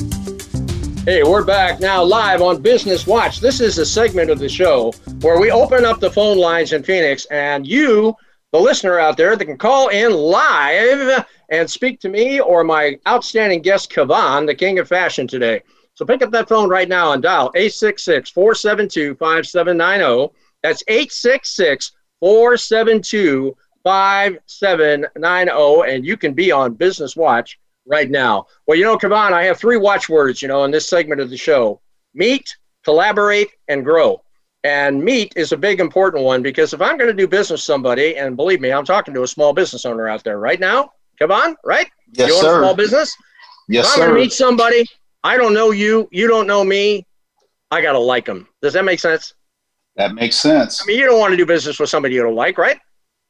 Hey, 1.05 1.23
we're 1.23 1.45
back 1.45 1.81
now 1.81 2.03
live 2.05 2.43
on 2.43 2.61
Business 2.61 3.07
Watch. 3.07 3.41
This 3.41 3.61
is 3.61 3.79
a 3.79 3.87
segment 3.87 4.31
of 4.31 4.39
the 4.39 4.49
show 4.49 4.93
where 5.21 5.41
we 5.41 5.51
open 5.51 5.85
up 5.85 6.01
the 6.01 6.11
phone 6.11 6.39
lines 6.39 6.73
in 6.73 6.83
Phoenix, 6.83 7.25
and 7.27 7.67
you, 7.67 8.15
the 8.53 8.59
listener 8.59 8.99
out 8.99 9.17
there, 9.17 9.37
that 9.37 9.45
can 9.45 9.59
call 9.59 9.89
in 9.89 10.13
live 10.13 11.25
and 11.51 11.71
speak 11.71 12.01
to 12.01 12.09
me 12.09 12.41
or 12.41 12.65
my 12.65 12.99
outstanding 13.07 13.63
guest, 13.63 13.91
Kavan, 13.91 14.47
the 14.47 14.55
king 14.55 14.79
of 14.79 14.89
fashion 14.89 15.27
today. 15.27 15.63
So 15.95 16.07
pick 16.07 16.23
up 16.23 16.31
that 16.31 16.49
phone 16.49 16.69
right 16.69 16.89
now 16.89 17.13
and 17.13 17.23
dial 17.23 17.51
866 17.55 18.31
472 18.31 19.17
5790. 19.17 20.35
That's 20.63 20.83
866 20.87 21.93
472 22.21 23.57
5790. 23.85 25.93
And 25.93 26.07
you 26.07 26.17
can 26.17 26.35
be 26.35 26.53
on 26.53 26.75
Business 26.75 27.17
Watch 27.17 27.59
right 27.89 28.11
now? 28.11 28.47
Well, 28.67 28.79
you 28.79 28.85
know, 28.85 28.97
Kavan, 28.97 29.33
I 29.33 29.45
have 29.45 29.59
three 29.59 29.77
watchwords, 29.77 30.41
you 30.41 30.49
know, 30.49 30.65
in 30.65 30.71
this 30.71 30.89
segment 30.89 31.21
of 31.21 31.31
the 31.31 31.37
show 31.37 31.81
meet, 32.15 32.57
collaborate, 32.85 33.49
and 33.69 33.85
grow. 33.85 34.23
And 34.69 35.03
meet 35.03 35.33
is 35.35 35.53
a 35.53 35.57
big 35.57 35.81
important 35.81 36.25
one 36.25 36.43
because 36.43 36.75
if 36.75 36.83
I'm 36.83 36.99
going 36.99 37.09
to 37.09 37.15
do 37.15 37.27
business 37.27 37.53
with 37.53 37.61
somebody, 37.63 38.19
and 38.19 38.37
believe 38.37 38.61
me, 38.61 38.71
I'm 38.71 38.85
talking 38.85 39.15
to 39.15 39.23
a 39.23 39.27
small 39.27 39.55
business 39.55 39.87
owner 39.87 40.09
out 40.09 40.23
there 40.25 40.39
right 40.39 40.61
now. 40.61 40.93
Come 41.19 41.33
on, 41.33 41.57
right? 41.65 41.89
Yes, 42.13 42.29
you 42.29 42.35
own 42.35 42.43
sir. 42.43 42.57
a 42.57 42.61
small 42.65 42.75
business? 42.75 43.17
Yes, 43.71 43.87
if 43.87 43.93
I'm 43.95 43.99
going 44.01 44.11
to 44.11 44.21
meet 44.21 44.33
somebody, 44.33 44.85
I 45.25 45.39
don't 45.39 45.55
know 45.55 45.71
you, 45.71 46.07
you 46.13 46.29
don't 46.29 46.47
know 46.47 46.63
me, 46.65 47.07
I 47.71 47.81
got 47.81 47.93
to 47.93 47.99
like 47.99 48.27
them. 48.27 48.47
Does 48.61 48.75
that 48.75 48.85
make 48.85 49.01
sense? 49.01 49.33
that 49.97 50.15
makes 50.15 50.37
sense. 50.37 50.83
I 50.83 50.87
mean, 50.87 50.99
you 50.99 51.07
don't 51.07 51.19
want 51.19 51.33
to 51.33 51.37
do 51.37 51.45
business 51.47 51.81
with 51.81 51.89
somebody 51.89 52.15
you 52.15 52.23
don't 52.23 52.37
like, 52.37 52.57
right? 52.59 52.79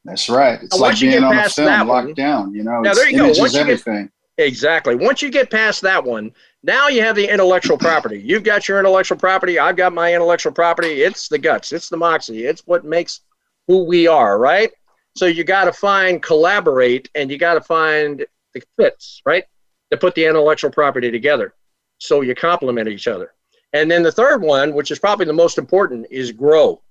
That's 0.05 0.29
right. 0.29 0.61
It's 0.61 0.75
Now, 0.75 0.81
like 0.81 0.99
being 0.99 1.23
on 1.23 1.35
a 1.37 1.49
film 1.49 1.67
locked 1.87 1.87
one- 1.87 2.13
down. 2.13 2.53
You 2.53 2.63
know, 2.63 2.81
Now, 2.81 2.93
there 2.93 3.09
you 3.09 3.17
go. 3.17 3.31
Once 3.39 3.53
you 3.55 3.63
get-. 3.65 4.09
Exactly. 4.37 4.95
Once 4.95 5.21
you 5.21 5.31
get 5.31 5.49
past 5.49 5.81
that 5.83 6.03
one, 6.03 6.31
now 6.63 6.87
you 6.87 7.01
have 7.01 7.15
the 7.15 7.31
intellectual 7.31 7.77
property. 7.77 8.19
You've 8.19 8.43
got 8.43 8.67
your 8.67 8.79
intellectual 8.79 9.17
property. 9.17 9.59
I've 9.59 9.77
got 9.77 9.93
my 9.93 10.13
intellectual 10.13 10.51
property. 10.51 11.03
It's 11.03 11.27
the 11.29 11.37
guts. 11.37 11.71
It's 11.71 11.89
the 11.89 11.97
moxie. 11.97 12.45
It's 12.45 12.67
what 12.67 12.83
makes 12.83 13.21
who 13.67 13.83
we 13.83 14.07
are, 14.07 14.37
right? 14.37 14.71
So 15.15 15.25
you 15.25 15.43
got 15.43 15.65
to 15.65 15.73
find 15.73 16.21
collaborate 16.21 17.09
and 17.15 17.31
you 17.31 17.37
got 17.37 17.53
to 17.55 17.61
find 17.61 18.25
the 18.53 18.61
fits, 18.77 19.21
right? 19.25 19.43
To 19.91 19.97
put 19.97 20.15
the 20.15 20.25
intellectual 20.25 20.71
property 20.71 21.11
together. 21.11 21.53
So 21.99 22.21
you 22.21 22.35
complement 22.35 22.87
each 22.87 23.07
other. 23.07 23.33
And 23.73 23.89
then 23.89 24.03
the 24.03 24.11
third 24.11 24.41
one, 24.41 24.73
which 24.73 24.91
is 24.91 24.99
probably 24.99 25.25
the 25.25 25.33
most 25.33 25.57
important, 25.57 26.07
is 26.09 26.31
grow. 26.31 26.81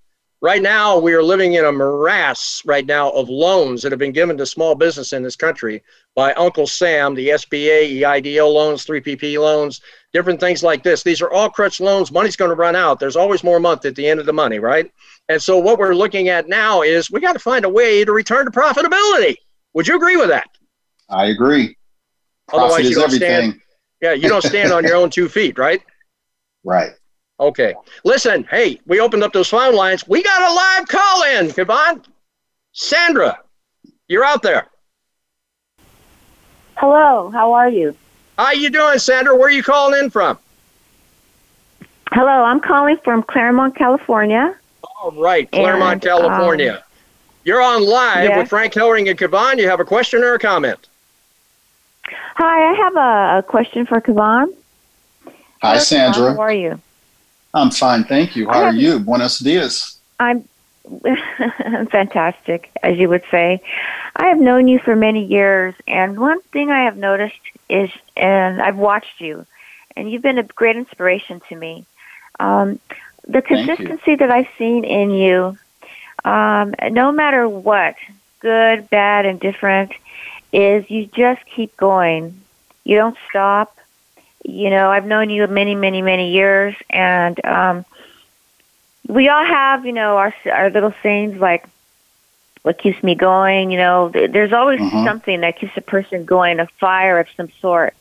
Right 0.40 0.62
now, 0.62 0.96
we 0.98 1.14
are 1.14 1.22
living 1.22 1.54
in 1.54 1.64
a 1.64 1.72
morass 1.72 2.62
right 2.64 2.86
now 2.86 3.10
of 3.10 3.28
loans 3.28 3.82
that 3.82 3.90
have 3.90 3.98
been 3.98 4.12
given 4.12 4.36
to 4.38 4.46
small 4.46 4.76
business 4.76 5.12
in 5.12 5.24
this 5.24 5.34
country 5.34 5.82
by 6.14 6.32
Uncle 6.34 6.66
Sam, 6.66 7.14
the 7.14 7.30
SBA, 7.30 8.00
EIDL 8.00 8.52
loans, 8.52 8.86
3PP 8.86 9.40
loans, 9.40 9.80
different 10.12 10.38
things 10.38 10.62
like 10.62 10.84
this. 10.84 11.02
These 11.02 11.20
are 11.22 11.30
all 11.30 11.50
crutch 11.50 11.80
loans. 11.80 12.12
Money's 12.12 12.36
going 12.36 12.50
to 12.50 12.54
run 12.54 12.76
out. 12.76 13.00
There's 13.00 13.16
always 13.16 13.42
more 13.42 13.58
month 13.58 13.84
at 13.84 13.96
the 13.96 14.06
end 14.06 14.20
of 14.20 14.26
the 14.26 14.32
money, 14.32 14.60
right? 14.60 14.88
And 15.28 15.42
so 15.42 15.58
what 15.58 15.76
we're 15.76 15.94
looking 15.94 16.28
at 16.28 16.48
now 16.48 16.82
is 16.82 17.10
we 17.10 17.20
got 17.20 17.32
to 17.32 17.40
find 17.40 17.64
a 17.64 17.68
way 17.68 18.04
to 18.04 18.12
return 18.12 18.44
to 18.44 18.52
profitability. 18.52 19.34
Would 19.74 19.88
you 19.88 19.96
agree 19.96 20.16
with 20.16 20.28
that? 20.28 20.46
I 21.08 21.26
agree. 21.26 21.76
Otherwise, 22.52 22.88
you 22.88 22.94
don't 22.94 23.04
everything. 23.06 23.50
stand. 23.50 23.60
Yeah, 24.00 24.12
you 24.12 24.28
don't 24.28 24.44
stand 24.44 24.72
on 24.72 24.84
your 24.84 24.94
own 25.02 25.10
two 25.10 25.28
feet, 25.28 25.58
right? 25.58 25.82
Right. 26.62 26.92
Okay. 27.40 27.74
Listen, 28.04 28.44
hey, 28.50 28.80
we 28.86 29.00
opened 29.00 29.22
up 29.22 29.32
those 29.32 29.48
phone 29.48 29.74
lines. 29.74 30.06
We 30.08 30.22
got 30.22 30.42
a 30.42 30.54
live 30.54 30.88
call 30.88 31.22
in. 31.22 31.52
Come 31.52 31.70
on. 31.70 32.02
Sandra, 32.72 33.38
you're 34.08 34.24
out 34.24 34.42
there. 34.42 34.66
Hello, 36.76 37.30
how 37.30 37.52
are 37.52 37.68
you? 37.68 37.96
How 38.38 38.52
you 38.52 38.70
doing, 38.70 38.98
Sandra? 38.98 39.34
Where 39.34 39.48
are 39.48 39.52
you 39.52 39.62
calling 39.62 39.98
in 39.98 40.10
from? 40.10 40.38
Hello, 42.12 42.44
I'm 42.44 42.60
calling 42.60 42.96
from 42.98 43.22
Claremont, 43.24 43.76
California. 43.76 44.56
All 44.82 45.12
right, 45.12 45.50
Claremont, 45.50 46.04
And, 46.04 46.12
um, 46.12 46.20
California. 46.20 46.84
You're 47.44 47.62
on 47.62 47.84
live 47.84 48.28
yes. 48.28 48.38
with 48.38 48.48
Frank 48.48 48.74
Hellring 48.74 49.08
and 49.10 49.18
Kavan. 49.18 49.58
You 49.58 49.68
have 49.68 49.80
a 49.80 49.84
question 49.84 50.22
or 50.22 50.34
a 50.34 50.38
comment? 50.38 50.88
Hi, 52.36 52.70
I 52.70 52.74
have 52.74 52.96
a, 52.96 53.38
a 53.38 53.42
question 53.42 53.86
for 53.86 54.00
Kavan. 54.00 54.54
Hi, 55.24 55.32
Hello, 55.60 55.74
Kavan, 55.74 55.80
Sandra. 55.80 56.34
How 56.34 56.40
are 56.40 56.52
you? 56.52 56.80
I'm 57.58 57.70
fine, 57.70 58.04
thank 58.04 58.36
you. 58.36 58.46
How 58.48 58.64
are 58.64 58.72
you? 58.72 58.98
Buenos 58.98 59.38
dias. 59.38 59.98
I'm 60.18 60.48
fantastic, 61.90 62.70
as 62.82 62.96
you 62.98 63.08
would 63.08 63.24
say. 63.30 63.60
I 64.16 64.26
have 64.26 64.38
known 64.38 64.68
you 64.68 64.78
for 64.78 64.96
many 64.96 65.24
years, 65.24 65.74
and 65.86 66.18
one 66.18 66.40
thing 66.52 66.70
I 66.70 66.84
have 66.84 66.96
noticed 66.96 67.38
is, 67.68 67.90
and 68.16 68.60
I've 68.60 68.76
watched 68.76 69.20
you, 69.20 69.46
and 69.96 70.10
you've 70.10 70.22
been 70.22 70.38
a 70.38 70.42
great 70.42 70.76
inspiration 70.76 71.40
to 71.48 71.56
me. 71.56 71.84
Um, 72.40 72.78
the 73.26 73.42
consistency 73.42 74.14
that 74.16 74.30
I've 74.30 74.48
seen 74.56 74.84
in 74.84 75.10
you, 75.10 75.58
um, 76.24 76.74
no 76.90 77.12
matter 77.12 77.48
what, 77.48 77.96
good, 78.40 78.88
bad, 78.88 79.26
and 79.26 79.38
different, 79.38 79.92
is 80.52 80.90
you 80.90 81.06
just 81.06 81.44
keep 81.46 81.76
going. 81.76 82.40
You 82.84 82.96
don't 82.96 83.16
stop. 83.28 83.77
You 84.44 84.70
know, 84.70 84.90
I've 84.90 85.06
known 85.06 85.30
you 85.30 85.46
many, 85.46 85.74
many, 85.74 86.02
many 86.02 86.32
years, 86.32 86.74
and 86.90 87.42
um, 87.44 87.84
we 89.08 89.28
all 89.28 89.44
have, 89.44 89.84
you 89.86 89.92
know, 89.92 90.16
our 90.16 90.34
our 90.52 90.70
little 90.70 90.94
sayings 91.02 91.40
like 91.40 91.64
what 92.62 92.78
keeps 92.78 93.02
me 93.02 93.14
going. 93.14 93.70
You 93.70 93.78
know, 93.78 94.08
there's 94.08 94.52
always 94.52 94.80
Mhm. 94.80 95.04
something 95.04 95.40
that 95.40 95.58
keeps 95.58 95.76
a 95.76 95.80
person 95.80 96.24
going, 96.24 96.60
a 96.60 96.66
fire 96.78 97.18
of 97.18 97.26
some 97.36 97.48
sort. 97.60 97.94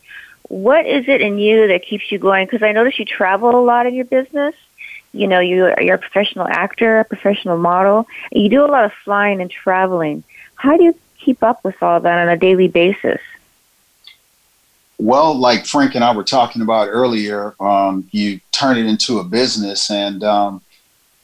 What 0.50 0.86
is 0.86 1.08
it 1.08 1.22
in 1.22 1.38
you 1.40 1.68
that 1.68 1.84
keeps 1.84 2.12
you 2.12 2.20
going? 2.20 2.46
Because 2.46 2.64
I 2.64 2.72
notice 2.72 2.98
you 3.00 3.06
travel 3.06 3.50
a 3.50 3.64
lot 3.64 3.86
in 3.86 3.94
your 3.96 4.06
business. 4.06 4.56
You 5.14 5.28
know, 5.28 5.40
you 5.40 5.74
you're 5.80 5.96
a 5.96 6.00
professional 6.00 6.48
actor, 6.48 7.00
a 7.00 7.06
professional 7.06 7.58
model. 7.58 8.08
and 8.32 8.44
You 8.44 8.50
do 8.50 8.64
a 8.64 8.68
lot 8.68 8.86
of 8.86 8.94
flying 9.04 9.42
and 9.42 9.50
traveling. 9.50 10.24
How 10.56 10.78
do 10.78 10.84
you 10.84 10.96
keep 11.20 11.44
up 11.44 11.64
with 11.64 11.82
all 11.82 12.00
that 12.00 12.20
on 12.20 12.30
a 12.30 12.38
daily 12.38 12.68
basis? 12.68 13.22
Well, 15.00 15.36
like 15.36 15.66
Frank 15.66 15.96
and 15.96 16.04
I 16.04 16.16
were 16.16 16.24
talking 16.24 16.62
about 16.62 16.88
earlier, 16.90 17.56
um, 17.60 18.08
you 18.12 18.40
turn 18.52 18.78
it 18.78 18.86
into 18.88 19.20
a 19.20 19.24
business. 19.24 19.92
And 19.92 20.24
um, 20.24 20.62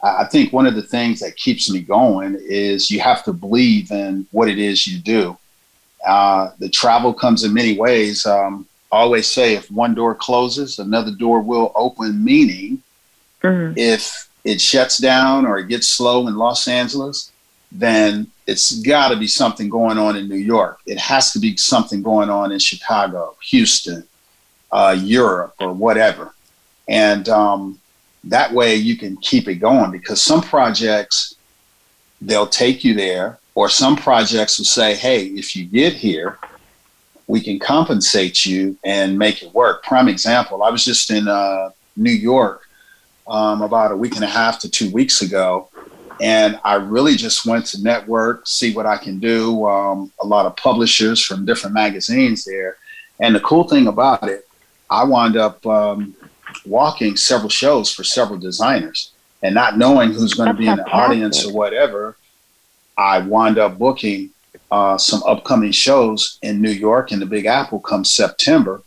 I 0.03 0.25
think 0.25 0.53
one 0.53 0.67
of 0.67 0.75
the 0.75 0.83
things 0.83 1.19
that 1.21 1.35
keeps 1.35 1.71
me 1.71 1.81
going 1.81 2.37
is 2.39 2.91
you 2.91 2.99
have 2.99 3.23
to 3.23 3.33
believe 3.33 3.91
in 3.91 4.27
what 4.31 4.47
it 4.47 4.59
is 4.59 4.85
you 4.85 4.99
do. 4.99 5.37
Uh, 6.05 6.51
the 6.59 6.69
travel 6.69 7.13
comes 7.13 7.43
in 7.43 7.53
many 7.53 7.77
ways. 7.77 8.25
Um, 8.25 8.67
I 8.91 8.97
always 8.97 9.27
say 9.27 9.55
if 9.55 9.71
one 9.71 9.95
door 9.95 10.13
closes, 10.13 10.77
another 10.77 11.11
door 11.11 11.41
will 11.41 11.71
open, 11.75 12.23
meaning 12.23 12.83
Mm. 13.43 13.73
if 13.77 14.29
it 14.45 14.61
shuts 14.61 14.97
down 14.97 15.45
or 15.45 15.57
it 15.57 15.67
gets 15.67 15.87
slow 15.87 16.27
in 16.29 16.37
Los 16.37 16.65
Angeles, 16.65 17.29
then 17.73 18.27
it's 18.45 18.79
got 18.81 19.09
to 19.09 19.17
be 19.17 19.27
something 19.27 19.67
going 19.67 19.97
on 19.97 20.15
in 20.15 20.29
New 20.29 20.35
York. 20.35 20.79
It 20.85 20.99
has 20.99 21.31
to 21.33 21.39
be 21.39 21.57
something 21.57 22.03
going 22.03 22.29
on 22.29 22.51
in 22.51 22.59
Chicago, 22.59 23.35
Houston, 23.41 24.03
uh, 24.71 24.95
Europe, 24.99 25.55
or 25.59 25.73
whatever. 25.73 26.33
And 26.87 27.27
um, 27.29 27.79
that 28.25 28.53
way 28.53 28.75
you 28.75 28.95
can 28.97 29.17
keep 29.17 29.47
it 29.47 29.55
going 29.55 29.91
because 29.91 30.21
some 30.21 30.41
projects, 30.41 31.35
they'll 32.21 32.47
take 32.47 32.83
you 32.83 32.93
there, 32.93 33.39
or 33.55 33.69
some 33.69 33.95
projects 33.95 34.57
will 34.57 34.65
say, 34.65 34.95
hey, 34.95 35.25
if 35.25 35.55
you 35.55 35.65
get 35.65 35.93
here, 35.93 36.37
we 37.27 37.39
can 37.39 37.57
compensate 37.59 38.45
you 38.45 38.77
and 38.83 39.17
make 39.17 39.41
it 39.41 39.53
work. 39.53 39.83
Prime 39.83 40.07
example, 40.07 40.63
I 40.63 40.69
was 40.69 40.83
just 40.83 41.09
in 41.09 41.27
uh, 41.27 41.69
New 41.95 42.11
York 42.11 42.67
um, 43.27 43.61
about 43.61 43.91
a 43.91 43.97
week 43.97 44.15
and 44.15 44.23
a 44.23 44.27
half 44.27 44.59
to 44.59 44.69
two 44.69 44.91
weeks 44.91 45.21
ago. 45.21 45.69
And 46.21 46.59
I 46.63 46.75
really 46.75 47.15
just 47.15 47.45
went 47.45 47.65
to 47.67 47.81
network, 47.81 48.47
see 48.47 48.73
what 48.73 48.85
I 48.85 48.97
can 48.97 49.19
do. 49.19 49.65
Um, 49.65 50.11
a 50.21 50.25
lot 50.25 50.45
of 50.45 50.55
publishers 50.55 51.23
from 51.23 51.45
different 51.45 51.73
magazines 51.73 52.45
there. 52.45 52.77
And 53.19 53.35
the 53.35 53.39
cool 53.39 53.67
thing 53.67 53.87
about 53.87 54.27
it, 54.29 54.47
I 54.89 55.03
wound 55.03 55.37
up 55.37 55.65
um, 55.65 56.15
walking 56.65 57.15
several 57.15 57.49
shows 57.49 57.91
for 57.91 58.03
several 58.03 58.39
designers 58.39 59.11
and 59.41 59.53
not 59.53 59.77
knowing 59.77 60.11
who's 60.11 60.33
going 60.33 60.49
to 60.49 60.53
be 60.53 60.67
in 60.67 60.77
the 60.77 60.87
audience 60.87 61.45
or 61.45 61.53
whatever. 61.53 62.15
I 62.97 63.19
wound 63.19 63.57
up 63.57 63.77
booking 63.77 64.29
uh, 64.71 64.97
some 64.97 65.21
upcoming 65.23 65.71
shows 65.71 66.39
in 66.41 66.61
New 66.61 66.71
York 66.71 67.11
and 67.11 67.21
the 67.21 67.25
Big 67.25 67.45
Apple 67.45 67.79
come 67.79 68.05
September. 68.05 68.81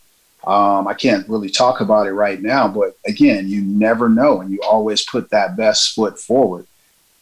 Um, 0.46 0.86
I 0.86 0.94
can't 0.94 1.28
really 1.28 1.50
talk 1.50 1.80
about 1.80 2.06
it 2.06 2.12
right 2.12 2.40
now, 2.40 2.68
but 2.68 2.96
again, 3.06 3.48
you 3.48 3.62
never 3.62 4.08
know, 4.08 4.40
and 4.40 4.50
you 4.50 4.60
always 4.62 5.04
put 5.04 5.30
that 5.30 5.56
best 5.56 5.94
foot 5.94 6.18
forward. 6.20 6.66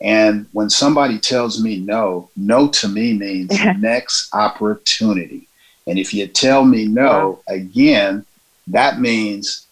And 0.00 0.46
when 0.52 0.68
somebody 0.68 1.18
tells 1.18 1.62
me 1.62 1.78
no, 1.78 2.30
no 2.36 2.68
to 2.68 2.88
me 2.88 3.14
means 3.14 3.50
next 3.78 4.34
opportunity. 4.34 5.48
And 5.86 5.98
if 5.98 6.12
you 6.12 6.26
tell 6.26 6.64
me 6.64 6.86
no, 6.86 7.42
again, 7.48 8.26
that 8.68 9.00
means 9.00 9.66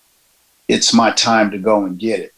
it's 0.68 0.95
my 0.95 1.11
time 1.11 1.51
to 1.51 1.59
go 1.59 1.85
and 1.85 1.99
get 1.99 2.20
it. 2.20 2.33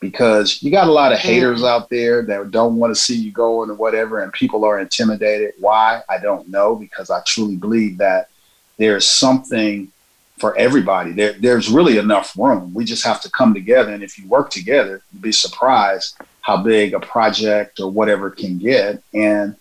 Because 0.00 0.62
you 0.62 0.70
got 0.70 0.86
a 0.86 0.92
lot 0.92 1.12
of 1.12 1.18
haters 1.18 1.64
out 1.64 1.90
there 1.90 2.22
that 2.22 2.52
don't 2.52 2.76
want 2.76 2.94
to 2.94 3.00
see 3.00 3.16
you 3.16 3.32
going 3.32 3.68
or 3.68 3.74
whatever, 3.74 4.22
and 4.22 4.32
people 4.32 4.64
are 4.64 4.78
intimidated. 4.78 5.54
Why? 5.58 6.02
I 6.08 6.18
don't 6.18 6.48
know, 6.48 6.76
because 6.76 7.10
I 7.10 7.20
truly 7.26 7.56
believe 7.56 7.98
that 7.98 8.28
there's 8.76 9.04
something 9.04 9.90
for 10.38 10.56
everybody. 10.56 11.10
There, 11.10 11.32
there's 11.32 11.68
really 11.68 11.98
enough 11.98 12.38
room. 12.38 12.72
We 12.72 12.84
just 12.84 13.04
have 13.04 13.20
to 13.22 13.30
come 13.30 13.52
together. 13.52 13.92
And 13.92 14.04
if 14.04 14.18
you 14.18 14.28
work 14.28 14.50
together, 14.50 15.02
you'd 15.12 15.22
be 15.22 15.32
surprised 15.32 16.16
how 16.48 16.56
big 16.56 16.94
a 16.94 17.00
project 17.00 17.78
or 17.78 17.90
whatever 17.90 18.30
can 18.30 18.56
get. 18.56 19.02
And 19.12 19.54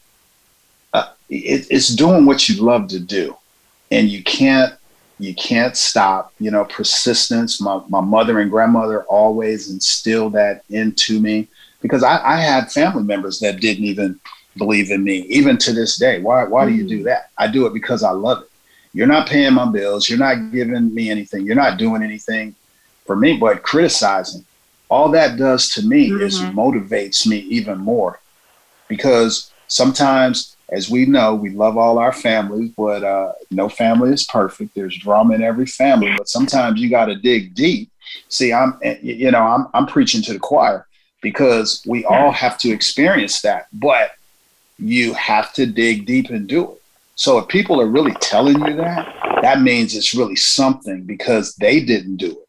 uh, 0.94 1.10
it, 1.30 1.68
it's 1.70 1.90
doing 1.90 2.26
what 2.26 2.48
you 2.48 2.64
love 2.64 2.88
to 2.88 3.00
do. 3.00 3.36
And 3.92 4.08
you 4.08 4.24
can't 4.24 4.74
you 5.20 5.34
can't 5.36 5.76
stop 5.76 6.32
you 6.40 6.50
know 6.50 6.64
persistence. 6.64 7.60
My, 7.60 7.82
my 7.90 8.00
mother 8.00 8.40
and 8.40 8.50
grandmother 8.50 9.04
always 9.04 9.70
instilled 9.70 10.34
that 10.34 10.64
into 10.70 11.20
me 11.20 11.48
because 11.82 12.04
I, 12.04 12.24
I 12.24 12.38
had 12.38 12.72
family 12.72 13.04
members 13.04 13.40
that 13.42 13.60
didn't 13.60 13.84
even 13.84 14.18
believe 14.56 14.90
in 14.90 15.04
me 15.04 15.18
even 15.28 15.58
to 15.58 15.74
this 15.74 15.98
day. 15.98 16.22
Why 16.22 16.46
why 16.46 16.66
do 16.66 16.74
you 16.74 16.88
do 16.88 17.02
mm. 17.02 17.06
that? 17.06 17.32
I 17.38 17.48
do 17.48 17.66
it 17.66 17.74
because 17.74 18.02
i 18.02 18.12
love 18.12 18.44
it. 18.44 18.50
You're 18.94 19.08
not 19.08 19.28
paying 19.28 19.54
my 19.54 19.70
bills. 19.70 20.10
You're 20.10 20.20
not 20.20 20.54
giving 20.54 20.94
me 20.94 21.10
anything. 21.10 21.46
You're 21.46 21.56
not 21.56 21.78
doing 21.78 22.02
anything 22.02 22.56
for 23.06 23.18
me 23.18 23.36
but 23.38 23.64
criticizing 23.64 24.46
all 24.90 25.10
that 25.10 25.38
does 25.38 25.70
to 25.70 25.86
me 25.86 26.10
mm-hmm. 26.10 26.22
is 26.22 26.40
motivates 26.40 27.28
me 27.28 27.38
even 27.40 27.78
more 27.78 28.20
because 28.88 29.52
sometimes 29.68 30.58
as 30.70 30.90
we 30.90 31.06
know, 31.06 31.34
we 31.34 31.50
love 31.50 31.78
all 31.78 31.98
our 31.98 32.12
families, 32.12 32.72
but 32.76 33.04
uh, 33.04 33.32
no 33.52 33.70
family 33.70 34.12
is 34.12 34.26
perfect. 34.26 34.76
There's 34.76 34.98
drama 34.98 35.36
in 35.36 35.42
every 35.42 35.66
family, 35.66 36.14
but 36.18 36.28
sometimes 36.28 36.82
you 36.82 36.90
got 36.90 37.06
to 37.06 37.16
dig 37.16 37.56
deep. 37.56 37.90
See, 38.28 38.52
I'm, 38.52 38.78
eh, 38.84 38.98
you 39.02 39.32
know, 39.32 39.42
I'm, 39.42 39.68
I'm 39.74 39.88
preaching 39.88 40.22
to 40.24 40.34
the 40.34 40.40
choir 40.40 40.86
because 41.22 41.84
we 41.88 42.04
all 42.06 42.32
have 42.32 42.58
to 42.60 42.72
experience 42.72 43.42
that, 43.42 43.68
but 43.72 44.12
you 44.78 45.14
have 45.14 45.54
to 45.54 45.66
dig 45.66 46.06
deep 46.06 46.30
and 46.30 46.48
do 46.48 46.72
it. 46.72 46.82
So 47.16 47.38
if 47.40 47.48
people 47.48 47.82
are 47.82 47.88
really 47.88 48.14
telling 48.20 48.60
you 48.60 48.76
that, 48.76 49.40
that 49.42 49.62
means 49.62 49.96
it's 49.96 50.14
really 50.14 50.36
something 50.36 51.04
because 51.04 51.56
they 51.56 51.80
didn't 51.80 52.18
do 52.18 52.32
it. 52.32 52.47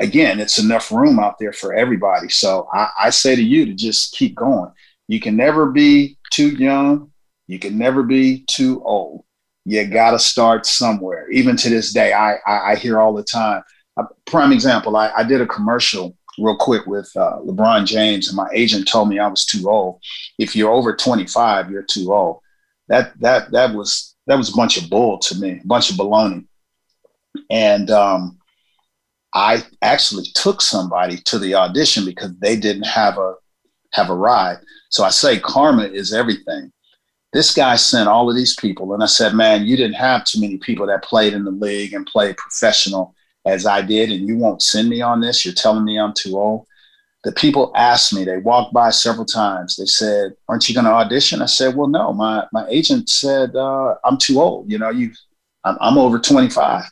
Again, 0.00 0.40
it's 0.40 0.58
enough 0.58 0.90
room 0.90 1.18
out 1.18 1.38
there 1.38 1.52
for 1.52 1.74
everybody. 1.74 2.28
So 2.28 2.68
I, 2.72 2.88
I 2.98 3.10
say 3.10 3.36
to 3.36 3.42
you 3.42 3.66
to 3.66 3.74
just 3.74 4.14
keep 4.14 4.34
going. 4.34 4.70
You 5.08 5.20
can 5.20 5.36
never 5.36 5.70
be 5.70 6.16
too 6.30 6.48
young 6.48 7.12
you 7.52 7.58
can 7.58 7.76
never 7.76 8.02
be 8.02 8.44
too 8.48 8.82
old. 8.82 9.24
You 9.64 9.86
got 9.86 10.12
to 10.12 10.18
start 10.18 10.64
somewhere. 10.64 11.30
Even 11.30 11.54
to 11.56 11.68
this 11.68 11.92
day, 11.92 12.12
I, 12.14 12.36
I, 12.46 12.72
I 12.72 12.76
hear 12.76 12.98
all 12.98 13.12
the 13.12 13.22
time. 13.22 13.62
A 13.98 14.04
prime 14.24 14.52
example, 14.52 14.96
I, 14.96 15.10
I 15.14 15.22
did 15.22 15.42
a 15.42 15.46
commercial 15.46 16.16
real 16.38 16.56
quick 16.56 16.86
with 16.86 17.10
uh, 17.14 17.40
LeBron 17.44 17.84
James, 17.84 18.28
and 18.28 18.36
my 18.36 18.48
agent 18.54 18.88
told 18.88 19.10
me 19.10 19.18
I 19.18 19.28
was 19.28 19.44
too 19.44 19.68
old. 19.68 20.00
If 20.38 20.56
you're 20.56 20.72
over 20.72 20.96
25, 20.96 21.70
you're 21.70 21.82
too 21.82 22.12
old. 22.12 22.40
That 22.88 23.12
that 23.20 23.50
that 23.52 23.74
was 23.74 24.16
that 24.26 24.36
was 24.36 24.48
a 24.48 24.56
bunch 24.56 24.82
of 24.82 24.88
bull 24.88 25.18
to 25.18 25.38
me, 25.38 25.60
a 25.62 25.66
bunch 25.66 25.90
of 25.90 25.96
baloney. 25.96 26.46
And 27.50 27.90
um, 27.90 28.38
I 29.34 29.64
actually 29.80 30.24
took 30.34 30.60
somebody 30.60 31.16
to 31.18 31.38
the 31.38 31.54
audition 31.54 32.04
because 32.04 32.36
they 32.38 32.56
didn't 32.56 32.86
have 32.86 33.18
a 33.18 33.34
have 33.92 34.10
a 34.10 34.14
ride. 34.14 34.58
So 34.90 35.04
I 35.04 35.10
say 35.10 35.38
karma 35.38 35.84
is 35.84 36.12
everything 36.12 36.72
this 37.32 37.54
guy 37.54 37.76
sent 37.76 38.08
all 38.08 38.28
of 38.28 38.36
these 38.36 38.54
people. 38.54 38.92
And 38.92 39.02
I 39.02 39.06
said, 39.06 39.34
man, 39.34 39.64
you 39.64 39.76
didn't 39.76 39.94
have 39.94 40.24
too 40.24 40.40
many 40.40 40.58
people 40.58 40.86
that 40.86 41.02
played 41.02 41.32
in 41.32 41.44
the 41.44 41.50
league 41.50 41.94
and 41.94 42.06
played 42.06 42.36
professional 42.36 43.14
as 43.46 43.66
I 43.66 43.82
did, 43.82 44.10
and 44.12 44.28
you 44.28 44.36
won't 44.36 44.62
send 44.62 44.88
me 44.88 45.00
on 45.00 45.20
this. 45.20 45.44
You're 45.44 45.54
telling 45.54 45.84
me 45.84 45.98
I'm 45.98 46.12
too 46.12 46.38
old. 46.38 46.66
The 47.24 47.32
people 47.32 47.72
asked 47.74 48.12
me, 48.12 48.24
they 48.24 48.38
walked 48.38 48.74
by 48.74 48.90
several 48.90 49.24
times. 49.24 49.76
They 49.76 49.86
said, 49.86 50.34
aren't 50.48 50.68
you 50.68 50.74
going 50.74 50.84
to 50.84 50.92
audition? 50.92 51.40
I 51.40 51.46
said, 51.46 51.74
well, 51.74 51.88
no, 51.88 52.12
my, 52.12 52.44
my 52.52 52.66
agent 52.68 53.08
said, 53.08 53.54
uh, 53.56 53.94
I'm 54.04 54.18
too 54.18 54.40
old. 54.40 54.70
You 54.70 54.78
know, 54.78 54.90
you, 54.90 55.12
I'm, 55.64 55.76
I'm 55.80 55.98
over 55.98 56.18
25. 56.18 56.84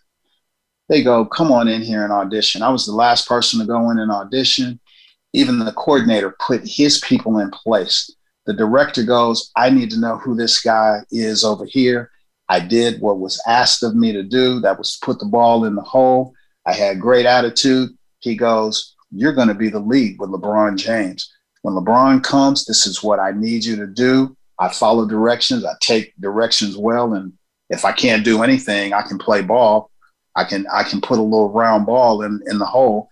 They 0.90 1.02
go, 1.02 1.24
come 1.24 1.50
on 1.50 1.68
in 1.68 1.80
here 1.80 2.04
and 2.04 2.12
audition. 2.12 2.60
I 2.60 2.68
was 2.68 2.84
the 2.84 2.92
last 2.92 3.26
person 3.26 3.58
to 3.60 3.66
go 3.66 3.90
in 3.90 3.98
and 3.98 4.12
audition. 4.12 4.78
Even 5.32 5.58
the 5.58 5.72
coordinator 5.72 6.36
put 6.38 6.60
his 6.64 7.00
people 7.00 7.38
in 7.38 7.50
place 7.50 8.14
the 8.46 8.54
director 8.54 9.04
goes, 9.04 9.52
I 9.54 9.70
need 9.70 9.90
to 9.90 10.00
know 10.00 10.16
who 10.16 10.34
this 10.34 10.60
guy 10.60 11.00
is 11.10 11.44
over 11.44 11.64
here. 11.64 12.10
I 12.48 12.58
did 12.58 13.00
what 13.00 13.20
was 13.20 13.40
asked 13.46 13.84
of 13.84 13.94
me 13.94 14.12
to 14.12 14.24
do. 14.24 14.58
That 14.58 14.76
was 14.76 14.98
put 15.02 15.20
the 15.20 15.26
ball 15.26 15.66
in 15.66 15.76
the 15.76 15.82
hole. 15.82 16.34
I 16.66 16.72
had 16.72 17.00
great 17.00 17.26
attitude. 17.26 17.90
He 18.18 18.34
goes, 18.34 18.96
You're 19.12 19.34
going 19.34 19.48
to 19.48 19.54
be 19.54 19.68
the 19.68 19.78
lead 19.78 20.18
with 20.18 20.30
LeBron 20.30 20.76
James. 20.76 21.32
When 21.62 21.74
LeBron 21.74 22.24
comes, 22.24 22.64
this 22.64 22.86
is 22.86 23.04
what 23.04 23.20
I 23.20 23.30
need 23.32 23.64
you 23.64 23.76
to 23.76 23.86
do. 23.86 24.36
I 24.58 24.68
follow 24.68 25.06
directions. 25.06 25.64
I 25.64 25.74
take 25.80 26.12
directions 26.18 26.76
well. 26.76 27.14
And 27.14 27.32
if 27.68 27.84
I 27.84 27.92
can't 27.92 28.24
do 28.24 28.42
anything, 28.42 28.92
I 28.92 29.02
can 29.02 29.18
play 29.18 29.42
ball. 29.42 29.89
I 30.40 30.44
can 30.44 30.66
I 30.72 30.82
can 30.82 31.00
put 31.00 31.18
a 31.18 31.22
little 31.22 31.50
round 31.50 31.86
ball 31.86 32.22
in, 32.22 32.40
in 32.50 32.58
the 32.58 32.64
hole. 32.66 33.10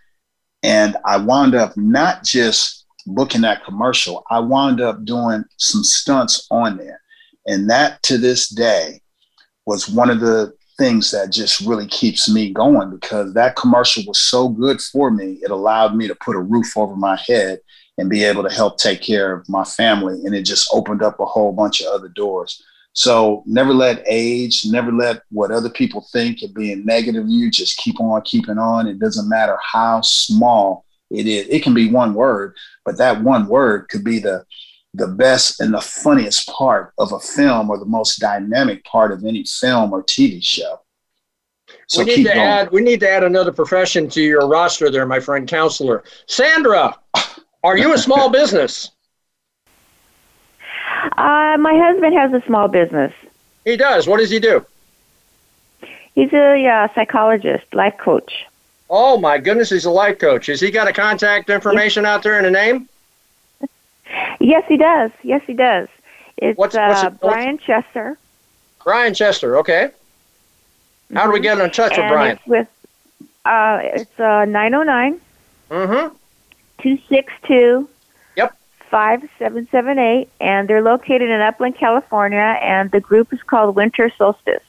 And 0.62 0.96
I 1.04 1.18
wound 1.18 1.54
up 1.54 1.76
not 1.76 2.24
just 2.24 2.86
booking 3.06 3.42
that 3.42 3.64
commercial, 3.64 4.24
I 4.30 4.40
wound 4.40 4.80
up 4.80 5.04
doing 5.04 5.44
some 5.58 5.84
stunts 5.84 6.46
on 6.50 6.76
there. 6.78 7.00
And 7.46 7.68
that 7.70 8.02
to 8.04 8.18
this 8.18 8.48
day 8.48 9.00
was 9.66 9.88
one 9.88 10.10
of 10.10 10.20
the 10.20 10.52
things 10.78 11.10
that 11.10 11.32
just 11.32 11.60
really 11.60 11.86
keeps 11.86 12.28
me 12.28 12.52
going 12.52 12.90
because 12.90 13.34
that 13.34 13.56
commercial 13.56 14.02
was 14.06 14.18
so 14.18 14.48
good 14.48 14.80
for 14.80 15.10
me. 15.10 15.38
It 15.42 15.50
allowed 15.50 15.94
me 15.94 16.08
to 16.08 16.14
put 16.14 16.36
a 16.36 16.40
roof 16.40 16.76
over 16.76 16.96
my 16.96 17.18
head 17.26 17.60
and 17.98 18.08
be 18.08 18.24
able 18.24 18.44
to 18.44 18.54
help 18.54 18.78
take 18.78 19.02
care 19.02 19.32
of 19.32 19.48
my 19.48 19.64
family. 19.64 20.14
And 20.24 20.34
it 20.34 20.42
just 20.42 20.68
opened 20.72 21.02
up 21.02 21.18
a 21.20 21.26
whole 21.26 21.52
bunch 21.52 21.80
of 21.80 21.88
other 21.88 22.08
doors. 22.08 22.62
So 22.94 23.44
never 23.46 23.72
let 23.72 24.02
age, 24.08 24.64
never 24.66 24.92
let 24.92 25.22
what 25.30 25.50
other 25.50 25.70
people 25.70 26.06
think 26.12 26.42
of 26.42 26.54
being 26.54 26.84
negative 26.84 27.28
you. 27.28 27.50
Just 27.50 27.78
keep 27.78 28.00
on 28.00 28.22
keeping 28.22 28.58
on. 28.58 28.88
It 28.88 28.98
doesn't 28.98 29.28
matter 29.28 29.56
how 29.62 30.00
small 30.00 30.84
it 31.10 31.26
is. 31.26 31.46
It 31.48 31.62
can 31.62 31.74
be 31.74 31.90
one 31.90 32.14
word, 32.14 32.56
but 32.84 32.98
that 32.98 33.22
one 33.22 33.46
word 33.46 33.88
could 33.88 34.04
be 34.04 34.18
the 34.18 34.44
the 34.94 35.06
best 35.06 35.60
and 35.60 35.72
the 35.72 35.80
funniest 35.80 36.48
part 36.48 36.92
of 36.98 37.12
a 37.12 37.20
film 37.20 37.70
or 37.70 37.78
the 37.78 37.84
most 37.84 38.18
dynamic 38.18 38.82
part 38.84 39.12
of 39.12 39.24
any 39.24 39.44
film 39.44 39.92
or 39.92 40.02
TV 40.02 40.42
show. 40.42 40.80
So 41.86 42.00
we 42.00 42.16
need 42.16 42.24
to 42.24 42.34
going. 42.34 42.38
add 42.38 42.70
we 42.70 42.80
need 42.80 43.00
to 43.00 43.10
add 43.10 43.24
another 43.24 43.52
profession 43.52 44.08
to 44.10 44.22
your 44.22 44.48
roster 44.48 44.90
there, 44.90 45.06
my 45.06 45.20
friend 45.20 45.46
counselor. 45.46 46.04
Sandra, 46.26 46.98
are 47.62 47.78
you 47.78 47.94
a 47.94 47.98
small 47.98 48.30
business? 48.40 48.90
Uh, 51.16 51.56
my 51.58 51.76
husband 51.76 52.14
has 52.14 52.32
a 52.32 52.44
small 52.46 52.68
business. 52.68 53.12
He 53.64 53.76
does. 53.76 54.06
What 54.06 54.18
does 54.18 54.30
he 54.30 54.38
do? 54.38 54.64
He's 56.14 56.32
a 56.32 56.66
uh, 56.66 56.88
psychologist, 56.94 57.72
life 57.72 57.96
coach. 57.98 58.46
Oh 58.90 59.18
my 59.18 59.38
goodness, 59.38 59.70
he's 59.70 59.84
a 59.84 59.90
life 59.90 60.18
coach. 60.18 60.46
Has 60.46 60.60
he 60.60 60.70
got 60.70 60.88
a 60.88 60.92
contact 60.92 61.50
information 61.50 62.06
out 62.06 62.22
there 62.22 62.38
and 62.38 62.46
a 62.46 62.50
name? 62.50 62.88
Yes, 64.40 64.64
he 64.66 64.76
does. 64.76 65.10
Yes, 65.22 65.42
he 65.46 65.52
does. 65.52 65.88
It's 66.38 66.56
what's, 66.56 66.74
what's 66.74 67.04
uh, 67.04 67.08
it, 67.08 67.20
Brian 67.20 67.58
Chester. 67.58 68.18
Brian 68.82 69.14
Chester. 69.14 69.58
Okay. 69.58 69.90
How 71.12 71.26
do 71.26 71.32
we 71.32 71.40
get 71.40 71.58
in 71.58 71.70
touch 71.70 71.92
and 71.92 72.04
with 72.04 72.12
Brian? 72.12 72.36
It's 72.36 72.46
with 72.46 72.68
uh, 73.44 73.80
it's 73.82 74.20
uh, 74.20 74.44
909 74.46 75.20
mm-hmm. 75.70 76.16
262 76.82 77.54
Yep. 77.60 77.88
5778 78.90 80.28
and 80.40 80.68
they're 80.68 80.82
located 80.82 81.30
in 81.30 81.40
Upland, 81.40 81.76
California 81.76 82.58
and 82.62 82.90
the 82.90 83.00
group 83.00 83.32
is 83.32 83.42
called 83.42 83.76
Winter 83.76 84.10
Solstice. 84.16 84.62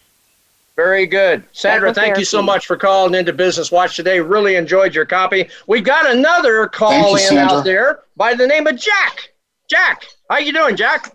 Very 0.75 1.05
good. 1.05 1.43
Sandra, 1.51 1.93
thank 1.93 2.17
you 2.17 2.23
so 2.23 2.41
much 2.41 2.65
for 2.65 2.77
calling 2.77 3.13
into 3.13 3.33
Business 3.33 3.69
Watch 3.69 3.97
today. 3.97 4.21
Really 4.21 4.55
enjoyed 4.55 4.95
your 4.95 5.05
copy. 5.05 5.49
We've 5.67 5.83
got 5.83 6.09
another 6.09 6.67
call 6.67 7.09
you, 7.09 7.15
in 7.15 7.19
Sandra. 7.19 7.57
out 7.57 7.63
there 7.65 7.99
by 8.15 8.33
the 8.33 8.47
name 8.47 8.65
of 8.65 8.77
Jack. 8.77 9.33
Jack, 9.69 10.05
how 10.29 10.37
you 10.37 10.53
doing, 10.53 10.77
Jack? 10.77 11.13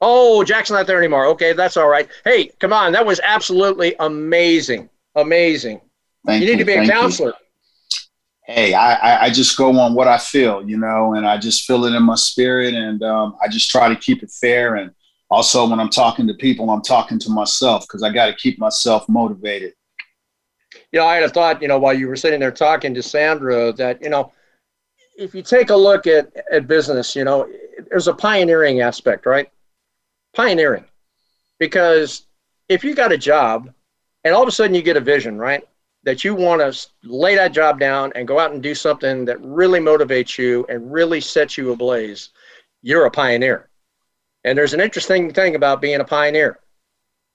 Oh, 0.00 0.44
Jack's 0.44 0.70
not 0.70 0.86
there 0.86 0.98
anymore. 0.98 1.26
Okay, 1.28 1.54
that's 1.54 1.76
all 1.76 1.88
right. 1.88 2.08
Hey, 2.24 2.48
come 2.60 2.72
on. 2.72 2.92
That 2.92 3.06
was 3.06 3.20
absolutely 3.22 3.96
amazing. 3.98 4.88
Amazing. 5.14 5.80
Thank 6.26 6.42
you 6.42 6.46
need 6.46 6.58
you. 6.58 6.58
to 6.58 6.64
be 6.64 6.74
a 6.74 6.86
counselor. 6.86 7.30
You. 7.30 7.47
Hey, 8.48 8.72
I, 8.72 9.26
I 9.26 9.30
just 9.30 9.58
go 9.58 9.78
on 9.78 9.92
what 9.92 10.08
I 10.08 10.16
feel, 10.16 10.66
you 10.66 10.78
know, 10.78 11.12
and 11.12 11.26
I 11.26 11.36
just 11.36 11.66
feel 11.66 11.84
it 11.84 11.94
in 11.94 12.02
my 12.02 12.14
spirit, 12.14 12.74
and 12.74 13.02
um, 13.02 13.36
I 13.42 13.48
just 13.48 13.70
try 13.70 13.88
to 13.88 13.96
keep 13.96 14.22
it 14.22 14.30
fair. 14.30 14.76
And 14.76 14.90
also, 15.30 15.68
when 15.68 15.78
I'm 15.78 15.90
talking 15.90 16.26
to 16.26 16.34
people, 16.34 16.70
I'm 16.70 16.80
talking 16.80 17.18
to 17.20 17.30
myself 17.30 17.86
because 17.86 18.02
I 18.02 18.10
got 18.10 18.26
to 18.26 18.34
keep 18.34 18.58
myself 18.58 19.06
motivated. 19.06 19.74
You 20.92 21.00
know, 21.00 21.06
I 21.06 21.16
had 21.16 21.24
a 21.24 21.28
thought, 21.28 21.60
you 21.60 21.68
know, 21.68 21.78
while 21.78 21.92
you 21.92 22.08
were 22.08 22.16
sitting 22.16 22.40
there 22.40 22.50
talking 22.50 22.94
to 22.94 23.02
Sandra, 23.02 23.70
that 23.74 24.02
you 24.02 24.08
know, 24.08 24.32
if 25.18 25.34
you 25.34 25.42
take 25.42 25.68
a 25.68 25.76
look 25.76 26.06
at 26.06 26.34
at 26.50 26.66
business, 26.66 27.14
you 27.14 27.24
know, 27.24 27.46
there's 27.90 28.08
a 28.08 28.14
pioneering 28.14 28.80
aspect, 28.80 29.26
right? 29.26 29.50
Pioneering, 30.34 30.84
because 31.58 32.26
if 32.70 32.82
you 32.82 32.94
got 32.94 33.12
a 33.12 33.18
job, 33.18 33.70
and 34.24 34.34
all 34.34 34.42
of 34.42 34.48
a 34.48 34.52
sudden 34.52 34.74
you 34.74 34.80
get 34.80 34.96
a 34.96 35.00
vision, 35.00 35.36
right? 35.36 35.68
That 36.04 36.24
you 36.24 36.34
want 36.34 36.60
to 36.60 36.88
lay 37.04 37.34
that 37.34 37.52
job 37.52 37.80
down 37.80 38.12
and 38.14 38.28
go 38.28 38.38
out 38.38 38.52
and 38.52 38.62
do 38.62 38.74
something 38.74 39.24
that 39.24 39.40
really 39.42 39.80
motivates 39.80 40.38
you 40.38 40.64
and 40.68 40.92
really 40.92 41.20
sets 41.20 41.58
you 41.58 41.72
ablaze, 41.72 42.30
you're 42.82 43.06
a 43.06 43.10
pioneer. 43.10 43.68
And 44.44 44.56
there's 44.56 44.74
an 44.74 44.80
interesting 44.80 45.32
thing 45.32 45.56
about 45.56 45.80
being 45.80 46.00
a 46.00 46.04
pioneer. 46.04 46.60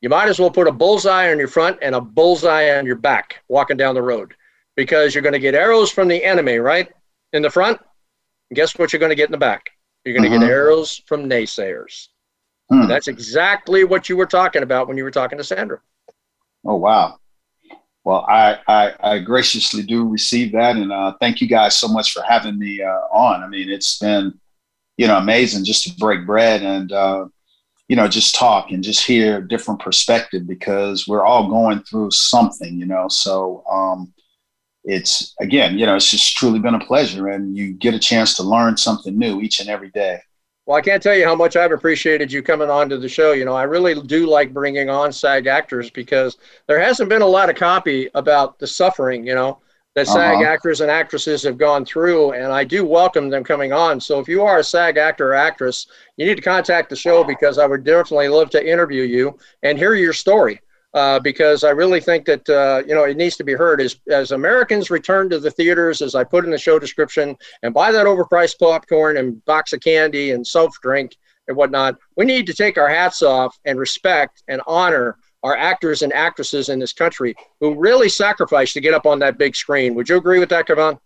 You 0.01 0.09
might 0.09 0.28
as 0.28 0.39
well 0.39 0.51
put 0.51 0.68
a 0.68 0.72
bullseye 0.72 1.32
on 1.32 1.39
your 1.39 1.47
front 1.47 1.78
and 1.82 1.95
a 1.95 2.01
bullseye 2.01 2.78
on 2.78 2.86
your 2.86 2.95
back 2.95 3.43
walking 3.47 3.78
down 3.78 3.95
the 3.95 4.01
road 4.01 4.34
because 4.76 5.14
you're 5.14 5.22
going 5.22 5.34
to 5.34 5.39
get 5.39 5.55
arrows 5.55 5.91
from 5.91 6.07
the 6.07 6.24
enemy, 6.24 6.57
right? 6.57 6.91
In 7.34 7.41
the 7.41 7.49
front. 7.49 7.80
Guess 8.53 8.78
what 8.78 8.91
you're 8.91 8.99
going 8.99 9.11
to 9.11 9.16
get 9.16 9.28
in 9.28 9.32
the 9.32 9.38
back? 9.38 9.70
You're 10.03 10.14
going 10.14 10.30
to 10.30 10.36
uh-huh. 10.36 10.45
get 10.45 10.51
arrows 10.51 11.01
from 11.05 11.30
naysayers. 11.30 12.09
Hmm. 12.70 12.88
That's 12.88 13.07
exactly 13.07 13.84
what 13.84 14.09
you 14.09 14.18
were 14.18 14.26
talking 14.26 14.64
about 14.64 14.88
when 14.88 14.97
you 14.97 15.03
were 15.03 15.11
talking 15.11 15.38
to 15.38 15.43
Sandra. 15.43 15.80
Oh, 16.66 16.76
wow. 16.76 17.20
Well, 18.03 18.25
I, 18.27 18.59
I, 18.67 18.93
I, 18.99 19.19
graciously 19.19 19.81
do 19.81 20.07
receive 20.07 20.51
that, 20.51 20.75
and 20.75 20.91
uh, 20.91 21.13
thank 21.21 21.39
you 21.39 21.47
guys 21.47 21.77
so 21.77 21.87
much 21.87 22.11
for 22.11 22.21
having 22.21 22.59
me 22.59 22.81
uh, 22.81 22.89
on. 23.13 23.41
I 23.41 23.47
mean, 23.47 23.69
it's 23.69 23.97
been, 23.97 24.37
you 24.97 25.07
know, 25.07 25.17
amazing 25.17 25.63
just 25.63 25.85
to 25.85 25.95
break 25.97 26.25
bread 26.25 26.63
and, 26.63 26.91
uh, 26.91 27.27
you 27.87 27.95
know, 27.95 28.07
just 28.07 28.35
talk 28.35 28.71
and 28.71 28.83
just 28.83 29.05
hear 29.05 29.41
different 29.41 29.79
perspective 29.79 30.45
because 30.47 31.07
we're 31.07 31.25
all 31.25 31.49
going 31.49 31.81
through 31.83 32.11
something, 32.11 32.77
you 32.77 32.85
know. 32.85 33.07
So 33.07 33.63
um, 33.69 34.13
it's 34.83 35.33
again, 35.39 35.77
you 35.77 35.85
know, 35.85 35.95
it's 35.95 36.09
just 36.09 36.35
truly 36.35 36.59
been 36.59 36.75
a 36.75 36.85
pleasure, 36.85 37.29
and 37.29 37.55
you 37.55 37.73
get 37.73 37.93
a 37.93 37.99
chance 37.99 38.35
to 38.37 38.43
learn 38.43 38.77
something 38.77 39.17
new 39.17 39.41
each 39.41 39.59
and 39.59 39.69
every 39.69 39.89
day. 39.91 40.19
Well, 40.66 40.78
I 40.78 40.82
can't 40.82 41.03
tell 41.03 41.16
you 41.16 41.26
how 41.26 41.36
much 41.36 41.57
I've 41.57 41.74
appreciated 41.74 42.32
you 42.32 42.41
coming 42.41 42.70
on 42.70 42.88
to 42.89 42.97
the 42.97 43.09
show. 43.09 43.34
You 43.34 43.43
know, 43.43 43.53
I 43.53 43.64
really 43.64 44.01
do 44.01 44.26
like 44.26 44.53
bringing 44.53 44.89
on 44.89 45.11
SAG 45.11 45.45
actors 45.45 45.89
because 45.89 46.38
there 46.68 46.80
hasn't 46.80 47.09
been 47.09 47.22
a 47.22 47.28
lot 47.28 47.49
of 47.49 47.57
copy 47.57 48.09
about 48.16 48.59
the 48.59 48.68
suffering, 48.68 49.28
you 49.28 49.36
know, 49.36 49.59
that 49.95 50.07
uh-huh. 50.07 50.16
SAG 50.16 50.43
actors 50.43 50.80
and 50.80 50.89
actresses 50.89 51.43
have 51.43 51.57
gone 51.57 51.84
through. 51.84 52.32
And 52.32 52.45
I 52.45 52.64
do 52.64 52.86
welcome 52.86 53.30
them 53.30 53.43
coming 53.43 53.74
on. 53.74 53.99
So 53.99 54.22
if 54.22 54.30
you 54.30 54.43
are 54.43 54.59
a 54.59 54.64
SAG 54.64 54.95
actor 54.95 55.32
or 55.32 55.36
actress, 55.36 55.88
you 56.16 56.26
need 56.26 56.36
to 56.36 56.41
contact 56.41 56.89
the 56.89 56.95
show 56.95 57.26
because 57.26 57.57
I 57.57 57.66
would 57.66 57.84
definitely 57.84 58.30
love 58.30 58.49
to 58.51 58.66
interview 58.66 59.03
you 59.03 59.38
and 59.64 59.78
hear 59.78 59.95
your 59.95 60.14
story 60.14 60.61
uh, 60.93 61.19
because 61.19 61.63
I 61.63 61.71
really 61.71 61.99
think 61.99 62.25
that 62.25 62.47
uh, 62.49 62.83
you 62.87 62.93
know 62.93 63.03
it 63.03 63.17
needs 63.17 63.35
to 63.37 63.43
be 63.43 63.53
heard 63.53 63.81
as 63.81 63.99
as 64.09 64.31
Americans 64.31 64.89
return 64.89 65.29
to 65.29 65.39
the 65.39 65.51
theaters, 65.51 66.01
as 66.01 66.15
I 66.15 66.23
put 66.23 66.45
in 66.45 66.51
the 66.51 66.57
show 66.57 66.79
description, 66.79 67.35
and 67.63 67.73
buy 67.73 67.91
that 67.91 68.05
overpriced 68.05 68.59
popcorn 68.59 69.17
and 69.17 69.43
box 69.45 69.73
of 69.73 69.81
candy 69.81 70.31
and 70.31 70.45
soft 70.45 70.81
drink 70.81 71.15
and 71.47 71.57
whatnot. 71.57 71.97
We 72.15 72.25
need 72.25 72.45
to 72.47 72.53
take 72.53 72.77
our 72.77 72.89
hats 72.89 73.21
off 73.21 73.57
and 73.65 73.79
respect 73.79 74.43
and 74.47 74.61
honor 74.67 75.17
our 75.41 75.57
actors 75.57 76.03
and 76.03 76.13
actresses 76.13 76.69
in 76.69 76.79
this 76.79 76.93
country 76.93 77.35
who 77.59 77.75
really 77.75 78.07
sacrifice 78.07 78.71
to 78.73 78.79
get 78.79 78.93
up 78.93 79.05
on 79.05 79.19
that 79.19 79.37
big 79.37 79.55
screen. 79.55 79.93
Would 79.95 80.07
you 80.07 80.17
agree 80.17 80.39
with 80.39 80.49
that, 80.49 80.67
Kivon? 80.67 80.99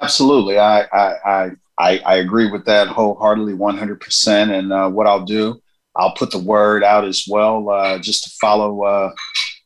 Absolutely, 0.00 0.58
I 0.58 0.82
I 0.82 1.50
I 1.78 2.00
I, 2.04 2.16
agree 2.16 2.50
with 2.50 2.64
that 2.64 2.88
wholeheartedly, 2.88 3.54
one 3.54 3.76
hundred 3.76 4.00
percent. 4.00 4.50
And 4.50 4.72
uh, 4.72 4.90
what 4.90 5.06
I'll 5.06 5.24
do 5.24 5.60
I'll 5.96 6.14
put 6.14 6.30
the 6.30 6.38
word 6.38 6.84
out 6.84 7.04
as 7.04 7.26
well, 7.28 7.68
uh, 7.70 7.98
just 7.98 8.24
to 8.24 8.30
follow 8.40 8.82
uh, 8.82 9.12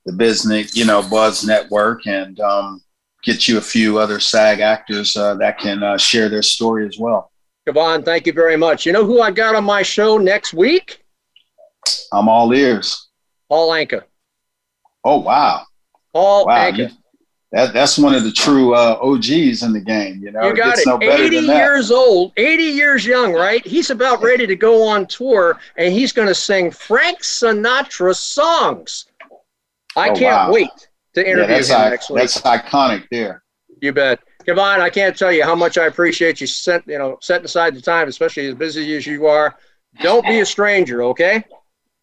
the 0.07 0.13
business, 0.13 0.77
you 0.77 0.85
know, 0.85 1.03
Buzz 1.03 1.45
Network, 1.45 2.07
and 2.07 2.39
um, 2.41 2.83
get 3.23 3.49
you 3.49 3.59
a 3.59 3.63
few 3.63 3.99
other 3.99 4.21
SAG 4.21 4.61
actors 4.61 5.17
uh, 5.17 5.35
that 5.37 5.59
can 5.59 5.83
uh, 5.83 5.99
share 5.99 6.29
their 6.29 6.43
story 6.43 6.87
as 6.87 6.99
well. 6.99 7.31
Kivon, 7.69 8.05
thank 8.05 8.27
you 8.27 8.33
very 8.33 8.57
much. 8.57 8.87
You 8.87 8.93
know 8.93 9.05
who 9.05 9.21
I 9.21 9.31
got 9.31 9.55
on 9.55 9.65
my 9.65 9.83
show 9.83 10.19
next 10.19 10.55
week? 10.55 11.05
I'm 12.13 12.29
all 12.29 12.53
ears. 12.55 13.09
Paul 13.49 13.71
Anka. 13.71 14.05
Oh 15.05 15.19
wow. 15.19 15.65
Paul 16.13 16.47
wow. 16.47 16.71
Anka 16.71 16.97
that, 17.53 17.73
that's 17.73 17.99
one 17.99 18.15
of 18.15 18.23
the 18.23 18.31
true 18.31 18.75
uh, 18.75 18.99
OGs 19.03 19.63
in 19.63 19.73
the 19.73 19.81
game. 19.81 20.21
You 20.23 20.31
know, 20.31 20.47
you 20.47 20.57
got 20.57 20.79
it. 20.79 20.87
No 20.87 21.01
80 21.03 21.37
years 21.37 21.91
old, 21.91 22.33
80 22.37 22.63
years 22.63 23.05
young, 23.05 23.33
right? 23.33 23.67
He's 23.67 23.91
about 23.91 24.23
ready 24.23 24.47
to 24.47 24.55
go 24.55 24.87
on 24.87 25.07
tour, 25.07 25.59
and 25.77 25.93
he's 25.93 26.13
going 26.13 26.29
to 26.29 26.35
sing 26.35 26.71
Frank 26.71 27.21
Sinatra 27.21 28.15
songs. 28.15 29.07
I 29.97 30.11
oh, 30.11 30.15
can't 30.15 30.49
wow. 30.49 30.53
wait 30.53 30.89
to 31.15 31.29
interview 31.29 31.57
yeah, 31.57 31.63
him 31.63 31.87
I- 31.87 31.91
next 31.91 32.11
week. 32.11 32.21
That's 32.21 32.41
iconic 32.43 33.09
there. 33.11 33.43
You 33.81 33.93
bet. 33.93 34.21
Kivon, 34.47 34.81
I 34.81 34.89
can't 34.89 35.17
tell 35.17 35.33
you 35.33 35.45
how 35.45 35.55
much 35.55 35.77
I 35.77 35.87
appreciate 35.87 36.41
you 36.41 36.47
set, 36.47 36.87
you 36.87 36.99
know, 36.99 37.19
setting 37.21 37.45
aside 37.45 37.75
the 37.75 37.81
time, 37.81 38.09
especially 38.09 38.47
as 38.47 38.55
busy 38.55 38.97
as 38.97 39.07
you 39.07 39.27
are. 39.27 39.57
Don't 40.01 40.25
be 40.25 40.41
a 40.41 40.47
stranger, 40.47 41.03
okay? 41.05 41.45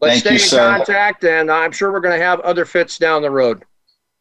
Let's 0.02 0.22
Thank 0.22 0.26
stay 0.26 0.30
you, 0.32 0.36
in 0.36 0.40
sir. 0.40 0.78
contact, 0.78 1.24
and 1.24 1.50
I'm 1.50 1.72
sure 1.72 1.92
we're 1.92 2.02
going 2.02 2.18
to 2.18 2.24
have 2.24 2.40
other 2.42 2.66
fits 2.66 2.98
down 2.98 3.22
the 3.22 3.32
road. 3.32 3.64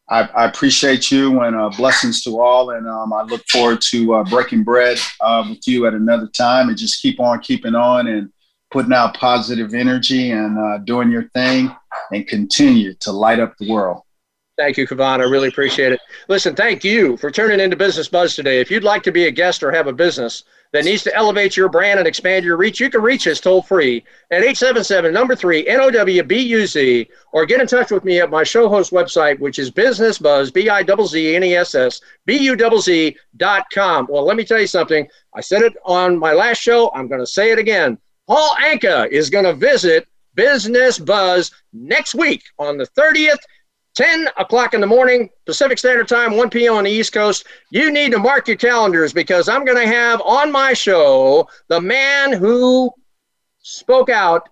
I, 0.09 0.21
I 0.21 0.45
appreciate 0.45 1.11
you 1.11 1.41
and 1.41 1.55
uh, 1.55 1.69
blessings 1.69 2.23
to 2.23 2.39
all. 2.39 2.71
And 2.71 2.87
um, 2.87 3.11
I 3.11 3.23
look 3.23 3.45
forward 3.47 3.81
to 3.81 4.15
uh, 4.15 4.23
breaking 4.23 4.63
bread 4.63 4.99
uh, 5.21 5.45
with 5.49 5.67
you 5.67 5.85
at 5.85 5.93
another 5.93 6.27
time 6.27 6.69
and 6.69 6.77
just 6.77 7.01
keep 7.01 7.19
on 7.19 7.39
keeping 7.41 7.75
on 7.75 8.07
and 8.07 8.31
putting 8.71 8.93
out 8.93 9.15
positive 9.15 9.73
energy 9.73 10.31
and 10.31 10.57
uh, 10.57 10.77
doing 10.79 11.11
your 11.11 11.29
thing 11.29 11.73
and 12.11 12.27
continue 12.27 12.93
to 12.95 13.11
light 13.11 13.39
up 13.39 13.55
the 13.57 13.69
world. 13.69 14.01
Thank 14.57 14.77
you, 14.77 14.87
Kivon. 14.87 15.19
I 15.19 15.23
really 15.23 15.49
appreciate 15.49 15.91
it. 15.91 15.99
Listen, 16.29 16.55
thank 16.55 16.83
you 16.83 17.15
for 17.17 17.29
turning 17.29 17.59
into 17.59 17.75
Business 17.75 18.07
Buzz 18.07 18.35
today. 18.35 18.59
If 18.59 18.71
you'd 18.71 18.83
like 18.83 19.03
to 19.03 19.11
be 19.11 19.25
a 19.25 19.31
guest 19.31 19.61
or 19.61 19.71
have 19.71 19.85
a 19.85 19.93
business, 19.93 20.43
that 20.73 20.85
needs 20.85 21.03
to 21.03 21.15
elevate 21.15 21.55
your 21.55 21.69
brand 21.69 21.99
and 21.99 22.07
expand 22.07 22.45
your 22.45 22.57
reach, 22.57 22.79
you 22.79 22.89
can 22.89 23.01
reach 23.01 23.27
us 23.27 23.39
toll 23.39 23.61
free 23.61 24.03
at 24.31 24.41
877 24.41 25.13
number 25.13 25.35
three 25.35 25.65
NOWBUZ 25.65 27.07
or 27.31 27.45
get 27.45 27.61
in 27.61 27.67
touch 27.67 27.91
with 27.91 28.03
me 28.03 28.19
at 28.19 28.29
my 28.29 28.43
show 28.43 28.67
host 28.67 28.91
website, 28.91 29.39
which 29.39 29.59
is 29.59 29.71
Business 29.71 30.17
Buzz, 30.17 30.51
B 30.51 30.69
I 30.69 30.83
Z 30.83 31.07
Z 31.07 31.35
N 31.35 31.43
E 31.43 31.55
S 31.55 31.75
S 31.75 32.01
B 32.25 32.37
U 32.37 32.57
Z 32.57 32.81
Z 32.81 33.17
dot 33.37 33.65
com. 33.73 34.07
Well, 34.09 34.25
let 34.25 34.37
me 34.37 34.43
tell 34.43 34.59
you 34.59 34.67
something. 34.67 35.07
I 35.33 35.41
said 35.41 35.61
it 35.61 35.73
on 35.85 36.17
my 36.17 36.33
last 36.33 36.61
show. 36.61 36.91
I'm 36.93 37.07
going 37.07 37.21
to 37.21 37.27
say 37.27 37.51
it 37.51 37.59
again. 37.59 37.97
Paul 38.27 38.55
Anka 38.61 39.07
is 39.09 39.29
going 39.29 39.45
to 39.45 39.53
visit 39.53 40.07
Business 40.35 40.99
Buzz 40.99 41.51
next 41.73 42.13
week 42.13 42.43
on 42.59 42.77
the 42.77 42.85
30th 42.85 43.39
10 43.97 44.29
o'clock 44.37 44.75
in 44.75 44.79
the 44.79 44.85
morning, 44.85 45.27
Pacific 45.47 45.79
Standard 45.79 46.07
Time, 46.07 46.37
1 46.37 46.51
p.m. 46.51 46.75
on 46.75 46.83
the 46.83 46.91
East 46.91 47.13
Coast. 47.13 47.47
You 47.71 47.91
need 47.91 48.11
to 48.11 48.19
mark 48.19 48.47
your 48.47 48.55
calendars 48.55 49.11
because 49.11 49.49
I'm 49.49 49.65
going 49.65 49.79
to 49.79 49.91
have 49.91 50.21
on 50.21 50.51
my 50.51 50.73
show 50.73 51.49
the 51.67 51.81
man 51.81 52.31
who 52.31 52.93
spoke 53.57 54.09
out 54.09 54.49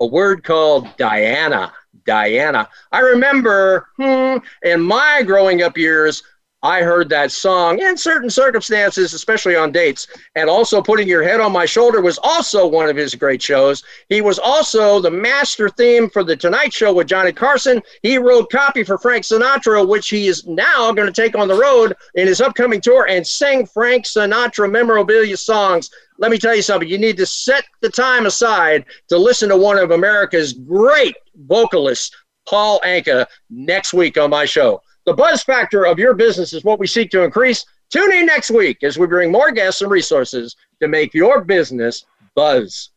a 0.00 0.04
word 0.04 0.44
called 0.44 0.94
Diana. 0.98 1.72
Diana. 2.04 2.68
I 2.90 3.00
remember 3.00 3.88
hmm, 3.96 4.36
in 4.62 4.82
my 4.82 5.22
growing 5.24 5.62
up 5.62 5.78
years, 5.78 6.22
I 6.64 6.82
heard 6.82 7.08
that 7.08 7.32
song 7.32 7.80
in 7.80 7.96
certain 7.96 8.30
circumstances, 8.30 9.14
especially 9.14 9.56
on 9.56 9.72
dates. 9.72 10.06
And 10.36 10.48
also, 10.48 10.80
Putting 10.80 11.08
Your 11.08 11.24
Head 11.24 11.40
on 11.40 11.50
My 11.50 11.66
Shoulder 11.66 12.00
was 12.00 12.20
also 12.22 12.66
one 12.68 12.88
of 12.88 12.96
his 12.96 13.16
great 13.16 13.42
shows. 13.42 13.82
He 14.08 14.20
was 14.20 14.38
also 14.38 15.00
the 15.00 15.10
master 15.10 15.68
theme 15.68 16.08
for 16.08 16.22
The 16.22 16.36
Tonight 16.36 16.72
Show 16.72 16.92
with 16.92 17.08
Johnny 17.08 17.32
Carson. 17.32 17.82
He 18.02 18.16
wrote 18.16 18.50
copy 18.50 18.84
for 18.84 18.96
Frank 18.96 19.24
Sinatra, 19.24 19.86
which 19.86 20.08
he 20.08 20.28
is 20.28 20.46
now 20.46 20.92
going 20.92 21.12
to 21.12 21.22
take 21.22 21.36
on 21.36 21.48
the 21.48 21.58
road 21.58 21.96
in 22.14 22.28
his 22.28 22.40
upcoming 22.40 22.80
tour 22.80 23.08
and 23.08 23.26
sing 23.26 23.66
Frank 23.66 24.04
Sinatra 24.04 24.70
memorabilia 24.70 25.36
songs. 25.36 25.90
Let 26.18 26.30
me 26.30 26.38
tell 26.38 26.54
you 26.54 26.62
something. 26.62 26.88
You 26.88 26.98
need 26.98 27.16
to 27.16 27.26
set 27.26 27.64
the 27.80 27.90
time 27.90 28.26
aside 28.26 28.84
to 29.08 29.18
listen 29.18 29.48
to 29.48 29.56
one 29.56 29.78
of 29.78 29.90
America's 29.90 30.52
great 30.52 31.16
vocalists, 31.34 32.14
Paul 32.46 32.80
Anka, 32.84 33.26
next 33.50 33.92
week 33.92 34.16
on 34.16 34.30
my 34.30 34.44
show. 34.44 34.80
The 35.04 35.14
buzz 35.14 35.42
factor 35.42 35.84
of 35.84 35.98
your 35.98 36.14
business 36.14 36.52
is 36.52 36.64
what 36.64 36.78
we 36.78 36.86
seek 36.86 37.10
to 37.10 37.24
increase. 37.24 37.64
Tune 37.90 38.12
in 38.12 38.26
next 38.26 38.50
week 38.50 38.82
as 38.82 38.98
we 38.98 39.06
bring 39.06 39.32
more 39.32 39.50
guests 39.50 39.82
and 39.82 39.90
resources 39.90 40.56
to 40.80 40.88
make 40.88 41.12
your 41.12 41.42
business 41.42 42.04
buzz. 42.34 42.90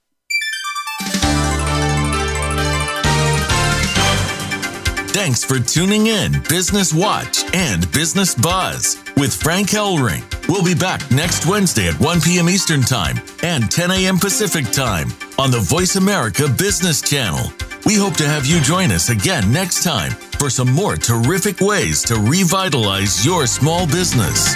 Thanks 5.16 5.44
for 5.44 5.60
tuning 5.60 6.08
in 6.08 6.34
Business 6.50 6.94
Watch 6.94 7.46
and 7.56 7.90
Business 7.92 8.36
Buzz 8.36 9.02
with 9.18 9.34
Frank 9.34 9.70
Hellring. 9.70 10.24
We'll 10.48 10.64
be 10.64 10.76
back 10.76 11.10
next 11.10 11.48
Wednesday 11.48 11.88
at 11.88 12.00
1 12.00 12.22
p.m. 12.22 12.50
Eastern 12.50 12.82
Time 12.82 13.18
and 13.42 13.72
10 13.72 13.92
a.m. 13.92 14.20
Pacific 14.20 14.66
Time 14.72 15.08
on 15.40 15.52
the 15.52 15.60
Voice 15.60 15.96
America 15.96 16.48
Business 16.50 17.02
Channel. 17.02 17.50
We 17.86 17.96
hope 17.96 18.18
to 18.18 18.28
have 18.28 18.48
you 18.48 18.60
join 18.62 18.92
us 18.92 19.10
again 19.10 19.52
next 19.52 19.84
time 19.84 20.12
for 20.40 20.50
some 20.50 20.72
more 20.72 20.96
terrific 20.96 21.62
ways 21.62 22.02
to 22.06 22.16
revitalize 22.16 23.24
your 23.24 23.46
small 23.46 23.86
business. 23.86 24.56